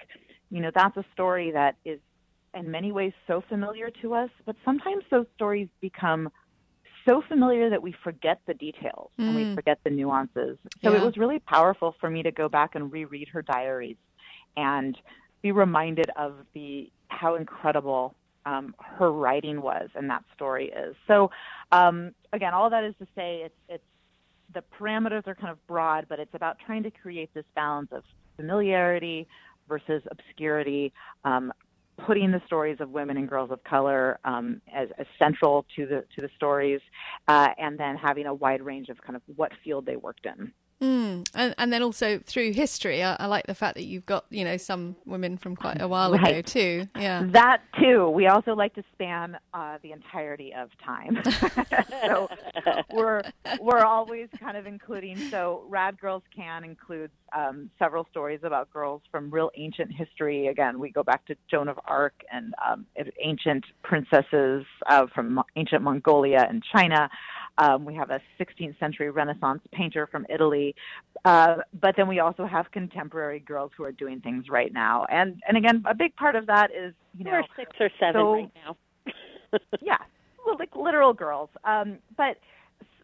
you 0.49 0.59
know, 0.61 0.71
that's 0.75 0.97
a 0.97 1.05
story 1.13 1.51
that 1.51 1.75
is 1.85 1.99
in 2.53 2.69
many 2.69 2.91
ways 2.91 3.13
so 3.27 3.41
familiar 3.47 3.89
to 4.01 4.13
us, 4.13 4.29
but 4.45 4.55
sometimes 4.65 5.03
those 5.09 5.25
stories 5.35 5.69
become 5.79 6.29
so 7.05 7.21
familiar 7.27 7.69
that 7.69 7.81
we 7.81 7.93
forget 8.03 8.39
the 8.45 8.53
details 8.53 9.11
and 9.17 9.35
we 9.35 9.55
forget 9.55 9.79
the 9.83 9.89
nuances. 9.89 10.57
So 10.83 10.93
it 10.93 11.01
was 11.01 11.17
really 11.17 11.39
powerful 11.39 11.95
for 11.99 12.09
me 12.09 12.23
to 12.23 12.31
go 12.31 12.49
back 12.49 12.75
and 12.75 12.91
reread 12.91 13.27
her 13.29 13.41
diaries 13.41 13.97
and 14.57 14.97
be 15.41 15.51
reminded 15.51 16.09
of 16.15 16.35
the 16.53 16.91
how 17.07 17.35
incredible 17.35 18.15
um, 18.45 18.75
her 18.79 19.11
writing 19.11 19.61
was 19.61 19.89
and 19.95 20.09
that 20.09 20.23
story 20.35 20.69
is. 20.69 20.95
So 21.07 21.31
um, 21.71 22.11
again, 22.33 22.53
all 22.53 22.69
that 22.69 22.83
is 22.83 22.95
to 22.99 23.07
say, 23.15 23.43
it's 23.45 23.55
it's 23.69 23.83
the 24.53 24.63
parameters 24.77 25.27
are 25.27 25.35
kind 25.35 25.49
of 25.49 25.65
broad, 25.67 26.07
but 26.09 26.19
it's 26.19 26.33
about 26.33 26.57
trying 26.65 26.83
to 26.83 26.91
create 26.91 27.33
this 27.33 27.45
balance 27.55 27.89
of 27.91 28.03
familiarity 28.35 29.27
versus 29.67 30.03
obscurity, 30.11 30.91
um, 31.23 31.53
putting 32.05 32.31
the 32.31 32.41
stories 32.45 32.77
of 32.79 32.89
women 32.89 33.17
and 33.17 33.27
girls 33.27 33.51
of 33.51 33.63
color 33.63 34.19
um, 34.25 34.61
as, 34.73 34.89
as 34.97 35.05
central 35.19 35.65
to 35.75 35.85
the 35.85 36.03
to 36.15 36.21
the 36.21 36.29
stories, 36.35 36.81
uh, 37.27 37.49
and 37.57 37.77
then 37.77 37.95
having 37.95 38.25
a 38.25 38.33
wide 38.33 38.61
range 38.61 38.89
of 38.89 39.01
kind 39.01 39.15
of 39.15 39.21
what 39.35 39.51
field 39.63 39.85
they 39.85 39.95
worked 39.95 40.25
in. 40.25 40.51
Mm. 40.81 41.29
And, 41.35 41.55
and 41.57 41.71
then 41.71 41.83
also 41.83 42.19
through 42.25 42.53
history, 42.53 43.03
I, 43.03 43.15
I 43.19 43.27
like 43.27 43.45
the 43.45 43.53
fact 43.53 43.75
that 43.75 43.83
you've 43.83 44.05
got, 44.05 44.25
you 44.29 44.43
know, 44.43 44.57
some 44.57 44.95
women 45.05 45.37
from 45.37 45.55
quite 45.55 45.79
a 45.79 45.87
while 45.87 46.13
ago 46.13 46.41
too. 46.41 46.87
Yeah. 46.95 47.23
That 47.31 47.61
too. 47.79 48.09
We 48.09 48.27
also 48.27 48.55
like 48.55 48.73
to 48.75 48.83
span 48.93 49.37
uh, 49.53 49.77
the 49.83 49.91
entirety 49.91 50.53
of 50.53 50.69
time. 50.83 51.21
so 52.05 52.29
we're 52.91 53.21
we're 53.59 53.83
always 53.83 54.27
kind 54.39 54.57
of 54.57 54.65
including. 54.65 55.17
So 55.29 55.63
Rad 55.69 55.99
Girls 55.99 56.23
Can 56.35 56.63
includes 56.63 57.13
um, 57.35 57.69
several 57.77 58.07
stories 58.09 58.39
about 58.43 58.71
girls 58.71 59.01
from 59.11 59.29
real 59.29 59.51
ancient 59.55 59.91
history. 59.93 60.47
Again, 60.47 60.79
we 60.79 60.91
go 60.91 61.03
back 61.03 61.25
to 61.27 61.35
Joan 61.49 61.67
of 61.67 61.79
Arc 61.85 62.13
and 62.31 62.53
um, 62.67 62.85
ancient 63.23 63.65
princesses 63.83 64.65
uh, 64.87 65.05
from 65.13 65.41
ancient 65.55 65.83
Mongolia 65.83 66.45
and 66.49 66.63
China. 66.73 67.09
Um, 67.57 67.85
we 67.85 67.93
have 67.95 68.09
a 68.09 68.19
16th 68.39 68.79
century 68.79 69.09
Renaissance 69.09 69.61
painter 69.71 70.07
from 70.07 70.25
Italy, 70.29 70.75
uh, 71.25 71.57
but 71.79 71.95
then 71.97 72.07
we 72.07 72.19
also 72.19 72.45
have 72.45 72.71
contemporary 72.71 73.39
girls 73.39 73.71
who 73.77 73.83
are 73.83 73.91
doing 73.91 74.19
things 74.21 74.45
right 74.49 74.73
now. 74.73 75.05
And 75.09 75.41
and 75.47 75.57
again, 75.57 75.83
a 75.85 75.93
big 75.93 76.15
part 76.15 76.35
of 76.35 76.47
that 76.47 76.71
is 76.71 76.93
you 77.17 77.25
know 77.25 77.31
We're 77.31 77.43
six 77.55 77.71
or 77.79 77.89
seven 77.99 78.21
so- 78.21 78.33
right 78.33 78.51
now. 78.65 78.77
yeah, 79.81 79.97
well, 80.45 80.55
like 80.57 80.75
literal 80.75 81.13
girls. 81.13 81.49
Um, 81.63 81.97
but 82.17 82.37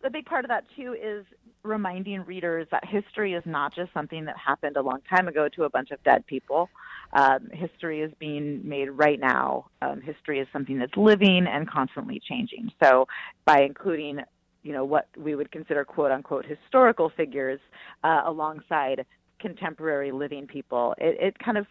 a 0.03 0.09
big 0.09 0.25
part 0.25 0.45
of 0.45 0.49
that 0.49 0.63
too 0.75 0.95
is 1.01 1.25
reminding 1.63 2.21
readers 2.21 2.67
that 2.71 2.83
history 2.85 3.33
is 3.33 3.43
not 3.45 3.75
just 3.75 3.93
something 3.93 4.25
that 4.25 4.35
happened 4.37 4.77
a 4.77 4.81
long 4.81 4.99
time 5.09 5.27
ago 5.27 5.47
to 5.49 5.63
a 5.65 5.69
bunch 5.69 5.91
of 5.91 6.01
dead 6.03 6.25
people. 6.25 6.69
Um, 7.13 7.49
history 7.51 8.01
is 8.01 8.11
being 8.19 8.67
made 8.67 8.89
right 8.89 9.19
now. 9.19 9.65
Um, 9.81 10.01
history 10.01 10.39
is 10.39 10.47
something 10.53 10.79
that's 10.79 10.95
living 10.95 11.45
and 11.47 11.69
constantly 11.69 12.21
changing. 12.25 12.71
So 12.81 13.07
by 13.45 13.61
including 13.61 14.19
you 14.67 14.73
know 14.73 14.83
what 14.83 15.07
we 15.17 15.33
would 15.33 15.49
consider 15.49 15.85
quote 15.85 16.11
unquote 16.11 16.45
historical 16.45 17.09
figures 17.09 17.61
uh, 18.03 18.23
alongside 18.25 19.05
contemporary 19.39 20.11
living 20.11 20.45
people. 20.45 20.93
It, 20.97 21.17
it 21.21 21.39
kind 21.39 21.57
of 21.57 21.67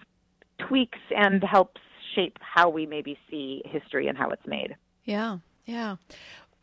tweaks 0.66 0.98
and 1.14 1.44
helps 1.44 1.80
shape 2.14 2.38
how 2.40 2.70
we 2.70 2.86
maybe 2.86 3.18
see 3.30 3.62
history 3.66 4.08
and 4.08 4.16
how 4.16 4.30
it's 4.30 4.46
made. 4.46 4.76
Yeah, 5.04 5.38
yeah. 5.66 5.96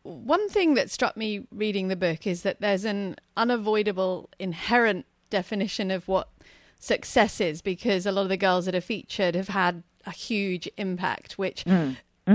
One 0.02 0.48
thing 0.48 0.74
that 0.74 0.90
struck 0.90 1.16
me 1.16 1.46
reading 1.52 1.86
the 1.86 1.96
book 1.96 2.26
is 2.26 2.42
that 2.42 2.60
there's 2.60 2.84
an 2.84 3.14
unavoidable 3.36 4.28
inherent 4.40 5.06
definition 5.30 5.92
of 5.92 6.08
what 6.08 6.28
success 6.80 7.40
is 7.40 7.62
because 7.62 8.06
a 8.06 8.12
lot 8.12 8.22
of 8.22 8.28
the 8.28 8.36
girls 8.36 8.66
that 8.66 8.74
are 8.74 8.80
featured 8.80 9.36
have 9.36 9.48
had 9.48 9.84
a 10.04 10.10
huge 10.10 10.68
impact, 10.76 11.38
which, 11.38 11.64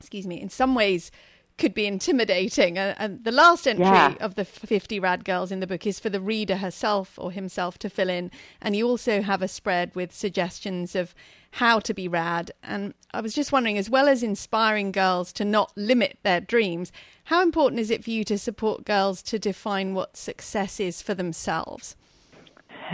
excuse 0.00 0.26
me, 0.26 0.40
in 0.40 0.48
some 0.48 0.74
ways 0.74 1.10
could 1.56 1.74
be 1.74 1.86
intimidating. 1.86 2.76
And, 2.76 2.96
and 2.98 3.24
the 3.24 3.30
last 3.32 3.66
entry 3.66 3.84
Yeah. 3.84 4.14
of 4.20 4.34
the 4.34 4.44
50 4.44 4.98
rad 4.98 5.24
girls 5.24 5.52
in 5.52 5.60
the 5.60 5.66
book 5.66 5.86
is 5.86 6.00
for 6.00 6.10
the 6.10 6.20
reader 6.20 6.56
herself 6.56 7.18
or 7.18 7.30
himself 7.30 7.78
to 7.78 7.90
fill 7.90 8.10
in. 8.10 8.30
And 8.60 8.74
you 8.74 8.88
also 8.88 9.22
have 9.22 9.40
a 9.42 9.48
spread 9.48 9.94
with 9.94 10.12
suggestions 10.12 10.96
of 10.96 11.14
how 11.52 11.78
to 11.80 11.94
be 11.94 12.08
rad. 12.08 12.50
And 12.62 12.94
I 13.12 13.20
was 13.20 13.34
just 13.34 13.52
wondering, 13.52 13.78
as 13.78 13.88
well 13.88 14.08
as 14.08 14.22
inspiring 14.22 14.90
girls 14.90 15.32
to 15.34 15.44
not 15.44 15.72
limit 15.76 16.18
their 16.24 16.40
dreams, 16.40 16.90
how 17.24 17.40
important 17.42 17.80
is 17.80 17.90
it 17.90 18.02
for 18.02 18.10
you 18.10 18.24
to 18.24 18.36
support 18.38 18.84
girls 18.84 19.22
to 19.22 19.38
define 19.38 19.94
what 19.94 20.16
success 20.16 20.80
is 20.80 21.00
for 21.02 21.14
themselves? 21.14 21.94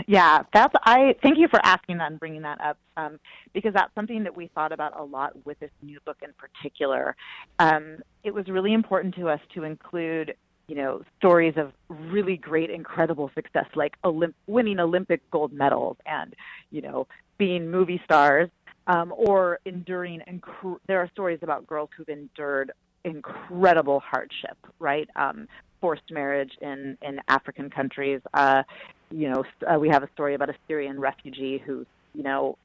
Yeah, 0.07 0.43
that's 0.53 0.73
I 0.83 1.15
thank 1.21 1.37
you 1.37 1.47
for 1.47 1.59
asking 1.63 1.97
that 1.97 2.11
and 2.11 2.19
bringing 2.19 2.41
that 2.43 2.59
up 2.61 2.77
um, 2.97 3.19
because 3.53 3.73
that's 3.73 3.93
something 3.95 4.23
that 4.23 4.35
we 4.35 4.49
thought 4.53 4.71
about 4.71 4.99
a 4.99 5.03
lot 5.03 5.33
with 5.45 5.59
this 5.59 5.71
new 5.81 5.99
book 6.05 6.17
in 6.21 6.31
particular. 6.37 7.15
Um, 7.59 7.97
it 8.23 8.33
was 8.33 8.47
really 8.47 8.73
important 8.73 9.15
to 9.15 9.29
us 9.29 9.39
to 9.55 9.63
include, 9.63 10.35
you 10.67 10.75
know, 10.75 11.01
stories 11.17 11.55
of 11.57 11.73
really 11.89 12.37
great, 12.37 12.69
incredible 12.69 13.31
success, 13.35 13.65
like 13.75 13.93
Olymp- 14.03 14.33
winning 14.47 14.79
Olympic 14.79 15.29
gold 15.31 15.51
medals 15.53 15.97
and, 16.05 16.33
you 16.69 16.81
know, 16.81 17.07
being 17.37 17.69
movie 17.69 18.01
stars, 18.05 18.49
um, 18.87 19.13
or 19.15 19.59
enduring. 19.65 20.21
Inc- 20.29 20.79
there 20.87 20.99
are 20.99 21.09
stories 21.11 21.39
about 21.41 21.67
girls 21.67 21.89
who've 21.95 22.09
endured 22.09 22.71
incredible 23.03 23.99
hardship, 23.99 24.57
right? 24.79 25.09
Um, 25.15 25.47
forced 25.81 26.09
marriage 26.11 26.53
in 26.61 26.97
in 27.01 27.19
African 27.27 27.69
countries. 27.69 28.21
Uh, 28.33 28.63
you 29.09 29.29
know, 29.29 29.43
uh, 29.67 29.77
we 29.77 29.89
have 29.89 30.03
a 30.03 30.09
story 30.13 30.35
about 30.35 30.49
a 30.49 30.55
Syrian 30.67 30.99
refugee 30.99 31.57
who, 31.57 31.85
you 32.13 32.23
know, 32.23 32.57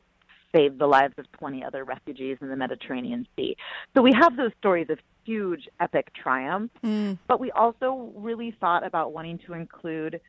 saved 0.54 0.78
the 0.78 0.86
lives 0.86 1.14
of 1.18 1.30
20 1.32 1.64
other 1.64 1.82
refugees 1.82 2.38
in 2.40 2.48
the 2.48 2.56
Mediterranean 2.56 3.26
Sea. 3.36 3.56
So 3.94 4.02
we 4.02 4.12
have 4.12 4.36
those 4.36 4.52
stories 4.60 4.88
of 4.90 4.98
huge, 5.24 5.68
epic 5.80 6.12
triumph, 6.14 6.70
Mm. 6.84 7.18
but 7.26 7.40
we 7.40 7.50
also 7.50 8.12
really 8.14 8.52
thought 8.52 8.86
about 8.86 9.12
wanting 9.12 9.38
to 9.38 9.54
include 9.54 10.20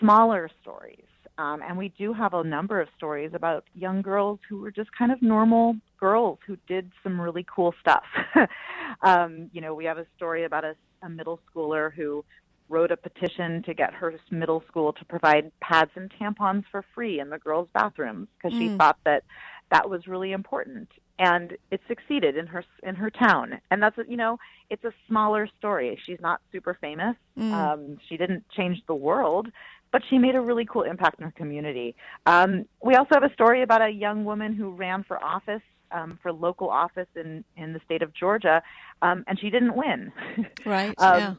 smaller 0.00 0.50
stories. 0.60 1.04
Um, 1.38 1.62
and 1.62 1.76
we 1.76 1.88
do 1.90 2.12
have 2.12 2.34
a 2.34 2.44
number 2.44 2.80
of 2.80 2.88
stories 2.96 3.32
about 3.34 3.64
young 3.74 4.02
girls 4.02 4.38
who 4.48 4.58
were 4.58 4.70
just 4.70 4.90
kind 4.96 5.10
of 5.10 5.20
normal 5.22 5.76
girls 5.98 6.38
who 6.46 6.56
did 6.68 6.90
some 7.02 7.20
really 7.20 7.44
cool 7.52 7.74
stuff. 7.80 8.04
um, 9.02 9.50
you 9.52 9.60
know, 9.60 9.74
we 9.74 9.84
have 9.84 9.98
a 9.98 10.06
story 10.16 10.44
about 10.44 10.64
a, 10.64 10.76
a 11.04 11.08
middle 11.08 11.38
schooler 11.48 11.92
who 11.92 12.24
wrote 12.68 12.90
a 12.90 12.96
petition 12.96 13.62
to 13.62 13.74
get 13.74 13.92
her 13.92 14.14
middle 14.30 14.64
school 14.68 14.92
to 14.94 15.04
provide 15.04 15.52
pads 15.60 15.90
and 15.96 16.10
tampons 16.18 16.64
for 16.70 16.82
free 16.94 17.20
in 17.20 17.28
the 17.28 17.38
girls' 17.38 17.68
bathrooms 17.74 18.26
because 18.36 18.56
she 18.56 18.68
Mm. 18.68 18.78
thought 18.78 18.98
that 19.04 19.22
that 19.70 19.88
was 19.88 20.06
really 20.06 20.32
important. 20.32 20.90
And 21.18 21.56
it 21.70 21.80
succeeded 21.86 22.36
in 22.36 22.46
her 22.48 22.64
in 22.82 22.96
her 22.96 23.10
town. 23.10 23.60
And 23.70 23.82
that's 23.82 23.96
you 24.08 24.16
know 24.16 24.38
it's 24.70 24.84
a 24.84 24.92
smaller 25.06 25.46
story. 25.58 25.96
She's 26.04 26.20
not 26.20 26.40
super 26.50 26.74
famous. 26.74 27.16
Mm. 27.38 27.52
um, 27.52 27.98
she 28.08 28.16
didn't 28.16 28.48
change 28.50 28.82
the 28.86 28.94
world 28.94 29.50
but 29.94 30.02
she 30.10 30.18
made 30.18 30.34
a 30.34 30.40
really 30.40 30.64
cool 30.64 30.82
impact 30.82 31.20
in 31.20 31.24
her 31.24 31.30
community. 31.30 31.94
Um, 32.26 32.64
we 32.82 32.96
also 32.96 33.10
have 33.12 33.22
a 33.22 33.32
story 33.32 33.62
about 33.62 33.80
a 33.80 33.90
young 33.90 34.24
woman 34.24 34.52
who 34.52 34.70
ran 34.70 35.04
for 35.04 35.22
office 35.22 35.62
um, 35.92 36.18
for 36.22 36.32
local 36.32 36.68
office 36.70 37.08
in 37.14 37.44
in 37.56 37.72
the 37.72 37.80
state 37.84 38.02
of 38.02 38.12
Georgia 38.14 38.62
um, 39.02 39.24
and 39.26 39.38
she 39.38 39.50
didn't 39.50 39.74
win 39.74 40.12
Right. 40.64 40.94
Um, 40.98 41.18
yeah. 41.20 41.34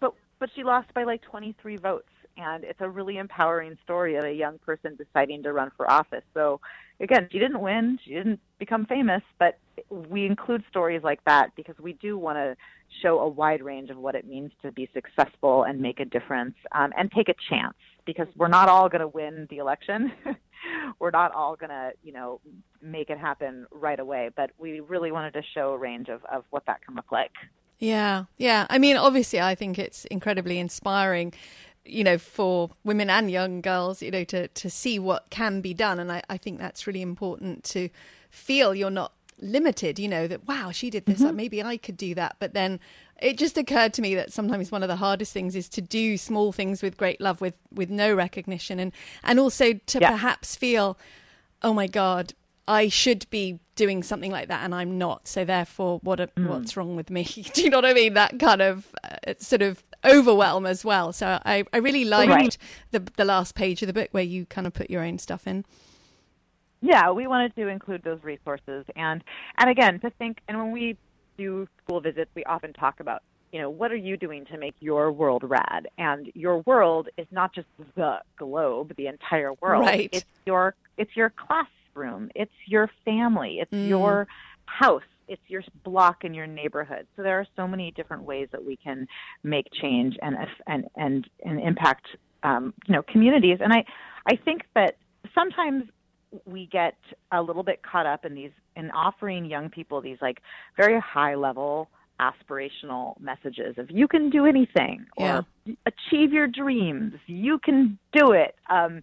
but 0.00 0.14
but 0.38 0.50
she 0.54 0.64
lost 0.64 0.92
by 0.94 1.04
like 1.04 1.22
23 1.22 1.76
votes 1.76 2.08
and 2.36 2.64
it's 2.64 2.80
a 2.80 2.88
really 2.88 3.18
empowering 3.18 3.76
story 3.84 4.16
of 4.16 4.24
a 4.24 4.32
young 4.32 4.58
person 4.58 4.96
deciding 4.96 5.42
to 5.42 5.52
run 5.52 5.70
for 5.76 5.90
office 5.90 6.24
so 6.34 6.60
again 7.00 7.28
she 7.30 7.38
didn't 7.38 7.60
win 7.60 7.98
she 8.04 8.14
didn't 8.14 8.40
become 8.58 8.86
famous 8.86 9.22
but 9.38 9.58
we 9.90 10.26
include 10.26 10.62
stories 10.70 11.02
like 11.02 11.24
that 11.24 11.54
because 11.56 11.76
we 11.78 11.92
do 11.94 12.18
want 12.18 12.36
to 12.36 12.56
show 13.02 13.20
a 13.20 13.28
wide 13.28 13.62
range 13.62 13.90
of 13.90 13.96
what 13.96 14.14
it 14.14 14.26
means 14.26 14.50
to 14.62 14.70
be 14.72 14.88
successful 14.94 15.64
and 15.64 15.80
make 15.80 16.00
a 16.00 16.04
difference 16.04 16.54
um, 16.72 16.92
and 16.96 17.10
take 17.12 17.28
a 17.28 17.34
chance 17.48 17.74
because 18.04 18.26
we're 18.36 18.48
not 18.48 18.68
all 18.68 18.88
going 18.88 19.00
to 19.00 19.08
win 19.08 19.46
the 19.50 19.58
election 19.58 20.12
we're 20.98 21.10
not 21.10 21.32
all 21.32 21.56
going 21.56 21.70
to 21.70 21.92
you 22.02 22.12
know 22.12 22.40
make 22.82 23.10
it 23.10 23.18
happen 23.18 23.66
right 23.70 24.00
away 24.00 24.30
but 24.36 24.50
we 24.58 24.80
really 24.80 25.12
wanted 25.12 25.32
to 25.32 25.42
show 25.54 25.72
a 25.72 25.78
range 25.78 26.08
of, 26.08 26.24
of 26.26 26.44
what 26.50 26.64
that 26.66 26.84
can 26.84 26.94
look 26.94 27.10
like 27.12 27.32
Yeah, 27.78 28.24
yeah. 28.38 28.66
I 28.70 28.78
mean, 28.78 28.96
obviously, 28.96 29.40
I 29.40 29.54
think 29.54 29.78
it's 29.78 30.04
incredibly 30.06 30.58
inspiring, 30.58 31.34
you 31.84 32.04
know, 32.04 32.18
for 32.18 32.70
women 32.84 33.10
and 33.10 33.30
young 33.30 33.60
girls, 33.60 34.00
you 34.00 34.10
know, 34.10 34.24
to 34.24 34.48
to 34.48 34.70
see 34.70 34.98
what 34.98 35.30
can 35.30 35.60
be 35.60 35.74
done, 35.74 35.98
and 35.98 36.10
I, 36.10 36.22
I 36.28 36.38
think 36.38 36.58
that's 36.58 36.86
really 36.86 37.02
important 37.02 37.64
to 37.74 37.88
feel 38.30 38.74
you're 38.74 38.90
not 38.90 39.12
limited. 39.40 39.98
You 39.98 40.08
know 40.08 40.26
that 40.28 40.46
wow, 40.46 40.70
she 40.70 40.88
did 40.90 41.06
this, 41.06 41.20
like, 41.20 41.34
maybe 41.34 41.62
I 41.62 41.76
could 41.76 41.96
do 41.96 42.14
that. 42.14 42.36
But 42.38 42.54
then 42.54 42.80
it 43.22 43.38
just 43.38 43.56
occurred 43.56 43.94
to 43.94 44.02
me 44.02 44.14
that 44.14 44.32
sometimes 44.32 44.70
one 44.72 44.82
of 44.82 44.88
the 44.88 44.96
hardest 44.96 45.32
things 45.32 45.54
is 45.56 45.68
to 45.70 45.80
do 45.80 46.16
small 46.16 46.52
things 46.52 46.82
with 46.82 46.96
great 46.96 47.20
love, 47.20 47.40
with 47.40 47.54
with 47.72 47.90
no 47.90 48.14
recognition, 48.14 48.78
and 48.78 48.92
and 49.22 49.38
also 49.40 49.74
to 49.74 49.98
Yeah. 50.00 50.10
perhaps 50.10 50.56
feel, 50.56 50.98
oh 51.62 51.72
my 51.72 51.86
god. 51.86 52.34
I 52.66 52.88
should 52.88 53.28
be 53.28 53.58
doing 53.76 54.02
something 54.02 54.30
like 54.30 54.48
that, 54.48 54.64
and 54.64 54.74
I'm 54.74 54.96
not. 54.96 55.28
So 55.28 55.44
therefore, 55.44 55.98
what 56.02 56.18
a, 56.18 56.30
what's 56.38 56.78
wrong 56.78 56.96
with 56.96 57.10
me? 57.10 57.24
Do 57.52 57.62
you 57.62 57.68
know 57.68 57.76
what 57.76 57.84
I 57.84 57.92
mean? 57.92 58.14
That 58.14 58.38
kind 58.38 58.62
of 58.62 58.86
uh, 59.04 59.34
sort 59.38 59.60
of 59.60 59.82
overwhelm 60.02 60.64
as 60.64 60.82
well. 60.82 61.12
So 61.12 61.38
I, 61.44 61.64
I 61.74 61.76
really 61.76 62.06
liked 62.06 62.30
Right. 62.30 62.56
the 62.92 63.00
the 63.16 63.24
last 63.26 63.54
page 63.54 63.82
of 63.82 63.86
the 63.86 63.92
book 63.92 64.08
where 64.12 64.22
you 64.24 64.46
kind 64.46 64.66
of 64.66 64.72
put 64.72 64.88
your 64.88 65.02
own 65.02 65.18
stuff 65.18 65.46
in. 65.46 65.66
Yeah, 66.80 67.10
we 67.10 67.26
wanted 67.26 67.54
to 67.56 67.68
include 67.68 68.02
those 68.02 68.22
resources 68.22 68.86
and 68.96 69.22
and 69.58 69.68
again 69.70 70.00
to 70.00 70.08
think 70.10 70.38
and 70.48 70.56
when 70.58 70.72
we 70.72 70.96
do 71.36 71.66
school 71.82 72.00
visits 72.00 72.30
we 72.34 72.44
often 72.44 72.72
talk 72.72 73.00
about 73.00 73.22
you 73.52 73.60
know 73.60 73.70
what 73.70 73.92
are 73.92 73.96
you 73.96 74.16
doing 74.16 74.44
to 74.46 74.58
make 74.58 74.74
your 74.80 75.12
world 75.12 75.42
rad? 75.44 75.86
And 75.96 76.30
your 76.34 76.58
world 76.66 77.08
is 77.16 77.26
not 77.30 77.54
just 77.54 77.68
the 77.96 78.18
globe 78.36 78.92
the 78.96 79.06
entire 79.06 79.52
world. 79.60 79.86
Right. 79.86 80.08
it's 80.12 80.26
your 80.46 80.74
it's 80.98 81.14
your 81.16 81.32
classroom. 81.36 82.30
It's 82.34 82.52
your 82.66 82.90
family. 83.04 83.58
It's 83.60 83.72
Mm. 83.72 83.88
your 83.88 84.26
house. 84.66 85.02
It's 85.28 85.42
your 85.48 85.62
block 85.84 86.24
in 86.24 86.34
your 86.34 86.46
neighborhood. 86.46 87.06
So 87.16 87.22
there 87.22 87.38
are 87.38 87.46
so 87.56 87.66
many 87.68 87.92
different 87.92 88.24
ways 88.24 88.48
that 88.52 88.64
we 88.64 88.76
can 88.76 89.06
make 89.42 89.66
change 89.80 90.16
and 90.20 90.36
and 90.66 90.88
and, 90.96 91.30
and 91.44 91.60
impact 91.60 92.06
um, 92.42 92.74
you 92.86 92.94
know 92.94 93.02
communities. 93.04 93.58
And 93.60 93.72
i 93.72 93.84
i 94.26 94.36
think 94.36 94.62
that 94.74 94.96
sometimes 95.34 95.84
we 96.44 96.66
get 96.66 96.96
a 97.32 97.40
little 97.42 97.62
bit 97.62 97.80
caught 97.82 98.06
up 98.06 98.24
in 98.24 98.34
these 98.34 98.50
in 98.76 98.90
offering 98.90 99.44
young 99.44 99.68
people 99.70 100.00
these 100.00 100.18
like 100.20 100.40
very 100.76 101.00
high 101.00 101.34
level 101.34 101.88
aspirational 102.20 103.18
messages 103.20 103.76
of 103.78 103.90
you 103.90 104.06
can 104.08 104.30
do 104.30 104.46
anything 104.46 105.06
Yeah. 105.18 105.40
or 105.66 105.74
achieve 105.86 106.32
your 106.32 106.46
dreams 106.46 107.14
you 107.26 107.58
can 107.58 107.98
do 108.12 108.32
it 108.32 108.54
um, 108.70 109.02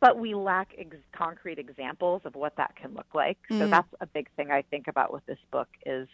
but 0.00 0.18
we 0.18 0.34
lack 0.34 0.68
ex- 0.78 0.96
concrete 1.12 1.58
examples 1.58 2.22
of 2.24 2.34
what 2.34 2.56
that 2.56 2.76
can 2.76 2.94
look 2.94 3.06
like 3.14 3.38
so 3.48 3.54
Mm. 3.66 3.70
that's 3.70 3.88
a 4.00 4.06
big 4.06 4.28
thing 4.36 4.50
i 4.50 4.62
think 4.62 4.86
about 4.88 5.12
with 5.12 5.24
this 5.26 5.38
book 5.50 5.68
is 5.86 6.08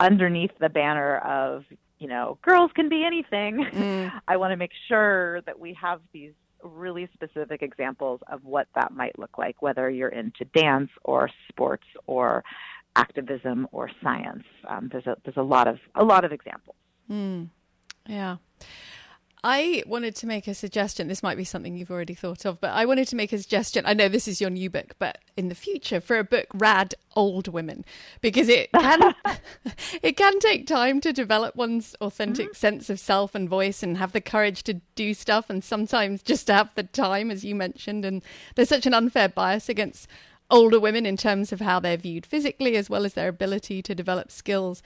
underneath 0.00 0.52
the 0.60 0.68
banner 0.68 1.18
of 1.18 1.64
you 1.98 2.08
know 2.08 2.38
girls 2.42 2.70
can 2.74 2.88
be 2.88 3.04
anything 3.04 3.64
Mm. 3.72 4.12
i 4.28 4.36
want 4.36 4.52
to 4.52 4.56
make 4.56 4.72
sure 4.88 5.40
that 5.42 5.58
we 5.58 5.74
have 5.80 6.00
these 6.12 6.32
really 6.64 7.08
specific 7.12 7.62
examples 7.62 8.20
of 8.28 8.44
what 8.44 8.68
that 8.74 8.92
might 8.92 9.18
look 9.18 9.38
like, 9.38 9.60
whether 9.62 9.90
you're 9.90 10.08
into 10.08 10.44
dance 10.46 10.90
or 11.04 11.30
sports 11.48 11.84
or 12.06 12.42
activism 12.96 13.68
or 13.72 13.90
science. 14.02 14.44
Um, 14.68 14.88
there's 14.90 15.06
a 15.06 15.16
there's 15.24 15.36
a 15.36 15.42
lot 15.42 15.68
of 15.68 15.78
a 15.94 16.04
lot 16.04 16.24
of 16.24 16.32
examples. 16.32 16.76
Mm. 17.10 17.48
Yeah. 18.06 18.36
I 19.46 19.82
wanted 19.86 20.16
to 20.16 20.26
make 20.26 20.48
a 20.48 20.54
suggestion. 20.54 21.06
This 21.06 21.22
might 21.22 21.36
be 21.36 21.44
something 21.44 21.76
you've 21.76 21.90
already 21.90 22.14
thought 22.14 22.46
of, 22.46 22.62
but 22.62 22.70
I 22.70 22.86
wanted 22.86 23.08
to 23.08 23.16
make 23.16 23.30
a 23.30 23.36
suggestion. 23.36 23.84
I 23.84 23.92
know 23.92 24.08
this 24.08 24.26
is 24.26 24.40
your 24.40 24.48
new 24.48 24.70
book, 24.70 24.94
but 24.98 25.18
in 25.36 25.50
the 25.50 25.54
future 25.54 26.00
for 26.00 26.18
a 26.18 26.24
book, 26.24 26.46
Rad 26.54 26.94
Old 27.14 27.48
Women, 27.48 27.84
because 28.22 28.48
it 28.48 28.72
can 28.72 29.14
it 30.02 30.16
can 30.16 30.38
take 30.38 30.66
time 30.66 30.98
to 31.02 31.12
develop 31.12 31.56
one's 31.56 31.94
authentic 32.00 32.46
mm-hmm. 32.46 32.56
sense 32.56 32.88
of 32.88 32.98
self 32.98 33.34
and 33.34 33.46
voice 33.46 33.82
and 33.82 33.98
have 33.98 34.12
the 34.12 34.22
courage 34.22 34.62
to 34.62 34.80
do 34.94 35.12
stuff 35.12 35.50
and 35.50 35.62
sometimes 35.62 36.22
just 36.22 36.46
to 36.46 36.54
have 36.54 36.74
the 36.74 36.84
time, 36.84 37.30
as 37.30 37.44
you 37.44 37.54
mentioned. 37.54 38.06
And 38.06 38.22
there's 38.54 38.70
such 38.70 38.86
an 38.86 38.94
unfair 38.94 39.28
bias 39.28 39.68
against 39.68 40.08
older 40.50 40.80
women 40.80 41.04
in 41.04 41.18
terms 41.18 41.52
of 41.52 41.60
how 41.60 41.80
they're 41.80 41.98
viewed 41.98 42.24
physically 42.24 42.76
as 42.76 42.88
well 42.88 43.04
as 43.04 43.12
their 43.12 43.28
ability 43.28 43.82
to 43.82 43.94
develop 43.94 44.30
skills 44.30 44.82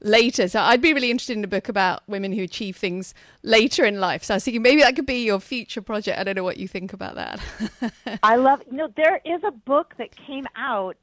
later. 0.00 0.48
So 0.48 0.60
I'd 0.60 0.80
be 0.80 0.92
really 0.92 1.10
interested 1.10 1.36
in 1.36 1.44
a 1.44 1.48
book 1.48 1.68
about 1.68 2.02
women 2.08 2.32
who 2.32 2.42
achieve 2.42 2.76
things 2.76 3.14
later 3.42 3.84
in 3.84 4.00
life. 4.00 4.24
So 4.24 4.34
I 4.34 4.36
was 4.36 4.44
thinking 4.44 4.62
maybe 4.62 4.82
that 4.82 4.96
could 4.96 5.06
be 5.06 5.24
your 5.24 5.40
future 5.40 5.82
project. 5.82 6.18
I 6.18 6.24
don't 6.24 6.36
know 6.36 6.44
what 6.44 6.56
you 6.56 6.68
think 6.68 6.92
about 6.92 7.14
that. 7.16 7.40
I 8.22 8.36
love 8.36 8.62
you 8.70 8.76
know 8.76 8.88
there 8.96 9.20
is 9.24 9.42
a 9.44 9.50
book 9.50 9.94
that 9.98 10.10
came 10.16 10.46
out 10.56 10.96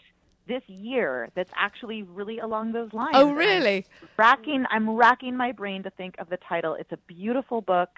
this 0.47 0.63
year 0.67 1.29
that's 1.35 1.51
actually 1.55 2.03
really 2.03 2.39
along 2.39 2.71
those 2.71 2.93
lines. 2.93 3.11
oh, 3.13 3.21
And 3.21 3.31
I'm 3.31 3.35
really? 3.35 3.85
racking 4.17 4.65
I'm 4.69 4.89
racking 4.89 5.35
my 5.35 5.51
brain 5.51 5.83
to 5.83 5.89
think 5.91 6.15
of 6.19 6.29
the 6.29 6.37
title. 6.37 6.75
It's 6.75 6.91
a 6.91 6.97
beautiful 7.07 7.61
book. 7.61 7.89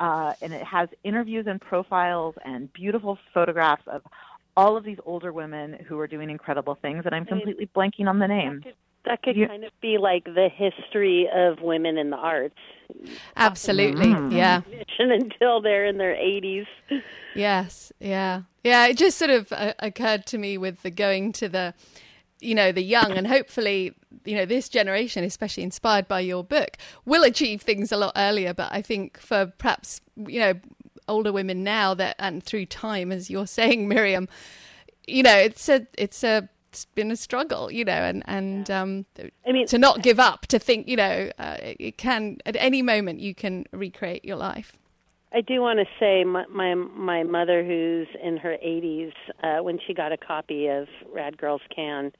Uh, 0.00 0.32
and 0.42 0.52
it 0.52 0.62
has 0.62 0.88
interviews 1.02 1.46
and 1.48 1.60
profiles 1.60 2.36
and 2.44 2.72
beautiful 2.72 3.18
photographs 3.34 3.82
of 3.88 4.02
all 4.56 4.76
of 4.76 4.84
these 4.84 4.98
older 5.04 5.32
women 5.32 5.72
who 5.88 5.98
are 5.98 6.06
doing 6.06 6.30
incredible 6.30 6.76
things, 6.80 7.02
and 7.04 7.14
I'm 7.14 7.24
completely 7.24 7.68
blanking 7.74 8.08
on 8.08 8.20
the 8.20 8.28
name. 8.28 8.62
Dr. 9.08 9.16
that 9.16 9.22
could 9.22 9.48
kind 9.48 9.64
of 9.64 9.72
be 9.80 9.98
like 9.98 10.24
the 10.24 10.48
history 10.54 11.28
of 11.34 11.60
women 11.60 11.98
in 11.98 12.10
the 12.10 12.16
arts. 12.16 12.54
Absolutely, 13.36 14.06
Mm. 14.06 14.32
yeah. 14.32 14.62
Until 14.98 15.60
they're 15.60 15.86
in 15.86 15.98
their 15.98 16.14
80s. 16.14 16.66
Yes, 17.34 17.92
yeah, 18.00 18.42
yeah. 18.64 18.86
It 18.86 18.96
just 18.96 19.18
sort 19.18 19.30
of 19.30 19.52
uh, 19.52 19.74
occurred 19.78 20.26
to 20.26 20.38
me 20.38 20.58
with 20.58 20.82
the 20.82 20.90
going 20.90 21.32
to 21.32 21.48
the, 21.48 21.74
you 22.40 22.54
know, 22.54 22.72
the 22.72 22.82
young, 22.82 23.12
and 23.12 23.26
hopefully, 23.26 23.94
you 24.24 24.34
know, 24.36 24.44
this 24.46 24.68
generation, 24.68 25.22
especially 25.24 25.62
inspired 25.62 26.08
by 26.08 26.20
your 26.20 26.42
book, 26.42 26.76
will 27.04 27.22
achieve 27.22 27.62
things 27.62 27.92
a 27.92 27.96
lot 27.96 28.12
earlier. 28.16 28.54
But 28.54 28.72
I 28.72 28.82
think 28.82 29.18
for 29.18 29.52
perhaps 29.58 30.00
you 30.16 30.40
know 30.40 30.54
older 31.06 31.32
women 31.32 31.62
now 31.62 31.94
that 31.94 32.16
and 32.18 32.42
through 32.42 32.66
time, 32.66 33.12
as 33.12 33.30
you're 33.30 33.46
saying, 33.46 33.86
Miriam, 33.88 34.28
you 35.06 35.22
know, 35.22 35.36
it's 35.36 35.68
a 35.68 35.86
it's 35.96 36.24
a 36.24 36.48
it's 36.70 36.84
been 36.94 37.10
a 37.10 37.16
struggle, 37.16 37.70
you 37.70 37.84
know, 37.84 37.92
and 37.92 38.22
and 38.26 38.70
um, 38.70 39.06
I 39.46 39.52
mean, 39.52 39.66
to 39.68 39.78
not 39.78 40.02
give 40.02 40.20
up, 40.20 40.46
to 40.48 40.58
think, 40.58 40.88
you 40.88 40.96
know, 40.96 41.30
uh, 41.38 41.56
it 41.60 41.96
can 41.98 42.38
at 42.46 42.56
any 42.56 42.82
moment 42.82 43.20
you 43.20 43.34
can 43.34 43.64
recreate 43.72 44.24
your 44.24 44.36
life. 44.36 44.72
I 45.32 45.42
do 45.42 45.60
want 45.60 45.78
to 45.78 45.86
say 46.00 46.24
my, 46.24 46.46
my 46.46 46.74
my 46.74 47.22
mother, 47.22 47.64
who's 47.64 48.08
in 48.22 48.36
her 48.38 48.56
80s, 48.64 49.12
uh, 49.42 49.62
when 49.62 49.78
she 49.86 49.94
got 49.94 50.12
a 50.12 50.16
copy 50.16 50.68
of 50.68 50.88
Rad 51.12 51.36
Girls 51.36 51.62
Can, 51.74 52.12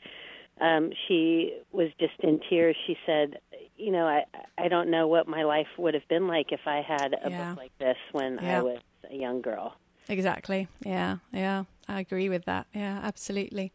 um, 0.60 0.90
she 1.06 1.54
was 1.72 1.88
just 1.98 2.14
in 2.20 2.40
tears. 2.48 2.76
She 2.86 2.96
said, 3.06 3.38
"You 3.76 3.92
know, 3.92 4.06
I 4.06 4.24
I 4.56 4.68
don't 4.68 4.90
know 4.90 5.06
what 5.06 5.26
my 5.28 5.44
life 5.44 5.68
would 5.78 5.94
have 5.94 6.06
been 6.08 6.26
like 6.26 6.52
if 6.52 6.60
I 6.66 6.82
had 6.86 7.14
a 7.22 7.30
Yeah. 7.30 7.50
book 7.50 7.58
like 7.58 7.78
this 7.78 7.96
when 8.12 8.38
Yeah. 8.42 8.58
I 8.58 8.62
was 8.62 8.78
a 9.10 9.14
young 9.14 9.40
girl." 9.40 9.74
Exactly. 10.08 10.68
Yeah. 10.84 11.18
Yeah. 11.32 11.64
I 11.86 12.00
agree 12.00 12.28
with 12.28 12.44
that. 12.44 12.66
Yeah, 12.74 13.00
absolutely. 13.02 13.72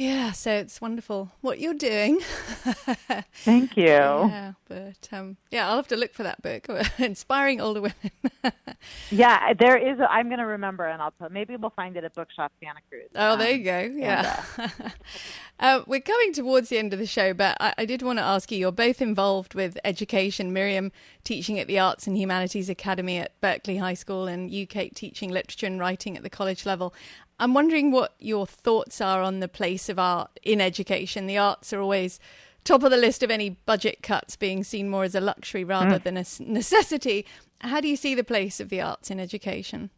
Yeah, 0.00 0.30
so 0.30 0.52
it's 0.52 0.80
wonderful 0.80 1.32
what 1.40 1.58
you're 1.58 1.74
doing. 1.74 2.20
Thank 3.42 3.76
you. 3.76 3.84
Yeah, 3.86 4.52
but 4.68 5.08
um, 5.10 5.38
yeah, 5.50 5.68
I'll 5.68 5.74
have 5.74 5.88
to 5.88 5.96
look 5.96 6.14
for 6.14 6.22
that 6.22 6.40
book, 6.40 6.68
inspiring 6.98 7.60
older 7.60 7.80
women. 7.82 8.12
Yeah, 9.10 9.54
there 9.54 9.76
is. 9.76 9.98
A, 9.98 10.08
I'm 10.10 10.28
going 10.28 10.38
to 10.38 10.46
remember, 10.46 10.86
and 10.86 11.02
I'll 11.02 11.10
put. 11.10 11.32
Maybe 11.32 11.56
we'll 11.56 11.70
find 11.70 11.96
it 11.96 12.04
at 12.04 12.14
Bookshop 12.14 12.52
Santa 12.62 12.78
Cruz. 12.88 13.08
Oh, 13.16 13.36
there 13.36 13.52
Um, 13.52 13.58
you 13.58 13.64
go. 13.64 13.80
Yeah. 13.92 14.44
uh, 15.58 15.80
we're 15.88 16.00
coming 16.00 16.32
towards 16.32 16.68
the 16.68 16.78
end 16.78 16.92
of 16.92 17.00
the 17.00 17.06
show, 17.06 17.34
but 17.34 17.56
I, 17.58 17.74
I 17.78 17.84
did 17.84 18.02
want 18.02 18.20
to 18.20 18.22
ask 18.22 18.52
you 18.52 18.58
you're 18.58 18.70
both 18.70 19.02
involved 19.02 19.54
with 19.54 19.76
education. 19.84 20.52
Miriam 20.52 20.92
teaching 21.24 21.58
at 21.58 21.66
the 21.66 21.78
Arts 21.80 22.06
and 22.06 22.16
Humanities 22.16 22.70
Academy 22.70 23.18
at 23.18 23.38
Berkeley 23.40 23.78
High 23.78 23.94
School, 23.94 24.28
and 24.28 24.48
you, 24.48 24.64
Kate, 24.64 24.94
teaching 24.94 25.30
literature 25.30 25.66
and 25.66 25.80
writing 25.80 26.16
at 26.16 26.22
the 26.22 26.30
college 26.30 26.64
level. 26.64 26.94
I'm 27.40 27.54
wondering 27.54 27.90
what 27.92 28.14
your 28.18 28.46
thoughts 28.46 29.00
are 29.00 29.22
on 29.22 29.40
the 29.40 29.48
place 29.48 29.88
of 29.88 29.98
art 29.98 30.30
in 30.42 30.60
education. 30.60 31.26
The 31.26 31.38
arts 31.38 31.72
are 31.72 31.80
always 31.80 32.18
top 32.64 32.82
of 32.82 32.90
the 32.90 32.96
list 32.96 33.22
of 33.22 33.30
any 33.30 33.50
budget 33.50 34.02
cuts, 34.02 34.36
being 34.36 34.64
seen 34.64 34.88
more 34.88 35.04
as 35.04 35.14
a 35.14 35.20
luxury 35.20 35.64
rather 35.64 35.98
Mm. 35.98 36.02
than 36.02 36.16
a 36.16 36.52
necessity. 36.52 37.24
How 37.60 37.80
do 37.80 37.88
you 37.88 37.96
see 37.96 38.14
the 38.14 38.24
place 38.24 38.60
of 38.60 38.68
the 38.68 38.80
arts 38.80 39.10
in 39.10 39.18
education? 39.20 39.90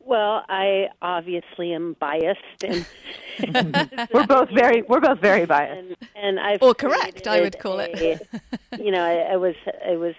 Well, 0.00 0.44
I 0.48 0.88
obviously 1.02 1.72
am 1.72 1.94
biased, 2.00 2.64
and 2.64 2.84
we're 4.12 4.26
both 4.26 4.50
very 4.50 4.82
we're 4.82 4.98
both 5.00 5.20
very 5.20 5.44
biased. 5.46 5.78
and, 5.78 5.96
and 6.16 6.40
I've 6.40 6.62
Or 6.62 6.74
correct, 6.74 7.28
I 7.28 7.40
would 7.42 7.58
created 7.58 7.60
call 7.60 7.78
it. 7.80 8.26
you 8.78 8.90
know, 8.90 9.04
I, 9.04 9.34
I 9.34 9.36
was 9.36 9.54
I 9.86 9.96
was 9.96 10.14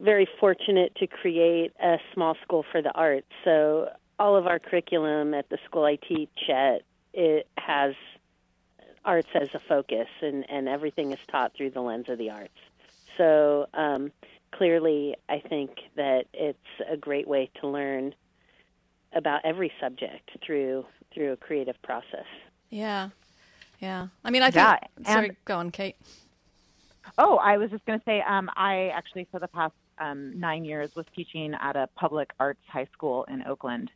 very 0.00 0.28
fortunate 0.38 0.94
to 0.96 1.06
create 1.06 1.72
a 1.82 1.98
small 2.12 2.36
school 2.42 2.64
for 2.70 2.82
the 2.82 2.92
arts. 2.92 3.26
So 3.44 3.90
all 4.18 4.36
of 4.36 4.46
our 4.46 4.58
curriculum 4.58 5.34
at 5.34 5.48
the 5.48 5.58
school 5.64 5.84
I 5.84 5.96
teach 5.96 6.50
at 6.50 6.82
it 7.12 7.48
has 7.56 7.94
arts 9.04 9.28
as 9.34 9.48
a 9.54 9.60
focus, 9.60 10.08
and 10.20 10.44
and 10.50 10.68
everything 10.68 11.12
is 11.12 11.18
taught 11.28 11.54
through 11.54 11.70
the 11.70 11.80
lens 11.80 12.08
of 12.08 12.18
the 12.18 12.30
arts. 12.30 12.58
So 13.16 13.66
um, 13.72 14.12
clearly, 14.52 15.16
I 15.28 15.40
think 15.40 15.70
that 15.96 16.26
it's 16.34 16.58
a 16.90 16.96
great 16.96 17.26
way 17.26 17.50
to 17.60 17.68
learn 17.68 18.14
about 19.12 19.40
every 19.44 19.72
subject 19.80 20.30
through 20.44 20.84
through 21.14 21.32
a 21.32 21.36
creative 21.36 21.80
process. 21.82 22.26
Yeah. 22.68 23.10
Yeah. 23.80 24.08
I 24.24 24.30
mean, 24.30 24.42
I 24.42 24.50
think. 24.50 24.56
Yeah, 24.56 24.76
and- 24.96 25.06
sorry, 25.06 25.36
go 25.44 25.56
on, 25.58 25.70
Kate. 25.70 25.96
Oh, 27.18 27.36
I 27.36 27.56
was 27.56 27.70
just 27.70 27.84
going 27.86 27.98
to 27.98 28.04
say, 28.04 28.20
um, 28.20 28.50
I 28.56 28.88
actually 28.88 29.28
for 29.30 29.38
the 29.38 29.48
past 29.48 29.74
um, 29.98 30.38
nine 30.38 30.64
years 30.64 30.94
was 30.94 31.06
teaching 31.14 31.54
at 31.60 31.76
a 31.76 31.88
public 31.96 32.30
arts 32.38 32.60
high 32.68 32.88
school 32.92 33.24
in 33.28 33.42
Oakland, 33.46 33.90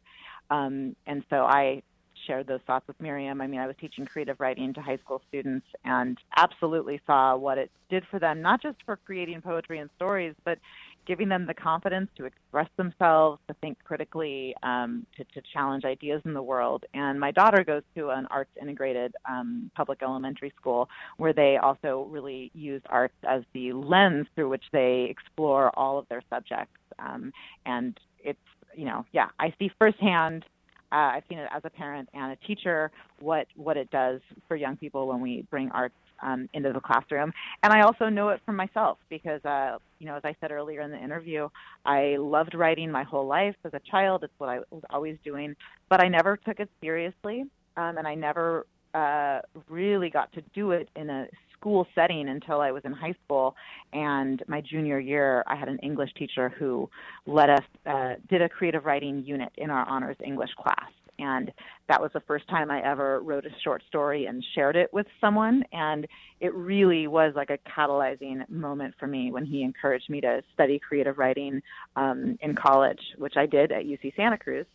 um, 0.51 0.96
and 1.07 1.24
so 1.30 1.44
I 1.44 1.82
shared 2.26 2.46
those 2.46 2.61
thoughts 2.66 2.86
with 2.86 3.01
Miriam. 3.01 3.40
I 3.40 3.46
mean, 3.46 3.61
I 3.61 3.66
was 3.66 3.76
teaching 3.80 4.05
creative 4.05 4.40
writing 4.40 4.74
to 4.74 4.80
high 4.80 4.98
school 4.98 5.22
students, 5.28 5.66
and 5.84 6.18
absolutely 6.36 7.01
saw 7.07 7.36
what 7.36 7.59
it 7.59 7.70
did 7.88 8.05
for 8.11 8.18
them, 8.18 8.42
not 8.42 8.62
just 8.62 8.76
for 8.84 8.96
creating 8.96 9.40
poetry 9.40 9.78
and 9.78 9.90
stories, 9.96 10.34
but 10.44 10.59
giving 11.07 11.28
them 11.28 11.46
the 11.46 11.55
confidence 11.55 12.09
to 12.16 12.24
express 12.24 12.68
themselves, 12.76 13.40
to 13.48 13.55
think 13.61 13.78
critically, 13.84 14.55
um, 14.62 15.07
to, 15.16 15.24
to 15.24 15.42
challenge 15.53 15.84
ideas 15.84 16.22
in 16.24 16.34
the 16.34 16.42
world. 16.42 16.84
And 16.94 17.18
my 17.18 17.30
daughter 17.30 17.64
goes 17.64 17.82
to 17.96 18.11
an 18.11 18.26
arts 18.30 18.51
integrated 18.61 19.14
um, 19.28 19.70
public 19.74 20.03
elementary 20.03 20.53
school 20.61 20.88
where 21.16 21.32
they 21.32 21.57
also 21.57 22.07
really 22.11 22.51
use 22.55 22.82
arts 22.88 23.14
as 23.28 23.42
the 23.55 23.72
lens 23.72 24.26
through 24.34 24.48
which 24.48 24.64
they 24.72 25.07
explore 25.11 25.70
all 25.78 25.98
of 25.98 26.09
their 26.09 26.22
subjects. 26.30 26.76
Um, 26.98 27.32
and 27.66 27.98
it's, 28.22 28.38
you 28.74 28.84
know, 28.84 29.05
yeah, 29.12 29.28
I 29.38 29.55
see 29.59 29.70
firsthand. 29.78 30.44
Uh, 30.92 31.14
I've 31.14 31.22
seen 31.28 31.38
it 31.38 31.48
as 31.55 31.62
a 31.64 31.70
parent 31.70 32.09
and 32.14 32.32
a 32.32 32.36
teacher 32.46 32.90
what 33.20 33.46
what 33.55 33.76
it 33.76 33.90
does 33.90 34.20
for 34.48 34.57
young 34.57 34.76
people 34.76 35.07
when 35.07 35.20
we 35.20 35.42
bring 35.51 35.70
arts 35.70 35.94
um, 36.23 36.49
into 36.55 36.73
the 36.73 36.81
classroom, 36.81 37.33
and 37.62 37.73
I 37.73 37.83
also 37.83 38.09
know 38.09 38.29
it 38.31 38.41
from 38.45 38.57
myself 38.57 38.99
because, 39.09 39.45
uh, 39.45 39.79
you 39.99 40.07
know, 40.07 40.16
as 40.16 40.23
I 40.25 40.35
said 40.41 40.51
earlier 40.51 40.81
in 40.83 40.91
the 40.91 41.03
interview, 41.03 41.49
I 41.85 42.16
loved 42.18 42.55
writing 42.55 42.91
my 42.91 43.03
whole 43.03 43.27
life 43.27 43.57
as 43.64 43.75
a 43.75 43.81
child. 43.91 44.25
It's 44.25 44.33
what 44.39 44.49
I 44.49 44.59
was 44.71 44.83
always 44.91 45.16
doing, 45.25 45.55
but 45.89 46.03
I 46.03 46.09
never 46.09 46.37
took 46.37 46.61
it 46.61 46.71
seriously, 46.81 47.45
um, 47.77 47.99
and 47.99 48.07
I 48.07 48.14
never 48.14 48.66
uh, 48.95 49.41
really 49.68 50.11
got 50.11 50.33
to 50.33 50.43
do 50.55 50.73
it 50.73 50.89
in 50.97 51.11
a 51.11 51.27
school 51.61 51.87
setting 51.95 52.29
until 52.29 52.61
I 52.61 52.71
was 52.71 52.83
in 52.85 52.93
high 52.93 53.14
school. 53.25 53.55
And 53.93 54.43
my 54.49 54.61
junior 54.61 54.99
year, 54.99 55.45
I 55.47 55.57
had 55.57 55.68
an 55.68 55.79
English 55.83 56.11
teacher 56.14 56.49
who 56.49 56.89
let 57.27 57.51
us 57.51 57.64
uh, 57.87 58.14
did 58.29 58.43
a 58.43 58.49
creative 58.49 58.85
writing 58.85 59.23
unit 59.25 59.51
in 59.57 59.71
our 59.71 59.87
honors 59.87 60.16
English 60.25 60.51
class. 60.59 60.91
And 61.21 61.53
that 61.89 62.01
was 62.01 62.11
the 62.12 62.21
first 62.21 62.49
time 62.49 62.71
I 62.71 62.81
ever 62.83 63.21
wrote 63.21 63.47
a 63.47 63.51
short 63.62 63.83
story 63.89 64.27
and 64.27 64.45
shared 64.55 64.77
it 64.77 64.93
with 64.93 65.07
someone. 65.21 65.62
And 65.73 66.07
it 66.41 66.55
really 66.55 67.07
was 67.07 67.33
like 67.37 67.51
a 67.51 67.59
catalyzing 67.68 68.49
moment 68.49 68.95
for 68.99 69.07
me 69.07 69.31
when 69.33 69.45
he 69.45 69.62
encouraged 69.62 70.09
me 70.09 70.21
to 70.23 70.43
study 70.55 70.79
creative 70.79 71.18
writing 71.18 71.62
um, 71.97 72.39
in 72.41 72.55
college, 72.55 73.01
which 73.18 73.35
I 73.37 73.47
did 73.47 73.73
at 73.73 73.85
UC 73.85 74.16
Santa 74.16 74.39
Cruz. 74.39 74.66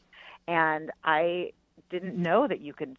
And 0.47 0.91
I 1.03 1.51
didn't 1.89 2.17
know 2.17 2.47
that 2.47 2.61
you 2.61 2.73
could 2.73 2.97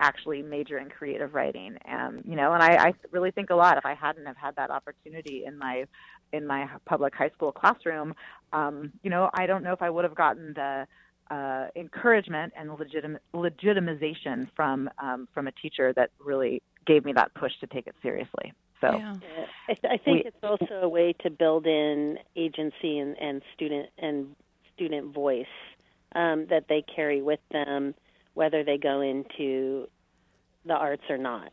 actually 0.00 0.42
major 0.42 0.78
in 0.78 0.88
creative 0.88 1.34
writing 1.34 1.76
um 1.90 2.20
you 2.24 2.36
know 2.36 2.52
and 2.52 2.62
I, 2.62 2.88
I 2.88 2.94
really 3.10 3.30
think 3.30 3.50
a 3.50 3.54
lot 3.54 3.78
if 3.78 3.86
i 3.86 3.94
hadn't 3.94 4.26
have 4.26 4.36
had 4.36 4.54
that 4.56 4.70
opportunity 4.70 5.44
in 5.44 5.58
my 5.58 5.84
in 6.32 6.46
my 6.46 6.68
public 6.84 7.14
high 7.14 7.30
school 7.30 7.52
classroom 7.52 8.14
um 8.52 8.92
you 9.02 9.10
know 9.10 9.28
i 9.34 9.46
don't 9.46 9.64
know 9.64 9.72
if 9.72 9.82
i 9.82 9.90
would 9.90 10.04
have 10.04 10.14
gotten 10.14 10.52
the 10.54 10.86
uh 11.30 11.66
encouragement 11.76 12.52
and 12.56 12.70
legitim- 12.70 13.18
legitimization 13.34 14.48
from 14.56 14.88
um 15.02 15.28
from 15.34 15.46
a 15.46 15.52
teacher 15.52 15.92
that 15.94 16.10
really 16.18 16.62
gave 16.86 17.04
me 17.04 17.12
that 17.12 17.32
push 17.34 17.52
to 17.60 17.66
take 17.66 17.86
it 17.86 17.94
seriously 18.02 18.52
so 18.80 18.96
Yeah. 18.96 19.14
I, 19.68 19.74
th- 19.74 19.92
I 19.92 19.96
think 19.98 20.24
We- 20.24 20.28
it's 20.28 20.36
also 20.42 20.80
a 20.82 20.88
way 20.88 21.12
to 21.24 21.30
build 21.30 21.66
in 21.66 22.18
agency 22.36 22.98
and, 22.98 23.18
and 23.20 23.42
student 23.54 23.90
and 23.98 24.34
student 24.74 25.12
voice 25.12 25.46
um, 26.14 26.46
that 26.48 26.66
they 26.68 26.82
carry 26.82 27.20
with 27.20 27.40
them, 27.50 27.94
whether 28.34 28.64
they 28.64 28.78
go 28.78 29.00
into 29.00 29.88
the 30.64 30.74
arts 30.74 31.02
or 31.10 31.18
not. 31.18 31.52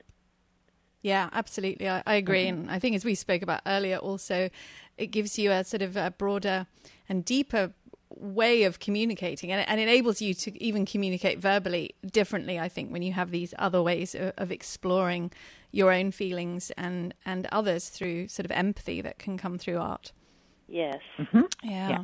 Yeah, 1.01 1.29
absolutely. 1.33 1.89
I, 1.89 2.03
I 2.05 2.15
agree. 2.15 2.47
And 2.47 2.71
I 2.71 2.79
think, 2.79 2.95
as 2.95 3.03
we 3.03 3.15
spoke 3.15 3.41
about 3.41 3.61
earlier, 3.65 3.97
also, 3.97 4.49
it 4.97 5.07
gives 5.07 5.37
you 5.37 5.51
a 5.51 5.63
sort 5.63 5.81
of 5.81 5.97
a 5.97 6.11
broader 6.11 6.67
and 7.09 7.25
deeper 7.25 7.73
way 8.15 8.63
of 8.63 8.79
communicating 8.79 9.51
and, 9.51 9.67
and 9.67 9.79
enables 9.79 10.21
you 10.21 10.33
to 10.33 10.63
even 10.63 10.85
communicate 10.85 11.39
verbally 11.39 11.95
differently, 12.11 12.59
I 12.59 12.69
think, 12.69 12.91
when 12.91 13.01
you 13.01 13.13
have 13.13 13.31
these 13.31 13.53
other 13.59 13.81
ways 13.81 14.15
of, 14.15 14.33
of 14.37 14.51
exploring 14.51 15.31
your 15.71 15.91
own 15.91 16.11
feelings 16.11 16.71
and, 16.71 17.13
and 17.25 17.47
others 17.51 17.89
through 17.89 18.27
sort 18.29 18.45
of 18.45 18.51
empathy 18.51 19.01
that 19.01 19.19
can 19.19 19.37
come 19.37 19.57
through 19.57 19.77
art. 19.77 20.11
Yes. 20.67 20.99
Yeah. 21.63 22.03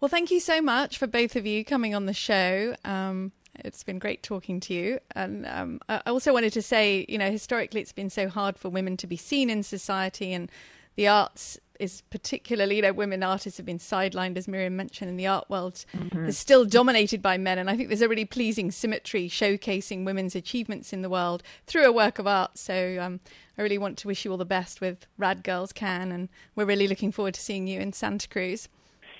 Well, 0.00 0.08
thank 0.08 0.30
you 0.30 0.40
so 0.40 0.60
much 0.60 0.98
for 0.98 1.06
both 1.06 1.34
of 1.34 1.46
you 1.46 1.64
coming 1.64 1.94
on 1.94 2.06
the 2.06 2.12
show. 2.12 2.76
Um, 2.84 3.32
it's 3.64 3.82
been 3.82 3.98
great 3.98 4.22
talking 4.22 4.60
to 4.60 4.74
you. 4.74 4.98
And 5.14 5.46
um, 5.46 5.80
I 5.88 6.02
I 6.06 6.10
also 6.10 6.32
wanted 6.32 6.52
to 6.54 6.62
say, 6.62 7.06
you 7.08 7.18
know, 7.18 7.30
historically 7.30 7.80
it's 7.80 7.92
been 7.92 8.10
so 8.10 8.28
hard 8.28 8.58
for 8.58 8.68
women 8.68 8.96
to 8.98 9.06
be 9.06 9.16
seen 9.16 9.48
in 9.48 9.62
society, 9.62 10.32
and 10.32 10.50
the 10.96 11.08
arts 11.08 11.58
is 11.80 12.02
particularly, 12.10 12.76
you 12.76 12.82
know, 12.82 12.92
women 12.92 13.22
artists 13.22 13.56
have 13.56 13.66
been 13.66 13.78
sidelined, 13.78 14.36
as 14.36 14.46
Miriam 14.46 14.76
mentioned, 14.76 15.10
in 15.10 15.16
the 15.16 15.26
art 15.26 15.48
world. 15.50 15.84
Mhm. 15.94 16.28
Is 16.28 16.38
still 16.38 16.64
dominated 16.64 17.20
by 17.20 17.36
men, 17.38 17.58
and 17.58 17.68
I 17.68 17.76
think 17.76 17.88
there's 17.88 18.02
a 18.02 18.08
really 18.08 18.24
pleasing 18.24 18.70
symmetry 18.70 19.28
showcasing 19.28 20.04
women's 20.04 20.34
achievements 20.36 20.92
in 20.92 21.02
the 21.02 21.10
world 21.10 21.42
through 21.66 21.84
a 21.84 21.92
work 21.92 22.18
of 22.18 22.26
art. 22.26 22.58
So 22.58 22.98
um, 23.00 23.20
I 23.58 23.62
really 23.62 23.78
want 23.78 23.98
to 23.98 24.08
wish 24.08 24.24
you 24.24 24.30
all 24.30 24.36
the 24.36 24.44
best 24.44 24.80
with 24.80 25.06
Rad 25.18 25.42
Girls 25.42 25.72
Can, 25.72 26.12
and 26.12 26.28
we're 26.54 26.64
really 26.66 26.86
looking 26.88 27.12
forward 27.12 27.34
to 27.34 27.40
seeing 27.40 27.66
you 27.66 27.80
in 27.80 27.92
Santa 27.92 28.28
Cruz. 28.28 28.68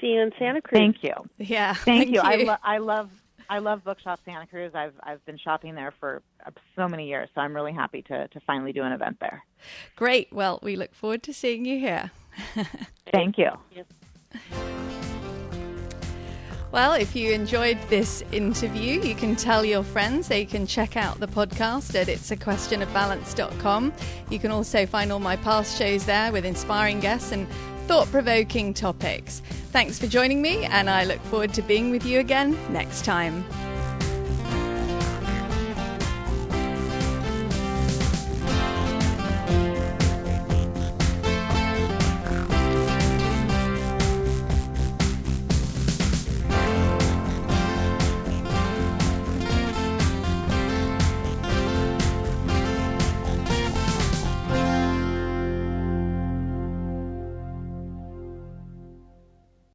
See 0.01 0.09
you 0.09 0.21
in 0.23 0.33
Santa 0.39 0.61
Cruz. 0.61 0.79
Thank 0.79 1.03
you. 1.03 1.15
Yeah, 1.39 1.75
Thank, 1.75 2.11
thank 2.11 2.15
you. 2.15 2.21
I, 2.21 2.37
lo- 2.37 2.57
I 2.63 2.79
love 2.79 3.11
I 3.49 3.59
love 3.59 3.85
Bookshop 3.85 4.21
Santa 4.25 4.47
Cruz. 4.47 4.73
I've 4.75 4.95
I've 5.03 5.25
been 5.27 5.39
shopping 5.39 5.75
there 5.75 5.93
for 6.01 6.23
uh, 6.47 6.51
so 6.77 6.89
many 6.89 7.07
years, 7.09 7.29
so 7.35 7.41
I'm 7.43 7.55
really 7.55 7.73
happy 7.73 8.03
to 8.03 8.27
to 8.29 8.41
finally 8.41 8.73
do 8.73 8.83
an 8.83 8.93
event 8.93 9.19
there. 9.21 9.45
Great. 9.97 10.33
Well, 10.33 10.59
we 10.63 10.77
look 10.77 10.95
forward 10.95 11.23
to 11.25 11.33
seeing 11.35 11.65
you 11.65 11.79
here. 11.79 12.11
Thank 13.13 13.39
you. 13.39 13.51
Well, 16.75 16.95
if 16.95 17.15
you 17.15 17.31
enjoyed 17.31 17.79
this 17.89 18.25
interview, 18.33 19.01
you 19.01 19.15
can 19.15 19.37
tell 19.37 19.65
your 19.65 19.85
friends. 19.85 20.27
They 20.27 20.45
can 20.45 20.67
check 20.67 20.97
out 20.97 21.21
the 21.21 21.29
podcast 21.29 21.95
at 21.95 22.09
it'saquestionofbalance.com. 22.09 23.93
You 24.29 24.39
can 24.41 24.51
also 24.51 24.85
find 24.85 25.13
all 25.13 25.21
my 25.21 25.37
past 25.37 25.79
shows 25.79 26.05
there 26.05 26.33
with 26.33 26.45
inspiring 26.45 26.99
guests 26.99 27.31
and 27.31 27.47
thought 27.87 28.11
provoking 28.11 28.75
topics. 28.75 29.41
Thanks 29.71 30.01
for 30.01 30.09
joining 30.09 30.43
me, 30.43 30.65
and 30.65 30.91
I 30.91 31.05
look 31.05 31.21
forward 31.27 31.55
to 31.55 31.63
being 31.63 31.93
with 31.93 32.05
you 32.05 32.19
again 32.19 32.59
next 32.73 33.05
time. 33.05 33.45